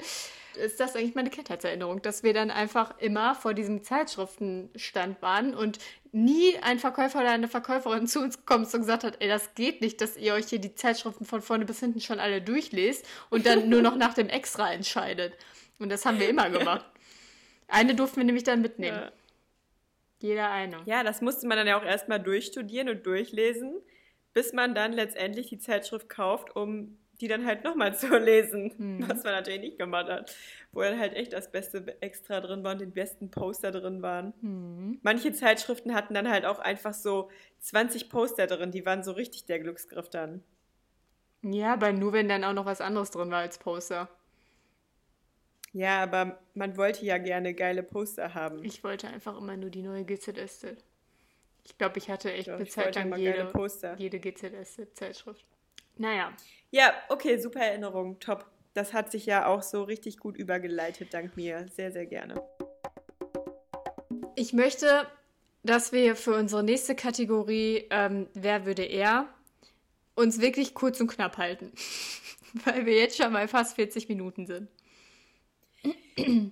ist 0.57 0.79
das 0.79 0.95
eigentlich 0.95 1.15
meine 1.15 1.29
Kindheitserinnerung, 1.29 2.01
dass 2.01 2.23
wir 2.23 2.33
dann 2.33 2.51
einfach 2.51 2.97
immer 2.99 3.35
vor 3.35 3.53
diesem 3.53 3.83
Zeitschriftenstand 3.83 5.21
waren 5.21 5.53
und 5.53 5.79
nie 6.11 6.57
ein 6.61 6.79
Verkäufer 6.79 7.19
oder 7.19 7.31
eine 7.31 7.47
Verkäuferin 7.47 8.07
zu 8.07 8.19
uns 8.19 8.37
gekommen 8.37 8.63
ist 8.63 8.73
und 8.73 8.81
gesagt 8.81 9.03
hat, 9.03 9.17
ey, 9.19 9.27
das 9.27 9.53
geht 9.53 9.81
nicht, 9.81 10.01
dass 10.01 10.17
ihr 10.17 10.33
euch 10.33 10.47
hier 10.47 10.59
die 10.59 10.73
Zeitschriften 10.73 11.25
von 11.25 11.41
vorne 11.41 11.65
bis 11.65 11.79
hinten 11.79 12.01
schon 12.01 12.19
alle 12.19 12.41
durchlest 12.41 13.05
und 13.29 13.45
dann 13.45 13.69
nur 13.69 13.81
noch 13.81 13.95
nach 13.95 14.13
dem 14.13 14.29
Extra 14.29 14.71
entscheidet. 14.73 15.33
Und 15.79 15.89
das 15.89 16.05
haben 16.05 16.19
wir 16.19 16.29
immer 16.29 16.49
gemacht. 16.49 16.85
Eine 17.67 17.95
durften 17.95 18.17
wir 18.17 18.23
nämlich 18.23 18.43
dann 18.43 18.61
mitnehmen. 18.61 18.97
Ja. 18.97 19.11
Jeder 20.19 20.49
eine. 20.49 20.77
Ja, 20.85 21.03
das 21.03 21.21
musste 21.21 21.47
man 21.47 21.57
dann 21.57 21.67
ja 21.67 21.79
auch 21.79 21.85
erstmal 21.85 22.19
durchstudieren 22.19 22.89
und 22.89 23.05
durchlesen, 23.05 23.81
bis 24.33 24.53
man 24.53 24.73
dann 24.73 24.93
letztendlich 24.93 25.47
die 25.47 25.59
Zeitschrift 25.59 26.09
kauft, 26.09 26.55
um 26.55 26.97
die 27.21 27.27
dann 27.27 27.45
halt 27.45 27.63
nochmal 27.63 27.95
zu 27.97 28.17
lesen. 28.17 28.73
Hm. 28.77 29.09
Was 29.09 29.23
man 29.23 29.33
natürlich 29.33 29.61
nicht 29.61 29.79
gemacht 29.79 30.07
hat. 30.07 30.35
Wo 30.71 30.81
dann 30.81 30.99
halt 30.99 31.13
echt 31.13 31.33
das 31.33 31.51
beste 31.51 32.01
Extra 32.01 32.41
drin 32.41 32.63
war 32.63 32.73
und 32.73 32.81
die 32.81 32.85
besten 32.85 33.31
Poster 33.31 33.71
drin 33.71 34.01
waren. 34.01 34.33
Hm. 34.41 34.99
Manche 35.01 35.31
Zeitschriften 35.31 35.93
hatten 35.93 36.13
dann 36.13 36.29
halt 36.29 36.45
auch 36.45 36.59
einfach 36.59 36.93
so 36.93 37.29
20 37.59 38.09
Poster 38.09 38.47
drin, 38.47 38.71
die 38.71 38.85
waren 38.85 39.03
so 39.03 39.11
richtig 39.11 39.45
der 39.45 39.59
Glücksgriff 39.59 40.09
dann. 40.09 40.43
Ja, 41.43 41.73
aber 41.73 41.93
nur 41.93 42.13
wenn 42.13 42.27
dann 42.27 42.43
auch 42.43 42.53
noch 42.53 42.65
was 42.65 42.81
anderes 42.81 43.11
drin 43.11 43.31
war 43.31 43.39
als 43.39 43.57
Poster. 43.57 44.09
Ja, 45.77 46.01
aber 46.01 46.39
man 46.55 46.75
wollte 46.75 47.05
ja 47.05 47.19
gerne 47.19 47.53
geile 47.53 47.83
Poster 47.83 48.33
haben. 48.33 48.63
Ich 48.63 48.83
wollte 48.83 49.07
einfach 49.09 49.37
immer 49.37 49.55
nur 49.55 49.69
die 49.69 49.83
neue 49.83 50.03
GZS. 50.05 50.65
Ich 51.63 51.77
glaube, 51.77 51.99
ich 51.99 52.09
hatte 52.09 52.33
echt 52.33 52.47
Doch, 52.47 52.55
eine 52.55 52.65
Zeit 52.65 52.95
lang 52.95 53.15
jede, 53.15 53.53
jede 53.97 54.19
GZS-Zeitschrift. 54.19 55.45
Naja, 55.97 56.33
Ja, 56.71 56.93
okay, 57.09 57.37
super 57.37 57.59
Erinnerung, 57.59 58.19
top. 58.19 58.45
Das 58.73 58.93
hat 58.93 59.11
sich 59.11 59.27
ja 59.27 59.45
auch 59.45 59.61
so 59.61 59.83
richtig 59.83 60.17
gut 60.17 60.35
übergeleitet, 60.35 61.13
dank 61.13 61.37
mir. 61.37 61.67
Sehr, 61.67 61.91
sehr 61.91 62.07
gerne. 62.07 62.41
ich 64.35 64.53
möchte, 64.53 65.07
dass 65.61 65.91
wir 65.91 66.15
für 66.15 66.33
unsere 66.33 66.63
nächste 66.63 66.95
Kategorie, 66.95 67.85
ähm, 67.91 68.27
wer 68.33 68.65
würde 68.65 68.83
er, 68.83 69.27
uns 70.15 70.41
wirklich 70.41 70.73
kurz 70.73 70.99
und 70.99 71.07
knapp 71.07 71.37
halten. 71.37 71.71
Weil 72.65 72.87
wir 72.87 72.97
jetzt 72.97 73.17
schon 73.17 73.31
bei 73.31 73.47
fast 73.47 73.75
40 73.75 74.09
Minuten 74.09 74.47
sind. 74.47 74.69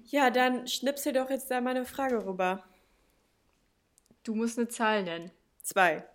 Ja, 0.06 0.30
dann 0.30 0.68
schnipsel 0.68 1.14
doch 1.14 1.30
jetzt 1.30 1.50
da 1.50 1.60
mal 1.60 1.72
eine 1.72 1.86
Frage 1.86 2.26
rüber. 2.26 2.64
Du 4.24 4.36
musst 4.36 4.58
eine 4.58 4.68
Zahl 4.68 5.04
nennen. 5.04 5.32
Zwei. 5.62 6.06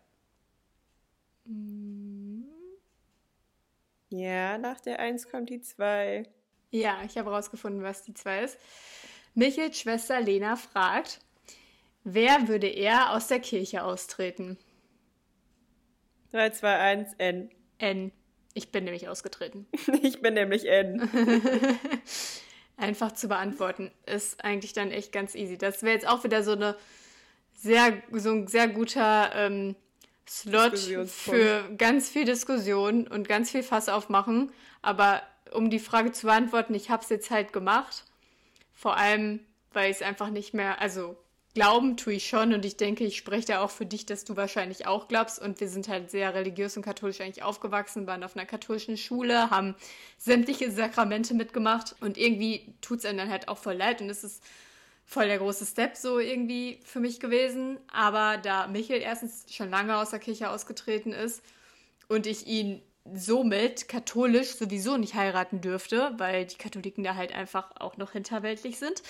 Ja, 4.11 4.59
nach 4.59 4.81
der 4.81 5.01
Eins 5.01 5.29
kommt 5.29 5.51
die 5.51 5.61
Zwei. 5.61 6.29
Ja, 6.71 7.03
ich 7.05 7.19
habe 7.19 7.31
rausgefunden, 7.31 7.83
was 7.83 8.05
die 8.05 8.15
zwei 8.15 8.45
ist. 8.45 8.57
Michels 9.35 9.79
Schwester 9.79 10.21
Lena 10.21 10.55
fragt, 10.57 11.21
wer 12.05 12.47
würde 12.47 12.69
er 12.69 13.13
aus 13.13 13.27
der 13.27 13.41
Kirche 13.41 13.83
austreten? 13.83 14.57
Drei, 16.31 16.51
zwei, 16.51 16.79
eins, 16.79 17.13
N. 17.19 17.51
N. 17.79 18.13
Ich 18.55 18.71
bin 18.71 18.85
nämlich 18.85 19.09
ausgetreten. 19.09 19.67
Ich 20.03 20.23
bin 20.23 20.35
nämlich 20.35 20.67
N. 20.67 21.09
Einfach 22.81 23.13
zu 23.13 23.29
beantworten 23.29 23.91
ist 24.07 24.43
eigentlich 24.43 24.73
dann 24.73 24.91
echt 24.91 25.13
ganz 25.13 25.35
easy. 25.35 25.59
Das 25.59 25.83
wäre 25.83 25.93
jetzt 25.93 26.09
auch 26.09 26.25
wieder 26.25 26.43
so 26.43 26.53
eine 26.53 26.77
sehr, 27.55 28.03
so 28.13 28.31
ein 28.31 28.47
sehr 28.47 28.69
guter 28.69 29.31
ähm, 29.35 29.77
Slot 30.27 30.79
für 30.79 31.69
ganz 31.77 32.09
viel 32.09 32.25
Diskussion 32.25 33.07
und 33.07 33.29
ganz 33.29 33.51
viel 33.51 33.63
Fass 33.63 33.91
aufmachen. 33.91 34.51
Aber 34.81 35.23
um 35.53 35.69
die 35.69 35.79
Frage 35.79 36.13
zu 36.13 36.27
beantworten, 36.27 36.75
ich 36.75 36.89
habe 36.89 37.03
es 37.03 37.11
jetzt 37.11 37.31
halt 37.31 37.53
gemacht. 37.53 38.05
Vor 38.73 38.97
allem, 38.97 39.41
weil 39.73 39.91
ich 39.91 39.99
es 39.99 40.03
einfach 40.03 40.31
nicht 40.31 40.55
mehr, 40.55 40.81
also 40.81 41.19
glauben 41.55 41.97
tue 41.97 42.15
ich 42.15 42.29
schon 42.29 42.55
und 42.55 42.65
ich 42.65 42.77
denke, 42.77 43.05
ich 43.05 43.17
spreche 43.17 43.47
da 43.49 43.61
auch 43.61 43.71
für 43.71 43.87
dich, 43.87 44.07
dass 44.07 44.25
du 44.25 44.37
wahrscheinlich 44.37 44.87
auch 44.87 45.09
glaubst 45.09 45.41
und 45.41 45.61
wir 45.61 45.69
sind 45.69 45.89
halt 45.89 46.11
sehr 46.11 46.35
religiös 46.35 46.77
und 46.77 46.85
katholisch 46.85 47.21
eigentlich 47.21 47.43
aufgewachsen, 47.43 48.07
waren 48.07 48.23
auf 48.23 48.37
einer 48.37 48.47
katholischen 48.47 48.97
Schule, 48.97 49.51
haben 49.51 49.75
sämtliche 50.19 50.71
Sakramente 50.71 51.35
mitgemacht 51.35 51.97
und 52.01 52.17
irgendwie 52.17 52.75
tut 52.81 53.01
es 53.01 53.05
einem 53.05 53.19
dann 53.19 53.31
halt 53.31 53.49
auch 53.49 53.59
voll 53.59 53.75
leid 53.75 54.01
und 54.01 54.11
es 54.11 54.23
ist 54.23 54.43
voll 55.05 55.27
der 55.27 55.39
große 55.39 55.67
Step 55.67 55.97
so 55.97 56.21
irgendwie 56.21 56.79
für 56.85 57.01
mich 57.01 57.19
gewesen, 57.19 57.79
aber 57.93 58.39
da 58.39 58.69
Michael 58.69 59.03
erstens 59.03 59.45
schon 59.53 59.71
lange 59.71 59.97
aus 59.97 60.11
der 60.11 60.21
Kirche 60.21 60.51
ausgetreten 60.51 61.13
ist 61.13 61.43
und 62.07 62.29
ich 62.29 62.47
ihn 62.47 62.81
somit 63.13 63.89
katholisch 63.89 64.55
sowieso 64.55 64.97
nicht 64.99 65.15
heiraten 65.15 65.61
dürfte, 65.61 66.13
weil 66.19 66.47
die 66.47 66.57
Katholiken 66.57 67.03
da 67.03 67.17
halt 67.17 67.35
einfach 67.35 67.73
auch 67.81 67.97
noch 67.97 68.13
hinterweltlich 68.13 68.79
sind. 68.79 69.03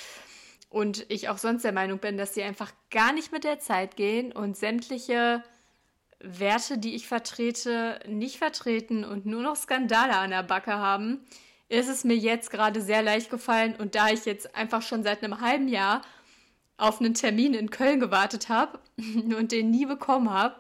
Und 0.70 1.04
ich 1.08 1.28
auch 1.28 1.38
sonst 1.38 1.64
der 1.64 1.72
Meinung 1.72 1.98
bin, 1.98 2.16
dass 2.16 2.32
sie 2.32 2.44
einfach 2.44 2.72
gar 2.90 3.12
nicht 3.12 3.32
mit 3.32 3.44
der 3.44 3.58
Zeit 3.58 3.96
gehen 3.96 4.32
und 4.32 4.56
sämtliche 4.56 5.42
Werte, 6.20 6.78
die 6.78 6.94
ich 6.94 7.08
vertrete, 7.08 7.98
nicht 8.06 8.38
vertreten 8.38 9.04
und 9.04 9.26
nur 9.26 9.42
noch 9.42 9.56
Skandale 9.56 10.16
an 10.16 10.30
der 10.30 10.44
Backe 10.44 10.72
haben, 10.72 11.26
ist 11.68 11.88
es 11.88 12.04
mir 12.04 12.16
jetzt 12.16 12.50
gerade 12.50 12.80
sehr 12.80 13.02
leicht 13.02 13.30
gefallen. 13.30 13.74
Und 13.76 13.96
da 13.96 14.10
ich 14.10 14.24
jetzt 14.24 14.54
einfach 14.54 14.82
schon 14.82 15.02
seit 15.02 15.24
einem 15.24 15.40
halben 15.40 15.66
Jahr 15.66 16.02
auf 16.76 17.00
einen 17.00 17.14
Termin 17.14 17.54
in 17.54 17.70
Köln 17.70 17.98
gewartet 17.98 18.48
habe 18.48 18.78
und 18.96 19.50
den 19.50 19.70
nie 19.70 19.86
bekommen 19.86 20.30
habe, 20.30 20.56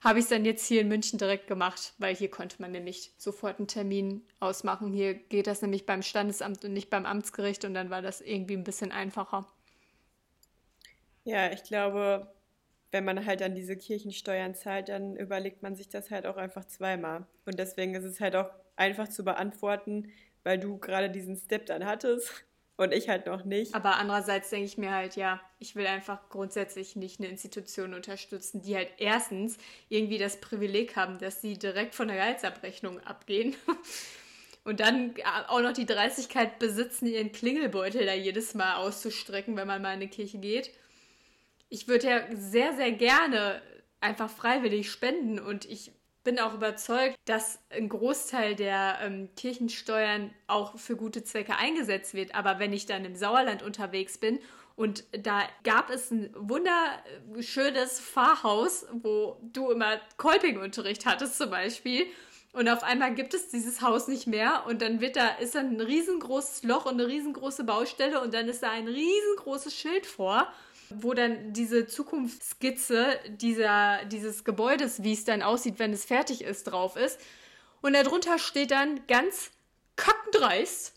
habe 0.00 0.18
ich 0.18 0.24
es 0.24 0.30
dann 0.30 0.44
jetzt 0.44 0.66
hier 0.66 0.80
in 0.80 0.88
München 0.88 1.18
direkt 1.18 1.46
gemacht, 1.46 1.92
weil 1.98 2.14
hier 2.14 2.30
konnte 2.30 2.56
man 2.60 2.72
nämlich 2.72 3.12
sofort 3.18 3.58
einen 3.58 3.68
Termin 3.68 4.22
ausmachen. 4.40 4.92
Hier 4.92 5.14
geht 5.14 5.46
das 5.46 5.60
nämlich 5.62 5.84
beim 5.84 6.02
Standesamt 6.02 6.64
und 6.64 6.72
nicht 6.72 6.88
beim 6.90 7.04
Amtsgericht 7.04 7.64
und 7.64 7.74
dann 7.74 7.90
war 7.90 8.00
das 8.00 8.20
irgendwie 8.20 8.56
ein 8.56 8.64
bisschen 8.64 8.92
einfacher. 8.92 9.46
Ja, 11.24 11.52
ich 11.52 11.62
glaube, 11.64 12.32
wenn 12.92 13.04
man 13.04 13.26
halt 13.26 13.42
dann 13.42 13.54
diese 13.54 13.76
Kirchensteuern 13.76 14.54
zahlt, 14.54 14.88
dann 14.88 15.16
überlegt 15.16 15.62
man 15.62 15.76
sich 15.76 15.88
das 15.88 16.10
halt 16.10 16.26
auch 16.26 16.38
einfach 16.38 16.64
zweimal. 16.64 17.26
Und 17.44 17.58
deswegen 17.58 17.94
ist 17.94 18.04
es 18.04 18.20
halt 18.20 18.34
auch 18.36 18.50
einfach 18.76 19.08
zu 19.08 19.22
beantworten, 19.22 20.10
weil 20.44 20.58
du 20.58 20.78
gerade 20.78 21.10
diesen 21.10 21.36
Step 21.36 21.66
dann 21.66 21.84
hattest 21.84 22.44
und 22.80 22.94
ich 22.94 23.10
halt 23.10 23.26
noch 23.26 23.44
nicht. 23.44 23.74
Aber 23.74 23.96
andererseits 23.96 24.48
denke 24.48 24.64
ich 24.64 24.78
mir 24.78 24.90
halt, 24.90 25.14
ja, 25.14 25.38
ich 25.58 25.76
will 25.76 25.86
einfach 25.86 26.30
grundsätzlich 26.30 26.96
nicht 26.96 27.20
eine 27.20 27.28
Institution 27.28 27.92
unterstützen, 27.92 28.62
die 28.62 28.74
halt 28.74 28.88
erstens 28.96 29.58
irgendwie 29.90 30.16
das 30.16 30.40
Privileg 30.40 30.96
haben, 30.96 31.18
dass 31.18 31.42
sie 31.42 31.58
direkt 31.58 31.94
von 31.94 32.08
der 32.08 32.16
Gehaltsabrechnung 32.16 32.98
abgehen. 33.00 33.54
Und 34.64 34.80
dann 34.80 35.14
auch 35.48 35.60
noch 35.60 35.74
die 35.74 35.84
Dreistigkeit 35.84 36.58
besitzen, 36.58 37.06
ihren 37.06 37.32
Klingelbeutel 37.32 38.06
da 38.06 38.14
jedes 38.14 38.54
Mal 38.54 38.76
auszustrecken, 38.76 39.56
wenn 39.56 39.66
man 39.66 39.82
mal 39.82 39.90
in 39.90 40.00
eine 40.00 40.08
Kirche 40.08 40.38
geht. 40.38 40.70
Ich 41.68 41.86
würde 41.86 42.08
ja 42.08 42.20
sehr, 42.34 42.74
sehr 42.74 42.92
gerne 42.92 43.60
einfach 44.00 44.30
freiwillig 44.30 44.90
spenden 44.90 45.38
und 45.38 45.66
ich 45.66 45.92
bin 46.22 46.38
auch 46.38 46.54
überzeugt, 46.54 47.16
dass 47.24 47.58
ein 47.70 47.88
Großteil 47.88 48.54
der 48.54 48.98
ähm, 49.02 49.28
Kirchensteuern 49.36 50.30
auch 50.46 50.78
für 50.78 50.96
gute 50.96 51.24
Zwecke 51.24 51.56
eingesetzt 51.56 52.14
wird. 52.14 52.34
Aber 52.34 52.58
wenn 52.58 52.72
ich 52.72 52.86
dann 52.86 53.04
im 53.04 53.16
Sauerland 53.16 53.62
unterwegs 53.62 54.18
bin 54.18 54.38
und 54.76 55.04
da 55.12 55.42
gab 55.62 55.90
es 55.90 56.10
ein 56.10 56.34
wunderschönes 56.34 58.00
Pfarrhaus, 58.00 58.86
wo 58.92 59.36
du 59.42 59.70
immer 59.70 60.00
Kolpingunterricht 60.16 61.06
hattest 61.06 61.36
zum 61.36 61.50
Beispiel. 61.50 62.06
Und 62.52 62.68
auf 62.68 62.82
einmal 62.82 63.14
gibt 63.14 63.32
es 63.34 63.48
dieses 63.48 63.80
Haus 63.80 64.08
nicht 64.08 64.26
mehr 64.26 64.64
und 64.66 64.82
dann 64.82 65.00
wird 65.00 65.16
da, 65.16 65.28
ist 65.36 65.54
dann 65.54 65.76
ein 65.76 65.80
riesengroßes 65.80 66.64
Loch 66.64 66.84
und 66.86 66.94
eine 66.94 67.06
riesengroße 67.06 67.62
Baustelle 67.62 68.20
und 68.20 68.34
dann 68.34 68.48
ist 68.48 68.62
da 68.62 68.70
ein 68.70 68.88
riesengroßes 68.88 69.74
Schild 69.74 70.04
vor. 70.04 70.52
Wo 70.94 71.14
dann 71.14 71.52
diese 71.52 71.86
Zukunftsskizze 71.86 73.18
dieser, 73.28 74.04
dieses 74.06 74.44
Gebäudes, 74.44 75.02
wie 75.02 75.12
es 75.12 75.24
dann 75.24 75.42
aussieht, 75.42 75.78
wenn 75.78 75.92
es 75.92 76.04
fertig 76.04 76.42
ist, 76.42 76.64
drauf 76.64 76.96
ist. 76.96 77.20
Und 77.80 77.94
darunter 77.94 78.38
steht 78.38 78.70
dann 78.70 79.06
ganz 79.06 79.50
kackendreist, 79.96 80.94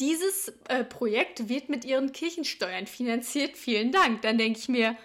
dieses 0.00 0.52
äh, 0.68 0.84
Projekt 0.84 1.48
wird 1.48 1.68
mit 1.68 1.84
ihren 1.84 2.12
Kirchensteuern 2.12 2.86
finanziert. 2.86 3.56
Vielen 3.56 3.92
Dank. 3.92 4.22
Dann 4.22 4.36
denke 4.36 4.58
ich 4.58 4.68
mir, 4.68 4.96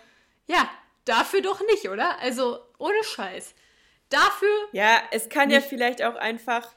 ja, 0.47 0.69
dafür 1.05 1.41
doch 1.41 1.61
nicht, 1.61 1.89
oder? 1.89 2.19
Also 2.19 2.59
ohne 2.77 3.03
Scheiß. 3.03 3.55
Dafür. 4.09 4.67
Ja, 4.73 5.01
es 5.11 5.29
kann 5.29 5.47
nicht. 5.47 5.55
ja 5.55 5.61
vielleicht 5.61 6.03
auch 6.03 6.15
einfach 6.15 6.75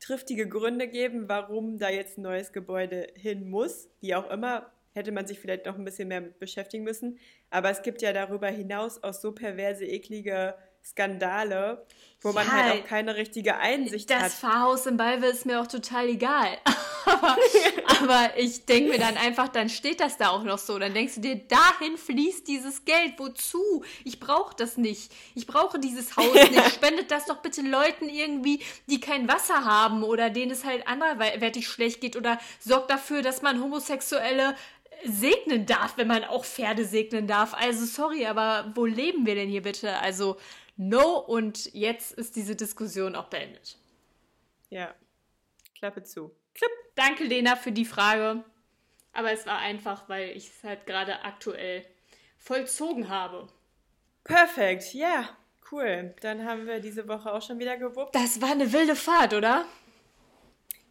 triftige 0.00 0.48
Gründe 0.48 0.86
geben, 0.86 1.28
warum 1.28 1.78
da 1.78 1.88
jetzt 1.88 2.18
ein 2.18 2.22
neues 2.22 2.52
Gebäude 2.52 3.08
hin 3.16 3.50
muss. 3.50 3.88
Wie 4.00 4.14
auch 4.14 4.30
immer, 4.30 4.70
hätte 4.98 5.12
man 5.12 5.26
sich 5.26 5.40
vielleicht 5.40 5.66
noch 5.66 5.76
ein 5.76 5.84
bisschen 5.84 6.08
mehr 6.08 6.20
mit 6.20 6.38
beschäftigen 6.38 6.84
müssen. 6.84 7.18
Aber 7.50 7.70
es 7.70 7.82
gibt 7.82 8.02
ja 8.02 8.12
darüber 8.12 8.48
hinaus 8.48 9.02
auch 9.02 9.14
so 9.14 9.32
perverse, 9.32 9.84
eklige 9.84 10.54
Skandale, 10.84 11.86
wo 12.20 12.32
man 12.32 12.50
halt 12.50 12.82
auch 12.82 12.86
keine 12.86 13.16
richtige 13.16 13.56
Einsicht 13.56 14.10
das 14.10 14.16
hat. 14.16 14.26
Das 14.26 14.34
Pfarrhaus 14.34 14.86
in 14.86 14.96
Balve 14.96 15.26
ist 15.26 15.46
mir 15.46 15.60
auch 15.60 15.66
total 15.66 16.08
egal. 16.08 16.58
aber, 17.04 17.36
aber 18.00 18.30
ich 18.36 18.64
denke 18.64 18.90
mir 18.90 18.98
dann 18.98 19.16
einfach, 19.16 19.48
dann 19.48 19.68
steht 19.68 20.00
das 20.00 20.16
da 20.16 20.30
auch 20.30 20.42
noch 20.42 20.58
so. 20.58 20.78
Dann 20.78 20.94
denkst 20.94 21.16
du 21.16 21.20
dir, 21.20 21.36
dahin 21.36 21.96
fließt 21.96 22.46
dieses 22.48 22.84
Geld. 22.84 23.14
Wozu? 23.18 23.84
Ich 24.04 24.18
brauche 24.18 24.54
das 24.56 24.76
nicht. 24.76 25.12
Ich 25.34 25.46
brauche 25.46 25.78
dieses 25.78 26.16
Haus 26.16 26.34
nicht. 26.50 26.74
Spendet 26.74 27.10
das 27.10 27.26
doch 27.26 27.38
bitte 27.38 27.62
Leuten 27.62 28.08
irgendwie, 28.08 28.60
die 28.86 29.00
kein 29.00 29.28
Wasser 29.28 29.64
haben 29.64 30.02
oder 30.02 30.30
denen 30.30 30.50
es 30.50 30.64
halt 30.64 30.86
anderweitig 30.86 31.68
schlecht 31.68 32.00
geht 32.00 32.16
oder 32.16 32.38
sorgt 32.60 32.90
dafür, 32.90 33.22
dass 33.22 33.42
man 33.42 33.62
Homosexuelle 33.62 34.56
segnen 35.04 35.66
darf, 35.66 35.96
wenn 35.96 36.08
man 36.08 36.24
auch 36.24 36.44
Pferde 36.44 36.84
segnen 36.84 37.26
darf. 37.26 37.54
Also 37.54 37.84
sorry, 37.84 38.26
aber 38.26 38.72
wo 38.74 38.84
leben 38.84 39.26
wir 39.26 39.34
denn 39.34 39.48
hier 39.48 39.62
bitte? 39.62 39.98
Also 39.98 40.38
no 40.76 41.18
und 41.18 41.72
jetzt 41.74 42.12
ist 42.12 42.36
diese 42.36 42.56
Diskussion 42.56 43.14
auch 43.14 43.28
beendet. 43.28 43.76
Ja, 44.70 44.94
Klappe 45.78 46.02
zu. 46.02 46.34
Klipp. 46.54 46.70
Danke, 46.94 47.24
Lena, 47.24 47.54
für 47.54 47.72
die 47.72 47.84
Frage. 47.84 48.42
Aber 49.12 49.32
es 49.32 49.46
war 49.46 49.58
einfach, 49.58 50.08
weil 50.08 50.36
ich 50.36 50.48
es 50.48 50.64
halt 50.64 50.86
gerade 50.86 51.22
aktuell 51.22 51.84
vollzogen 52.38 53.08
habe. 53.08 53.48
Perfekt, 54.24 54.94
ja, 54.94 55.28
cool. 55.70 56.14
Dann 56.20 56.44
haben 56.44 56.66
wir 56.66 56.80
diese 56.80 57.08
Woche 57.08 57.32
auch 57.32 57.42
schon 57.42 57.58
wieder 57.58 57.76
gewuppt. 57.76 58.14
Das 58.14 58.40
war 58.40 58.50
eine 58.50 58.72
wilde 58.72 58.96
Fahrt, 58.96 59.34
oder? 59.34 59.64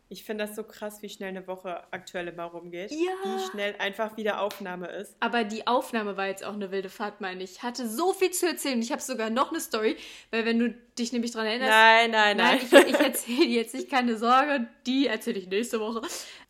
Ich 0.10 0.24
finde 0.24 0.46
das 0.46 0.56
so 0.56 0.64
krass, 0.64 1.02
wie 1.02 1.10
schnell 1.10 1.30
eine 1.30 1.48
Woche 1.48 1.84
aktuell 1.92 2.30
immer 2.30 2.46
rumgeht. 2.46 2.92
Ja. 2.92 2.98
Wie 3.26 3.52
schnell 3.52 3.76
einfach 3.78 4.16
wieder 4.16 4.42
Aufnahme 4.42 4.88
ist. 4.88 5.18
Aber 5.20 5.44
die 5.44 5.68
Aufnahme 5.68 6.16
war 6.16 6.28
jetzt 6.28 6.46
auch 6.46 6.54
eine 6.54 6.72
wilde 6.72 6.90
Fahrt, 6.90 7.20
meine 7.20 7.44
ich. 7.44 7.52
Ich 7.52 7.64
hatte 7.64 7.90
so 7.90 8.14
viel 8.14 8.32
zu 8.32 8.48
erzählen. 8.48 8.82
Ich 8.82 8.94
habe 8.94 9.02
sogar 9.02 9.30
noch 9.30 9.52
eine 9.52 9.60
Story, 9.60 9.98
weil 10.32 10.46
wenn 10.46 10.60
du 10.60 10.74
dich 10.98 11.12
nämlich 11.12 11.32
daran 11.32 11.48
erinnerst. 11.48 11.72
Nein, 11.72 12.12
nein, 12.12 12.38
nein. 12.38 12.60
nein 12.72 12.86
ich, 12.88 12.94
ich 12.94 13.00
erzähle 13.00 13.46
jetzt 13.48 13.76
nicht, 13.76 13.90
keine 13.90 14.18
Sorge. 14.18 14.68
Die 14.86 15.08
erzähle 15.08 15.40
ich 15.40 15.48
nächste 15.48 15.82
Woche. 15.82 16.02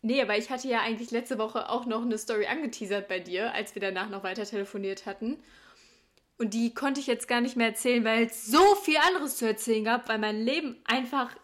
Nee, 0.02 0.22
aber 0.22 0.38
ich 0.38 0.50
hatte 0.50 0.68
ja 0.68 0.82
eigentlich 0.82 1.10
letzte 1.10 1.38
Woche 1.38 1.68
auch 1.68 1.84
noch 1.84 2.02
eine 2.02 2.16
Story 2.16 2.46
angeteasert 2.46 3.08
bei 3.08 3.18
dir, 3.18 3.52
als 3.54 3.74
wir 3.74 3.82
danach 3.82 4.08
noch 4.08 4.22
weiter 4.22 4.44
telefoniert 4.44 5.04
hatten. 5.04 5.42
Und 6.38 6.54
die 6.54 6.72
konnte 6.72 7.00
ich 7.00 7.08
jetzt 7.08 7.26
gar 7.26 7.40
nicht 7.40 7.56
mehr 7.56 7.66
erzählen, 7.66 8.04
weil 8.04 8.26
es 8.26 8.46
so 8.46 8.76
viel 8.76 8.98
anderes 8.98 9.36
zu 9.36 9.46
erzählen 9.46 9.84
gab, 9.84 10.08
weil 10.08 10.18
mein 10.18 10.40
Leben 10.40 10.80
einfach 10.84 11.34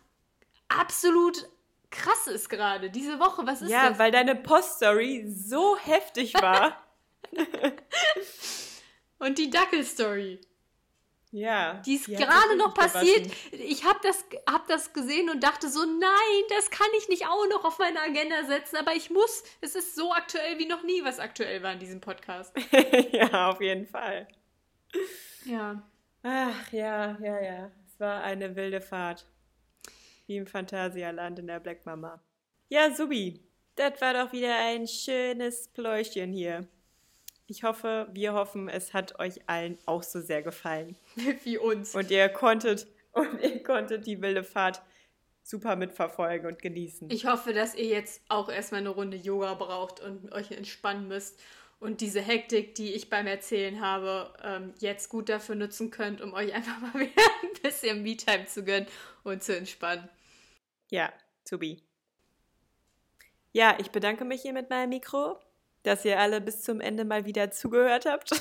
absolut 0.69 1.49
krass 1.95 2.27
ist 2.27 2.51
gerade. 2.51 2.91
Diese 2.91 3.19
Woche, 3.19 3.47
was 3.47 3.63
ist 3.63 3.71
ja, 3.71 3.89
das? 3.89 3.93
Ja, 3.93 3.99
weil 3.99 4.11
deine 4.11 4.35
Poststory 4.35 5.25
so 5.29 5.77
heftig 5.79 6.35
war. 6.35 6.83
Und 9.19 9.39
die 9.39 9.49
Dackel-Story. 9.49 10.41
Ja. 11.31 11.83
Die 11.85 11.95
ist 11.95 12.07
gerade 12.07 12.57
noch 12.57 12.75
passiert. 12.75 13.29
Ich 13.51 13.85
habe 13.85 13.99
das, 14.03 14.25
hab 14.49 14.69
das 14.69 14.93
gesehen 14.93 15.29
und 15.31 15.43
dachte 15.43 15.69
so, 15.69 15.81
nein, 15.85 16.45
das 16.51 16.71
kann 16.71 16.87
ich 16.97 17.09
nicht 17.09 17.27
auch 17.27 17.49
noch 17.49 17.65
auf 17.65 17.81
meine 17.81 18.01
Agenda 18.01 18.45
setzen, 18.45 18.77
aber 18.77 18.95
ich 18.95 19.11
muss. 19.11 19.43
Es 19.61 19.75
ist 19.75 19.97
so 19.97 20.13
aktuell 20.13 20.61
wie 20.61 20.67
noch 20.67 20.85
nie, 20.85 21.03
was 21.03 21.19
aktuell 21.19 21.61
war 21.65 21.73
in 21.73 21.81
diesem 21.81 22.01
Podcast. 22.01 22.55
ja, 23.11 23.51
auf 23.51 23.61
jeden 23.61 23.85
Fall. 23.87 24.29
Ja. 25.45 25.83
Ach 26.23 26.73
ja, 26.73 27.19
ja, 27.21 27.41
ja. 27.41 27.71
Es 27.85 27.99
war 27.99 28.23
eine 28.23 28.55
wilde 28.55 28.81
Fahrt. 28.81 29.27
Wie 30.27 30.37
im 30.37 30.47
Phantasialand 30.47 31.39
in 31.39 31.47
der 31.47 31.61
Black 31.61 31.85
Mama. 31.87 32.21
Ja, 32.69 32.95
Subi, 32.95 33.41
das 33.77 34.01
war 34.01 34.15
doch 34.15 34.33
wieder 34.33 34.57
ein 34.57 34.87
schönes 34.87 35.69
Pläuschen 35.69 36.33
hier. 36.33 36.67
Ich 37.47 37.63
hoffe, 37.63 38.09
wir 38.13 38.33
hoffen, 38.33 38.69
es 38.69 38.95
hat 38.95 39.19
euch 39.19 39.49
allen 39.49 39.79
auch 39.85 40.03
so 40.03 40.21
sehr 40.21 40.43
gefallen. 40.43 40.97
Wie 41.45 41.59
uns. 41.59 41.95
Und 41.95 42.11
ihr 42.11 42.29
konntet, 42.31 42.87
und 43.13 43.41
ihr 43.43 43.63
konntet 43.63 44.07
die 44.07 44.21
wilde 44.23 44.45
Fahrt 44.45 44.83
super 45.43 45.77
mitverfolgen 45.77 46.47
und 46.47 46.63
genießen. 46.63 47.11
Ich 47.11 47.27
hoffe, 47.27 47.53
dass 47.53 47.75
ihr 47.75 47.87
jetzt 47.87 48.23
auch 48.29 48.49
erstmal 48.49 48.81
eine 48.81 48.89
Runde 48.89 49.19
Yoga 49.19 49.53
braucht 49.55 50.01
und 50.01 50.33
euch 50.33 50.51
entspannen 50.53 51.07
müsst 51.07 51.39
und 51.81 52.01
diese 52.01 52.21
Hektik, 52.21 52.75
die 52.75 52.95
ich 52.95 53.11
beim 53.11 53.27
Erzählen 53.27 53.81
habe, 53.81 54.33
ähm, 54.43 54.75
jetzt 54.79 55.09
gut 55.09 55.29
dafür 55.29 55.55
nutzen 55.55 55.91
könnt, 55.91 56.21
um 56.21 56.33
euch 56.33 56.55
einfach 56.55 56.81
mal 56.81 56.95
wieder 56.95 57.23
ein 57.43 57.63
bisschen 57.63 58.03
Me-Time 58.03 58.47
zu 58.47 58.65
gönnen 58.65 58.87
und 59.23 59.43
zu 59.43 59.57
entspannen. 59.57 60.09
Ja, 60.91 61.13
to 61.45 61.59
be. 61.59 61.79
Ja, 63.53 63.77
ich 63.79 63.91
bedanke 63.91 64.25
mich 64.25 64.43
hier 64.43 64.53
mit 64.53 64.71
meinem 64.71 64.89
Mikro, 64.89 65.39
dass 65.85 66.05
ihr 66.05 66.19
alle 66.19 66.41
bis 66.41 66.63
zum 66.63 66.81
Ende 66.81 67.05
mal 67.05 67.25
wieder 67.25 67.51
zugehört 67.51 68.07
habt. 68.07 68.33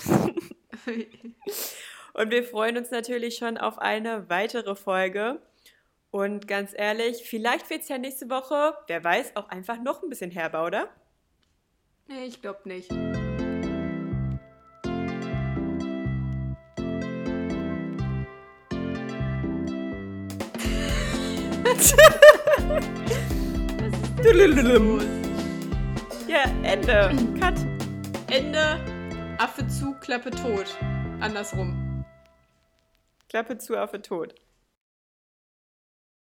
und 2.14 2.32
wir 2.32 2.44
freuen 2.44 2.78
uns 2.78 2.90
natürlich 2.90 3.36
schon 3.38 3.58
auf 3.58 3.78
eine 3.78 4.30
weitere 4.30 4.76
Folge. 4.76 5.40
Und 6.10 6.48
ganz 6.48 6.74
ehrlich, 6.76 7.24
vielleicht 7.28 7.70
wird 7.70 7.82
es 7.82 7.90
ja 7.90 7.98
nächste 7.98 8.30
Woche, 8.30 8.78
wer 8.88 9.04
weiß, 9.04 9.36
auch 9.36 9.50
einfach 9.50 9.82
noch 9.82 10.04
ein 10.04 10.10
bisschen 10.10 10.32
herber, 10.32 10.66
oder? 10.66 10.90
Nee, 12.08 12.26
ich 12.26 12.42
glaube 12.42 12.60
nicht. 12.66 12.92
ja, 26.28 26.44
Ende. 26.64 27.12
Cut. 27.40 27.56
Ende. 28.30 28.80
Affe 29.38 29.66
zu, 29.68 29.94
Klappe 30.02 30.32
tot. 30.32 30.78
Andersrum. 31.22 32.04
Klappe 33.30 33.58
zu, 33.58 33.78
Affe 33.78 34.02
tot. 34.02 34.36